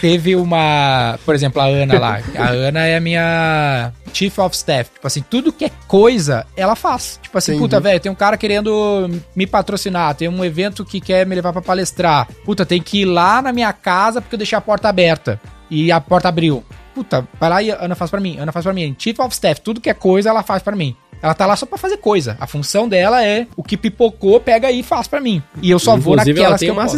Teve 0.00 0.36
uma, 0.36 1.18
por 1.24 1.34
exemplo, 1.34 1.60
a 1.60 1.66
Ana 1.66 1.98
lá. 1.98 2.20
A 2.36 2.48
Ana 2.48 2.80
é 2.86 2.96
a 2.96 3.00
minha 3.00 3.92
chief 4.12 4.38
of 4.38 4.54
staff. 4.56 4.90
Tipo 4.94 5.06
assim, 5.06 5.22
tudo 5.28 5.52
que 5.52 5.64
é 5.66 5.70
coisa, 5.86 6.46
ela 6.56 6.74
faz. 6.76 7.18
Tipo 7.22 7.36
assim, 7.38 7.52
Entendi. 7.52 7.64
puta, 7.64 7.80
velho, 7.80 8.00
tem 8.00 8.10
um 8.12 8.14
cara 8.14 8.36
querendo 8.36 9.10
me 9.34 9.46
patrocinar, 9.46 10.14
tem 10.14 10.28
um 10.28 10.44
evento 10.44 10.84
que 10.84 11.00
quer 11.00 11.26
me 11.26 11.34
levar 11.34 11.52
pra 11.52 11.62
palestrar. 11.62 12.26
Puta, 12.44 12.64
tem 12.64 12.80
que 12.80 13.02
ir 13.02 13.04
lá 13.06 13.42
na 13.42 13.52
minha 13.52 13.72
casa 13.84 14.20
porque 14.20 14.34
eu 14.34 14.38
deixei 14.38 14.56
a 14.56 14.60
porta 14.60 14.88
aberta 14.88 15.38
e 15.70 15.92
a 15.92 16.00
porta 16.00 16.28
abriu. 16.28 16.64
Puta, 16.94 17.28
vai 17.38 17.50
lá 17.50 17.62
e 17.62 17.70
Ana 17.70 17.94
faz 17.94 18.10
pra 18.10 18.20
mim. 18.20 18.38
Ana 18.38 18.50
faz 18.50 18.64
pra 18.64 18.72
mim. 18.72 18.96
Chief 18.98 19.18
of 19.18 19.34
staff, 19.34 19.60
tudo 19.60 19.80
que 19.80 19.90
é 19.90 19.94
coisa, 19.94 20.30
ela 20.30 20.42
faz 20.42 20.62
pra 20.62 20.74
mim. 20.74 20.96
Ela 21.20 21.34
tá 21.34 21.46
lá 21.46 21.56
só 21.56 21.66
pra 21.66 21.78
fazer 21.78 21.96
coisa. 21.98 22.36
A 22.40 22.46
função 22.46 22.88
dela 22.88 23.24
é 23.24 23.46
o 23.56 23.62
que 23.62 23.76
pipocou, 23.76 24.40
pega 24.40 24.68
aí 24.68 24.80
e 24.80 24.82
faz 24.82 25.08
pra 25.08 25.20
mim. 25.20 25.42
E 25.60 25.70
eu 25.70 25.78
só 25.78 25.96
vou 25.96 26.14
Inclusive, 26.14 26.38
ela 26.38 26.50
naquelas 26.50 26.60
tem 26.60 26.68
que 26.68 26.72
uma 26.72 26.82
posso. 26.82 26.96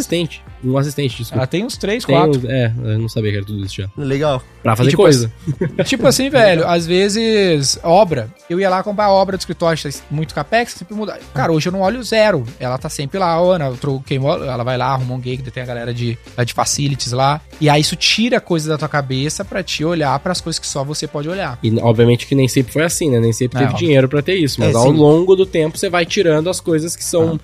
Um 0.63 0.77
assistente, 0.77 1.17
desculpa. 1.17 1.37
Ela 1.39 1.47
tem 1.47 1.63
uns 1.65 1.77
3, 1.77 2.03
Tem 2.05 2.15
4. 2.15 2.39
uns- 2.39 2.45
é, 2.45 2.73
eu 2.83 2.99
não 2.99 3.09
sabia 3.09 3.31
que 3.31 3.37
era 3.37 3.45
tudo 3.45 3.63
isso 3.65 3.75
já. 3.75 3.89
Legal. 3.97 4.41
Pra 4.63 4.75
fazer 4.75 4.89
tipo, 4.89 5.01
coisa. 5.03 5.31
tipo 5.85 6.05
assim, 6.07 6.29
velho, 6.29 6.67
às 6.67 6.85
vezes, 6.85 7.79
obra, 7.83 8.29
eu 8.49 8.59
ia 8.59 8.69
lá 8.69 8.83
comprar 8.83 9.05
a 9.05 9.11
obra 9.11 9.37
do 9.37 9.39
escritório, 9.39 9.79
é 9.87 9.91
muito 10.09 10.33
capex, 10.33 10.73
sempre 10.73 10.93
muda. 10.95 11.19
Cara, 11.33 11.51
hoje 11.51 11.69
eu 11.69 11.71
não 11.71 11.81
olho 11.81 12.03
zero. 12.03 12.43
Ela 12.59 12.77
tá 12.77 12.89
sempre 12.89 13.17
lá, 13.19 13.35
Ana, 13.37 13.65
eu 13.67 13.77
troquei, 13.77 14.19
mo- 14.19 14.33
ela 14.43 14.63
vai 14.63 14.77
lá, 14.77 14.87
arruma 14.87 15.15
um 15.15 15.21
gig, 15.21 15.41
tem 15.51 15.63
a 15.63 15.65
galera 15.65 15.93
de, 15.93 16.17
lá 16.37 16.43
de 16.43 16.53
facilities 16.53 17.11
lá. 17.11 17.39
E 17.61 17.69
aí 17.69 17.81
isso 17.81 17.95
tira 17.95 18.39
coisa 18.41 18.69
da 18.69 18.77
tua 18.77 18.89
cabeça 18.89 19.45
pra 19.45 19.63
te 19.63 19.83
olhar 19.85 20.17
pras 20.19 20.41
coisas 20.41 20.59
que 20.59 20.67
só 20.67 20.83
você 20.83 21.07
pode 21.07 21.29
olhar. 21.29 21.57
E 21.63 21.73
obviamente 21.79 22.25
que 22.27 22.35
nem 22.35 22.47
sempre 22.47 22.73
foi 22.73 22.83
assim, 22.83 23.09
né? 23.09 23.19
Nem 23.19 23.31
sempre 23.33 23.57
É, 23.59 23.61
teve 23.61 23.73
ó. 23.73 23.77
dinheiro 23.77 24.09
pra 24.09 24.21
ter 24.21 24.35
isso. 24.35 24.59
Mas 24.59 24.73
É, 24.75 24.77
ao 24.77 24.89
longo 24.91 25.35
do 25.35 25.45
tempo 25.45 25.77
você 25.77 25.89
vai 25.89 26.05
tirando 26.05 26.49
as 26.49 26.59
coisas 26.59 26.95
que 26.95 27.03
são, 27.03 27.39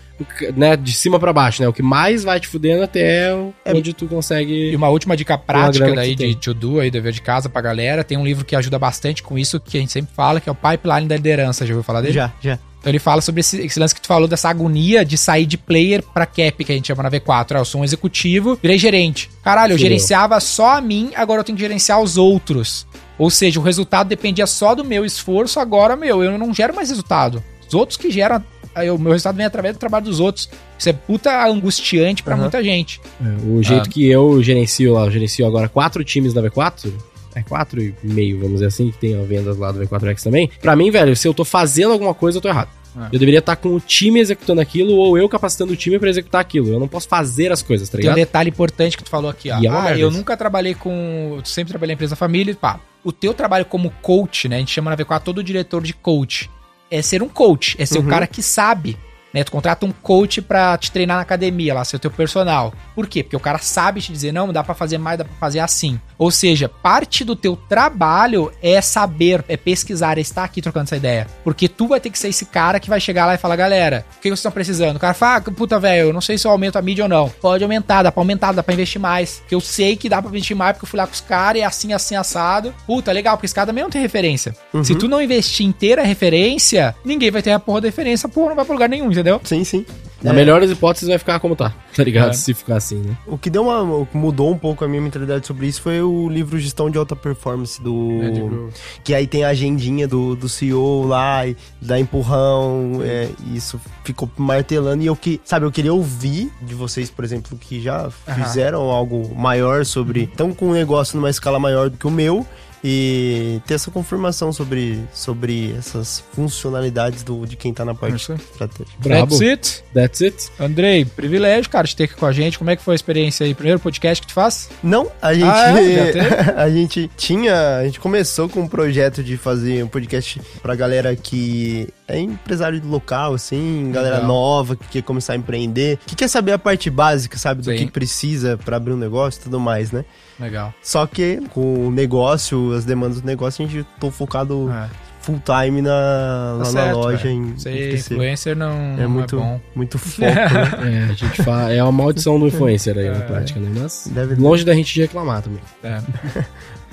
né, 0.56 0.76
de 0.78 0.92
cima 0.94 1.20
pra 1.20 1.32
baixo, 1.34 1.62
né? 1.62 1.68
O 1.68 1.74
que 1.74 1.82
mais 1.82 2.24
vai 2.24 2.40
te 2.40 2.48
fudendo 2.48 2.84
até 2.84 3.30
É. 3.66 3.74
onde 3.74 3.94
tu 3.94 4.06
E 4.06 4.08
consegue. 4.08 4.76
uma 4.76 4.90
última 4.90 5.16
dica 5.18 5.38
prática 5.38 5.94
daí 5.94 6.16
de 6.16 6.24
tem. 6.24 6.34
to 6.36 6.54
do 6.54 6.80
aí, 6.80 6.90
dever 6.92 7.12
de 7.14 7.22
casa 7.22 7.50
pra 7.50 7.62
galera, 7.62 8.04
tem 8.04 8.18
um 8.18 8.24
livro 8.26 8.44
que 8.46 8.56
ajuda 8.56 8.78
bastante 8.80 9.22
com 9.24 9.38
isso, 9.38 9.60
que 9.60 9.78
a 9.78 9.80
gente 9.80 9.92
sempre 9.92 10.14
fala, 10.16 10.40
que 10.40 10.50
é 10.50 10.52
o 10.52 10.56
Pipeline 10.56 11.08
da 11.08 11.16
Liderança. 11.16 11.66
Já 11.66 11.74
ouviu 11.74 11.84
falar 11.84 12.02
dele? 12.02 12.14
Já, 12.14 12.32
já. 12.42 12.60
Então 12.80 12.92
ele 12.92 13.00
fala 13.00 13.22
sobre 13.22 13.40
esse, 13.40 13.62
esse 13.62 13.80
lance 13.80 13.96
que 13.96 14.02
tu 14.02 14.08
falou 14.08 14.28
dessa 14.28 14.50
agonia 14.50 15.06
de 15.06 15.18
sair 15.18 15.46
de 15.46 15.58
player 15.58 16.04
pra 16.14 16.26
cap, 16.26 16.66
que 16.66 16.72
a 16.72 16.76
gente 16.76 16.88
chama 16.88 17.02
na 17.04 17.10
V4. 17.10 17.56
Ah, 17.56 17.60
eu 17.60 17.66
sou 17.66 17.80
um 17.80 17.84
executivo, 17.86 18.60
virei 18.62 18.78
gerente. 18.78 19.30
Caralho, 19.42 19.72
eu 19.72 19.78
Fudeu. 19.78 19.88
gerenciava 19.90 20.38
só 20.42 20.76
a 20.78 20.82
mim, 20.82 21.12
agora 21.16 21.40
eu 21.40 21.44
tenho 21.46 21.56
que 21.58 21.64
gerenciar 21.64 22.02
os 22.02 22.18
outros. 22.18 22.86
Ou 23.18 23.30
seja, 23.30 23.58
o 23.58 23.64
resultado 23.64 24.08
dependia 24.10 24.46
só 24.46 24.76
do 24.76 24.84
meu 24.84 25.06
esforço, 25.06 25.62
agora, 25.62 25.96
meu, 25.96 26.22
eu 26.24 26.38
não 26.38 26.54
gero 26.54 26.76
mais 26.76 26.90
resultado. 26.90 27.42
Os 27.66 27.74
outros 27.74 27.98
que 27.98 28.12
geram, 28.12 28.44
o 28.92 28.98
meu 28.98 29.12
resultado 29.12 29.36
vem 29.36 29.46
através 29.46 29.76
do 29.76 29.80
trabalho 29.80 30.06
dos 30.06 30.20
outros. 30.20 30.50
Isso 30.78 30.90
é 30.90 30.94
puta 30.94 31.46
angustiante 31.48 32.24
pra 32.24 32.34
Aham. 32.34 32.42
muita 32.44 32.64
gente. 32.64 33.00
É, 33.24 33.48
O 33.48 33.62
jeito 33.64 33.88
Ah. 33.88 33.90
que 33.92 34.08
eu 34.08 34.42
gerencio 34.44 34.94
lá, 34.94 35.06
eu 35.06 35.12
gerencio 35.12 35.46
agora 35.46 35.68
quatro 35.70 36.04
times 36.04 36.34
da 36.34 36.42
V4. 36.42 36.92
É 37.36 37.42
quatro 37.42 37.82
e 37.82 37.96
meio, 38.04 38.38
vamos 38.38 38.54
dizer 38.56 38.68
assim, 38.68 38.92
que 38.92 38.98
tem 39.00 39.26
vendas 39.26 39.58
lá 39.58 39.72
do 39.72 39.80
V4X 39.80 40.22
também. 40.24 40.50
Pra 40.62 40.76
mim, 40.76 40.92
velho, 40.92 41.16
se 41.16 41.28
eu 41.28 41.34
tô 41.34 41.44
fazendo 41.44 41.92
alguma 41.92 42.14
coisa, 42.14 42.38
eu 42.38 42.42
tô 42.42 42.48
errado. 42.48 42.70
É. 42.96 43.08
Eu 43.08 43.18
deveria 43.20 43.40
estar 43.40 43.56
com 43.56 43.70
o 43.70 43.80
time 43.80 44.20
executando 44.20 44.62
aquilo 44.62 44.94
ou 44.94 45.18
eu 45.18 45.28
capacitando 45.28 45.74
o 45.74 45.76
time 45.76 45.98
pra 45.98 46.10
executar 46.12 46.40
aquilo. 46.42 46.70
Eu 46.72 46.80
não 46.80 46.88
posso 46.88 47.08
fazer 47.08 47.52
as 47.52 47.64
coisas, 47.64 47.90
tá 47.90 47.98
Tem 47.98 48.06
um 48.08 48.14
ligado? 48.14 48.24
detalhe 48.28 48.50
importante 48.52 48.96
que 48.96 49.04
tu 49.04 49.10
falou 49.10 49.32
aqui, 49.32 49.50
ó. 49.50 49.60
E 49.60 49.66
é 49.66 49.70
ah, 49.72 49.98
eu 49.98 50.12
nunca 50.12 50.38
trabalhei 50.38 50.76
com. 50.76 51.38
Eu 51.40 51.46
sempre 51.46 51.72
trabalhei 51.72 51.94
em 51.94 51.96
empresa 51.96 52.16
família, 52.16 52.56
pá. 52.56 52.80
O 53.04 53.12
teu 53.12 53.34
trabalho 53.34 53.66
como 53.66 53.90
coach, 54.04 54.48
né? 54.48 54.58
A 54.58 54.60
gente 54.60 54.72
chama 54.72 54.92
na 54.92 54.96
V4 54.98 55.22
todo 55.24 55.44
diretor 55.44 55.82
de 55.82 55.92
coach. 55.94 56.52
É 56.96 57.02
ser 57.02 57.24
um 57.24 57.28
coach, 57.30 57.76
é 57.80 57.86
ser 57.88 57.98
o 57.98 58.02
Uhum. 58.04 58.08
cara 58.08 58.28
que 58.28 58.44
sabe. 58.44 58.96
Né? 59.34 59.44
Tu 59.44 59.52
contrata 59.52 59.86
um 59.86 59.92
coach 59.92 60.42
pra 60.42 60.78
te 60.78 60.92
treinar 60.92 61.18
na 61.18 61.24
academia, 61.24 61.74
lá, 61.74 61.84
ser 61.84 61.96
o 61.96 62.00
teu 62.00 62.12
personal. 62.12 62.74
Por 62.94 63.08
quê? 63.08 63.24
Porque 63.24 63.36
o 63.36 63.40
cara 63.40 63.58
sabe 63.58 64.02
te 64.02 64.12
dizer, 64.12 64.32
não, 64.32 64.54
dá 64.54 64.64
pra 64.64 64.76
fazer 64.76 64.98
mais, 64.98 65.18
dá 65.18 65.26
pra 65.26 65.34
fazer 65.36 65.60
assim. 65.60 66.00
Ou 66.18 66.30
seja, 66.30 66.70
parte 66.70 67.24
do 67.24 67.36
teu 67.36 67.56
trabalho 67.56 68.52
é 68.62 68.80
saber, 68.82 69.44
é 69.48 69.58
pesquisar, 69.58 70.18
é 70.18 70.22
estar 70.22 70.44
aqui 70.44 70.62
trocando 70.62 70.86
essa 70.86 70.96
ideia. 70.96 71.28
Porque 71.44 71.68
tu 71.68 71.88
vai 71.88 72.00
ter 72.00 72.10
que 72.10 72.20
ser 72.20 72.30
esse 72.30 72.46
cara 72.46 72.80
que 72.80 72.90
vai 72.90 73.00
chegar 73.00 73.26
lá 73.26 73.34
e 73.34 73.38
falar, 73.38 73.56
galera, 73.56 74.06
o 74.18 74.22
que 74.22 74.30
vocês 74.30 74.40
estão 74.40 74.52
precisando? 74.52 74.98
O 74.98 75.00
cara 75.00 75.14
fala, 75.14 75.38
ah, 75.38 75.52
puta, 75.52 75.80
velho, 75.80 76.10
eu 76.10 76.14
não 76.14 76.22
sei 76.22 76.38
se 76.38 76.46
eu 76.46 76.52
aumento 76.52 76.78
a 76.78 76.82
mídia 76.82 77.06
ou 77.06 77.10
não. 77.10 77.30
Pode 77.30 77.64
aumentar, 77.64 78.04
dá 78.04 78.12
pra 78.12 78.22
aumentar, 78.22 78.52
dá 78.52 78.62
pra 78.62 78.74
investir 78.74 79.02
mais. 79.02 79.40
Porque 79.40 79.56
eu 79.56 79.62
sei 79.62 79.96
que 79.96 80.08
dá 80.08 80.22
pra 80.22 80.30
investir 80.30 80.56
mais, 80.56 80.74
porque 80.74 80.86
eu 80.86 80.90
fui 80.90 80.98
lá 80.98 81.08
com 81.08 81.14
os 81.14 81.22
caras 81.22 81.60
e 81.60 81.64
é 81.64 81.66
assim, 81.66 81.92
assim, 81.94 82.16
assado. 82.16 82.74
Puta, 82.86 83.12
legal, 83.12 83.36
porque 83.36 83.48
esse 83.48 83.56
cara 83.56 83.68
também 83.68 83.84
não 83.84 83.92
tem 83.92 84.02
referência. 84.02 84.56
Uhum. 84.74 84.84
Se 84.84 84.96
tu 84.96 85.08
não 85.08 85.22
investir 85.22 85.66
inteira 85.66 86.04
a 86.04 86.06
referência, 86.06 86.96
ninguém 87.04 87.32
vai 87.32 87.42
ter 87.42 87.52
a 87.52 87.60
porra 87.60 87.82
da 87.82 87.88
referência, 87.88 88.30
porra, 88.30 88.50
não 88.50 88.56
vai 88.56 88.66
pra 88.66 88.74
lugar 88.74 88.90
nenhum, 88.90 89.12
entendeu? 89.12 89.23
Sim, 89.44 89.64
sim. 89.64 89.86
Na 90.22 90.32
É. 90.32 90.34
melhor 90.34 90.62
das 90.62 90.72
hipóteses 90.72 91.10
vai 91.10 91.18
ficar 91.18 91.38
como 91.42 91.54
tá, 91.54 91.74
tá 91.94 92.02
ligado? 92.02 92.30
É. 92.30 92.34
Se 92.34 92.54
ficar 92.54 92.78
assim, 92.78 92.96
né? 92.96 93.18
O 93.28 93.38
que 93.38 93.50
deu 93.50 93.64
uma. 93.64 93.82
o 93.84 94.06
que 94.06 94.16
mudou 94.16 94.50
um 94.52 94.58
pouco 94.58 94.86
a 94.86 94.88
minha 94.88 95.02
mentalidade 95.02 95.46
sobre 95.46 95.68
isso 95.68 95.82
foi 95.82 96.02
o 96.02 96.30
livro 96.30 96.58
Gestão 96.58 96.90
de 96.90 96.98
Alta 96.98 97.14
Performance 97.14 97.82
do. 97.82 98.22
É, 98.24 98.72
Que 99.04 99.14
aí 99.14 99.28
tem 99.28 99.44
a 99.44 99.50
agendinha 99.50 100.08
do, 100.08 100.34
do 100.34 100.48
CEO 100.48 101.06
lá, 101.06 101.46
e 101.46 101.58
dá 101.82 102.00
empurrão, 102.00 103.00
é, 103.04 103.28
e 103.48 103.58
isso 103.58 103.80
ficou 104.06 104.32
martelando. 104.38 105.04
E 105.04 105.08
eu 105.08 105.16
que, 105.16 105.42
sabe, 105.44 105.66
eu 105.66 105.72
queria 105.74 105.94
ouvir 105.94 106.50
de 106.62 106.74
vocês, 106.74 107.10
por 107.12 107.26
exemplo, 107.26 107.58
que 107.58 107.82
já 107.82 108.04
Aham. 108.28 108.44
fizeram 108.46 108.84
algo 108.84 109.36
maior 109.36 109.86
sobre. 109.86 110.24
Estão 110.24 110.54
com 110.54 110.68
um 110.70 110.74
negócio 110.74 111.18
numa 111.18 111.30
escala 111.30 111.60
maior 111.60 111.90
do 111.90 111.98
que 111.98 112.08
o 112.08 112.12
meu. 112.12 112.48
E 112.84 113.62
ter 113.66 113.76
essa 113.76 113.90
confirmação 113.90 114.52
sobre, 114.52 115.00
sobre 115.14 115.74
essas 115.78 116.24
funcionalidades 116.34 117.24
do, 117.24 117.46
de 117.46 117.56
quem 117.56 117.74
tá 117.74 117.86
na 117.86 117.96
parte 117.96 118.18
Isso. 118.18 118.34
estratégica. 118.34 118.92
Brabo. 119.00 119.38
That's 119.38 119.42
it. 119.42 119.84
That's 119.94 120.22
it. 120.22 120.52
Andrei, 120.60 121.06
privilégio, 121.06 121.70
cara, 121.70 121.88
de 121.88 121.96
ter 121.96 122.04
aqui 122.04 122.16
com 122.16 122.26
a 122.26 122.32
gente. 122.34 122.58
Como 122.58 122.70
é 122.70 122.76
que 122.76 122.84
foi 122.84 122.94
a 122.94 122.96
experiência 122.96 123.46
aí? 123.46 123.54
Primeiro 123.54 123.80
podcast 123.80 124.22
que 124.22 124.28
tu 124.28 124.34
faz? 124.34 124.70
Não, 124.84 125.10
a 125.22 125.34
gente. 125.34 125.46
Ah, 125.46 125.82
é? 125.82 126.54
A 126.64 126.70
gente 126.70 127.10
tinha. 127.16 127.78
A 127.78 127.86
gente 127.86 128.00
começou 128.00 128.50
com 128.50 128.62
um 128.62 128.68
projeto 128.68 129.24
de 129.24 129.38
fazer 129.38 129.84
um 129.84 129.88
podcast 129.88 130.42
pra 130.62 130.76
galera 130.76 131.16
que 131.16 131.88
é 132.08 132.20
empresário 132.20 132.80
do 132.80 132.88
local, 132.88 133.34
assim, 133.34 133.92
galera 133.92 134.16
Legal. 134.16 134.28
nova, 134.28 134.76
que 134.76 134.88
quer 134.88 135.04
começar 135.04 135.34
a 135.34 135.36
empreender, 135.36 135.98
que 136.06 136.16
quer 136.16 136.28
saber 136.28 136.52
a 136.52 136.60
parte 136.60 136.90
básica, 136.90 137.38
sabe, 137.38 137.62
do 137.62 137.72
Sim. 137.72 137.78
que 137.78 137.92
precisa 137.92 138.58
pra 138.58 138.78
abrir 138.78 138.94
um 138.94 138.98
negócio 138.98 139.40
e 139.40 139.44
tudo 139.44 139.60
mais, 139.60 139.92
né? 139.92 140.04
Legal. 140.40 140.74
Só 140.82 141.06
que 141.06 141.40
com 141.54 141.88
o 141.88 141.92
negócio, 141.92 142.74
as 142.74 142.86
demandas 142.86 143.22
do 143.22 143.26
negócio, 143.28 143.64
a 143.64 143.68
gente 143.68 143.86
tô 144.00 144.10
focado 144.12 144.70
É. 144.72 144.90
full 145.22 145.40
time 145.46 145.82
na, 145.82 145.90
Tá 145.90 146.52
lá 146.54 146.58
na 146.60 146.66
certo, 146.66 146.96
loja 146.98 147.18
velho. 147.24 147.36
em, 147.36 147.58
Ser 147.60 147.94
influencer 147.96 148.56
não 148.56 148.72
É 148.72 149.04
não 149.04 149.10
muito, 149.10 149.36
é 149.36 149.40
bom. 149.40 149.62
muito 149.76 149.98
foco, 150.00 150.22
né? 150.22 151.06
É, 151.08 151.12
a 151.12 151.14
gente 151.14 151.44
fala. 151.44 151.72
É 151.72 151.82
uma 151.84 151.92
maldição 151.92 152.40
do 152.40 152.48
influencer 152.48 152.98
aí 152.98 153.10
na 153.10 153.18
É. 153.18 153.20
prática, 153.22 153.60
né? 153.60 153.72
Mas 153.82 154.08
Deve- 154.12 154.36
longe 154.36 154.66
da 154.66 154.74
gente 154.74 154.94
de 154.94 155.02
reclamar 155.02 155.42
também. 155.42 155.62
É. 155.84 156.02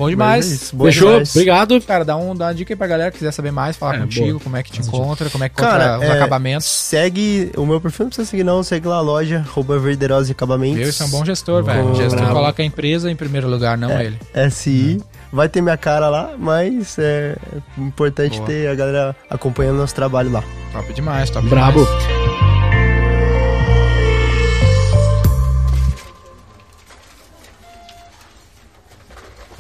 Bom 0.01 0.09
demais. 0.11 0.51
é 0.51 0.55
isso, 0.55 0.76
Fechou? 0.78 1.11
demais. 1.11 1.30
Obrigado. 1.36 1.80
Cara, 1.82 2.05
dá, 2.05 2.16
um, 2.16 2.34
dá 2.34 2.46
uma 2.46 2.55
dica 2.55 2.72
aí 2.72 2.76
pra 2.76 2.86
galera 2.86 3.11
que 3.11 3.18
quiser 3.18 3.32
saber 3.32 3.51
mais, 3.51 3.76
falar 3.76 3.96
É, 3.96 3.98
contigo, 4.01 4.26
boa. 4.30 4.40
como 4.40 4.57
é 4.57 4.62
que 4.62 4.72
te 4.72 4.80
encontra, 4.80 5.28
como 5.28 5.44
é 5.44 5.48
que 5.48 5.55
Cara, 5.57 5.84
encontra 5.96 5.98
os 6.09 6.14
é, 6.14 6.16
acabamentos. 6.16 6.66
Segue 6.66 7.53
o 7.57 7.66
meu 7.66 7.80
perfil, 7.80 8.05
não 8.05 8.11
precisa 8.11 8.28
seguir 8.30 8.44
não, 8.44 8.62
segue 8.62 8.88
lá 8.88 8.96
a 8.96 9.01
loja, 9.01 9.44
arroba 9.46 9.78
Verderosa 9.78 10.32
Acabamentos. 10.32 10.78
Viu? 10.78 10.88
Isso 10.88 11.03
é 11.03 11.07
um 11.07 11.11
bom 11.11 11.24
gestor, 11.24 11.62
velho. 11.62 11.82
Bom, 11.84 11.94
gestor 11.94 12.18
bravo. 12.18 12.34
coloca 12.34 12.62
a 12.62 12.64
empresa 12.64 13.11
em 13.11 13.16
primeiro 13.16 13.48
lugar, 13.48 13.76
não 13.76 13.90
ele. 14.01 14.18
SI. 14.51 15.03
Vai 15.32 15.48
ter 15.48 15.61
minha 15.61 15.76
cara 15.76 16.09
lá, 16.09 16.30
mas 16.36 16.98
é 16.98 17.36
importante 17.78 18.36
Boa. 18.38 18.46
ter 18.48 18.68
a 18.68 18.74
galera 18.74 19.14
acompanhando 19.28 19.76
nosso 19.76 19.94
trabalho 19.94 20.30
lá. 20.32 20.42
Top 20.72 20.92
demais, 20.92 21.30
top 21.30 21.46
Brabo. 21.48 21.84
demais. 21.84 22.19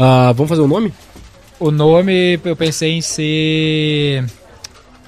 Ah, 0.02 0.32
vamos 0.32 0.48
fazer 0.48 0.62
o 0.62 0.66
nome? 0.68 0.92
O 1.58 1.70
nome, 1.70 2.40
eu 2.42 2.56
pensei 2.56 2.92
em 2.92 3.02
ser 3.02 4.24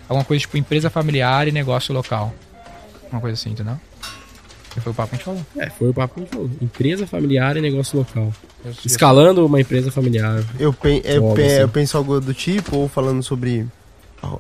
alguma 0.08 0.24
coisa 0.24 0.42
tipo 0.42 0.56
empresa 0.58 0.90
familiar 0.90 1.48
e 1.48 1.52
negócio 1.52 1.94
local. 1.94 2.34
Uma 3.10 3.20
coisa 3.20 3.34
assim, 3.34 3.50
entendeu? 3.50 3.78
Que 4.70 4.80
foi 4.80 4.92
o 4.92 4.94
papo 4.94 5.08
que 5.10 5.14
a 5.14 5.18
gente 5.18 5.24
falou. 5.24 5.40
É, 5.56 5.70
foi 5.70 5.88
o 5.88 5.94
papo 5.94 6.14
que 6.14 6.20
a 6.20 6.22
gente 6.24 6.32
falou. 6.32 6.50
Empresa 6.60 7.06
familiar 7.06 7.56
e 7.56 7.60
negócio 7.62 7.98
local. 7.98 8.32
Escalando 8.84 9.44
uma 9.46 9.60
empresa 9.60 9.90
familiar. 9.90 10.42
Eu, 10.58 10.72
pe- 10.72 11.02
eu, 11.04 11.32
pe- 11.34 11.42
assim. 11.44 11.54
eu 11.56 11.68
penso 11.68 11.96
algo 11.96 12.20
do 12.20 12.32
tipo, 12.34 12.76
ou 12.76 12.88
falando 12.88 13.22
sobre. 13.22 13.66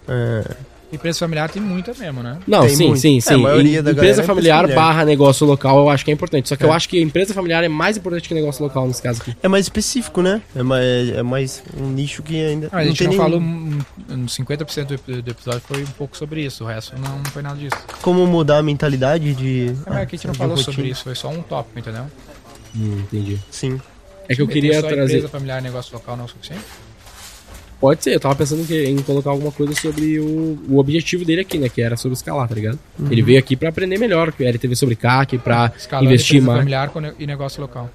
é, 0.08 0.50
Empresa 0.92 1.18
familiar 1.20 1.48
tem 1.50 1.62
muita 1.62 1.92
mesmo, 1.94 2.22
né? 2.22 2.38
Não, 2.46 2.66
Tem 2.66 2.76
sim, 2.76 2.86
muito. 2.88 3.00
sim, 3.00 3.16
É, 3.18 3.20
sim. 3.20 3.34
empresa 3.34 3.42
é 3.80 3.82
familiar 3.82 4.22
empresa 4.22 4.22
familiar. 4.24 4.74
barra 4.74 5.04
negócio 5.04 5.46
local 5.46 5.78
eu 5.78 5.88
acho 5.88 6.04
que 6.04 6.10
é 6.10 6.14
importante. 6.14 6.48
Só 6.48 6.56
que 6.56 6.64
eu 6.64 6.72
É. 6.72 6.76
acho 6.76 6.88
que 6.88 7.00
empresa 7.00 7.32
familiar 7.32 7.64
é 7.64 7.68
mais 7.68 7.96
importante 7.96 8.28
que 8.28 8.34
negócio 8.34 8.62
local 8.62 8.86
nesse 8.86 9.00
caso 9.02 9.22
aqui. 9.22 9.34
é 9.42 9.48
mais 9.48 9.64
específico, 9.64 10.20
né? 10.20 10.42
É 10.54 10.62
mais, 10.62 11.08
é 11.08 11.22
mais 11.22 11.62
um 11.76 11.88
nicho 11.88 12.22
que 12.22 12.36
ainda. 12.44 12.68
Ah, 12.70 12.78
a 12.78 12.84
gente 12.84 13.02
não, 13.04 13.10
tem 13.10 13.18
falou. 13.18 13.40
nenhum- 13.40 13.78
hum, 14.10 14.26
50% 14.28 14.86
do 14.88 14.94
ep- 14.94 15.22
do 15.22 15.30
episódio 15.30 15.62
foi 15.66 15.82
um 15.82 15.86
pouco 15.86 16.16
sobre 16.16 16.44
isso. 16.44 16.64
O 16.64 16.66
resto 16.66 16.94
não, 16.98 17.16
não 17.18 17.24
foi 17.26 17.42
nada 17.42 17.56
disso. 17.56 17.76
como 18.02 18.26
mudar 18.26 18.58
a 18.58 18.62
mentalidade 18.62 19.34
de. 19.34 19.68
É, 19.86 19.90
mas 19.90 19.98
aqui 20.02 20.16
a 20.16 20.18
gente 20.18 20.26
não 20.26 20.34
falou 20.34 20.56
rotina. 20.56 20.74
sobre 20.74 20.90
isso. 20.90 21.04
Foi 21.04 21.14
só 21.14 21.28
um 21.30 21.40
tópico, 21.42 21.78
entendeu? 21.78 22.04
Hum, 22.76 22.98
entendi. 23.00 23.38
Sim. 23.50 23.80
É 24.28 24.34
que 24.34 24.42
eu 24.42 24.46
queria 24.46 24.74
só 24.80 24.88
trazer. 24.88 25.14
Empresa 25.14 25.28
familiar 25.28 25.58
e 25.60 25.62
negócio 25.62 25.92
local 25.94 26.16
não 26.16 26.24
é 26.24 26.26
o 26.26 26.30
suficiente? 26.30 26.62
Pode 27.82 28.04
ser, 28.04 28.14
eu 28.14 28.20
tava 28.20 28.36
pensando 28.36 28.64
que- 28.64 28.84
em 28.84 28.96
colocar 29.02 29.30
alguma 29.30 29.50
coisa 29.50 29.74
sobre 29.74 30.20
o, 30.20 30.56
o 30.70 30.78
objetivo 30.78 31.24
dele 31.24 31.40
aqui, 31.40 31.58
né? 31.58 31.68
Que 31.68 31.82
era 31.82 31.96
sobre 31.96 32.14
escalar, 32.14 32.48
tá 32.48 32.54
ligado? 32.54 32.78
Uhum. 32.96 33.08
Ele 33.10 33.20
veio 33.22 33.38
aqui 33.40 33.56
pra 33.56 33.70
aprender 33.70 33.98
melhor, 33.98 34.30
que 34.30 34.44
ele 34.44 34.56
teve 34.56 34.76
sobre 34.76 34.94
CAC, 34.94 35.36
pra 35.38 35.72
Escalando 35.76 36.06
investir 36.08 36.36
empresa 36.36 36.46
mais. 36.46 36.58
familiar 36.60 36.92
e 37.18 37.26
negócio 37.26 37.60
local. 37.60 37.90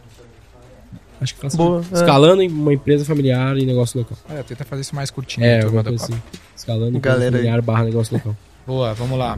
Acho 1.21 1.33
que 1.33 1.39
faz 1.39 1.55
Boa, 1.55 1.77
sentido. 1.81 1.95
é. 1.97 1.99
Escalando 2.01 2.41
em 2.41 2.49
uma 2.49 2.73
empresa 2.73 3.05
familiar 3.05 3.57
e 3.57 3.65
negócio 3.65 3.97
local. 3.97 4.17
É, 4.29 4.43
tenta 4.43 4.65
fazer 4.65 4.81
isso 4.81 4.93
mais 4.93 5.09
curtinho. 5.09 5.45
É, 5.45 5.61
coisa 5.61 5.83
papo. 5.83 5.95
assim. 5.95 6.21
Escalando 6.55 6.93
em 6.93 6.97
empresa 6.97 7.31
familiar 7.31 7.61
barra 7.61 7.85
negócio 7.85 8.13
local. 8.13 8.35
Boa, 8.67 8.93
vamos 8.93 9.17
lá. 9.17 9.37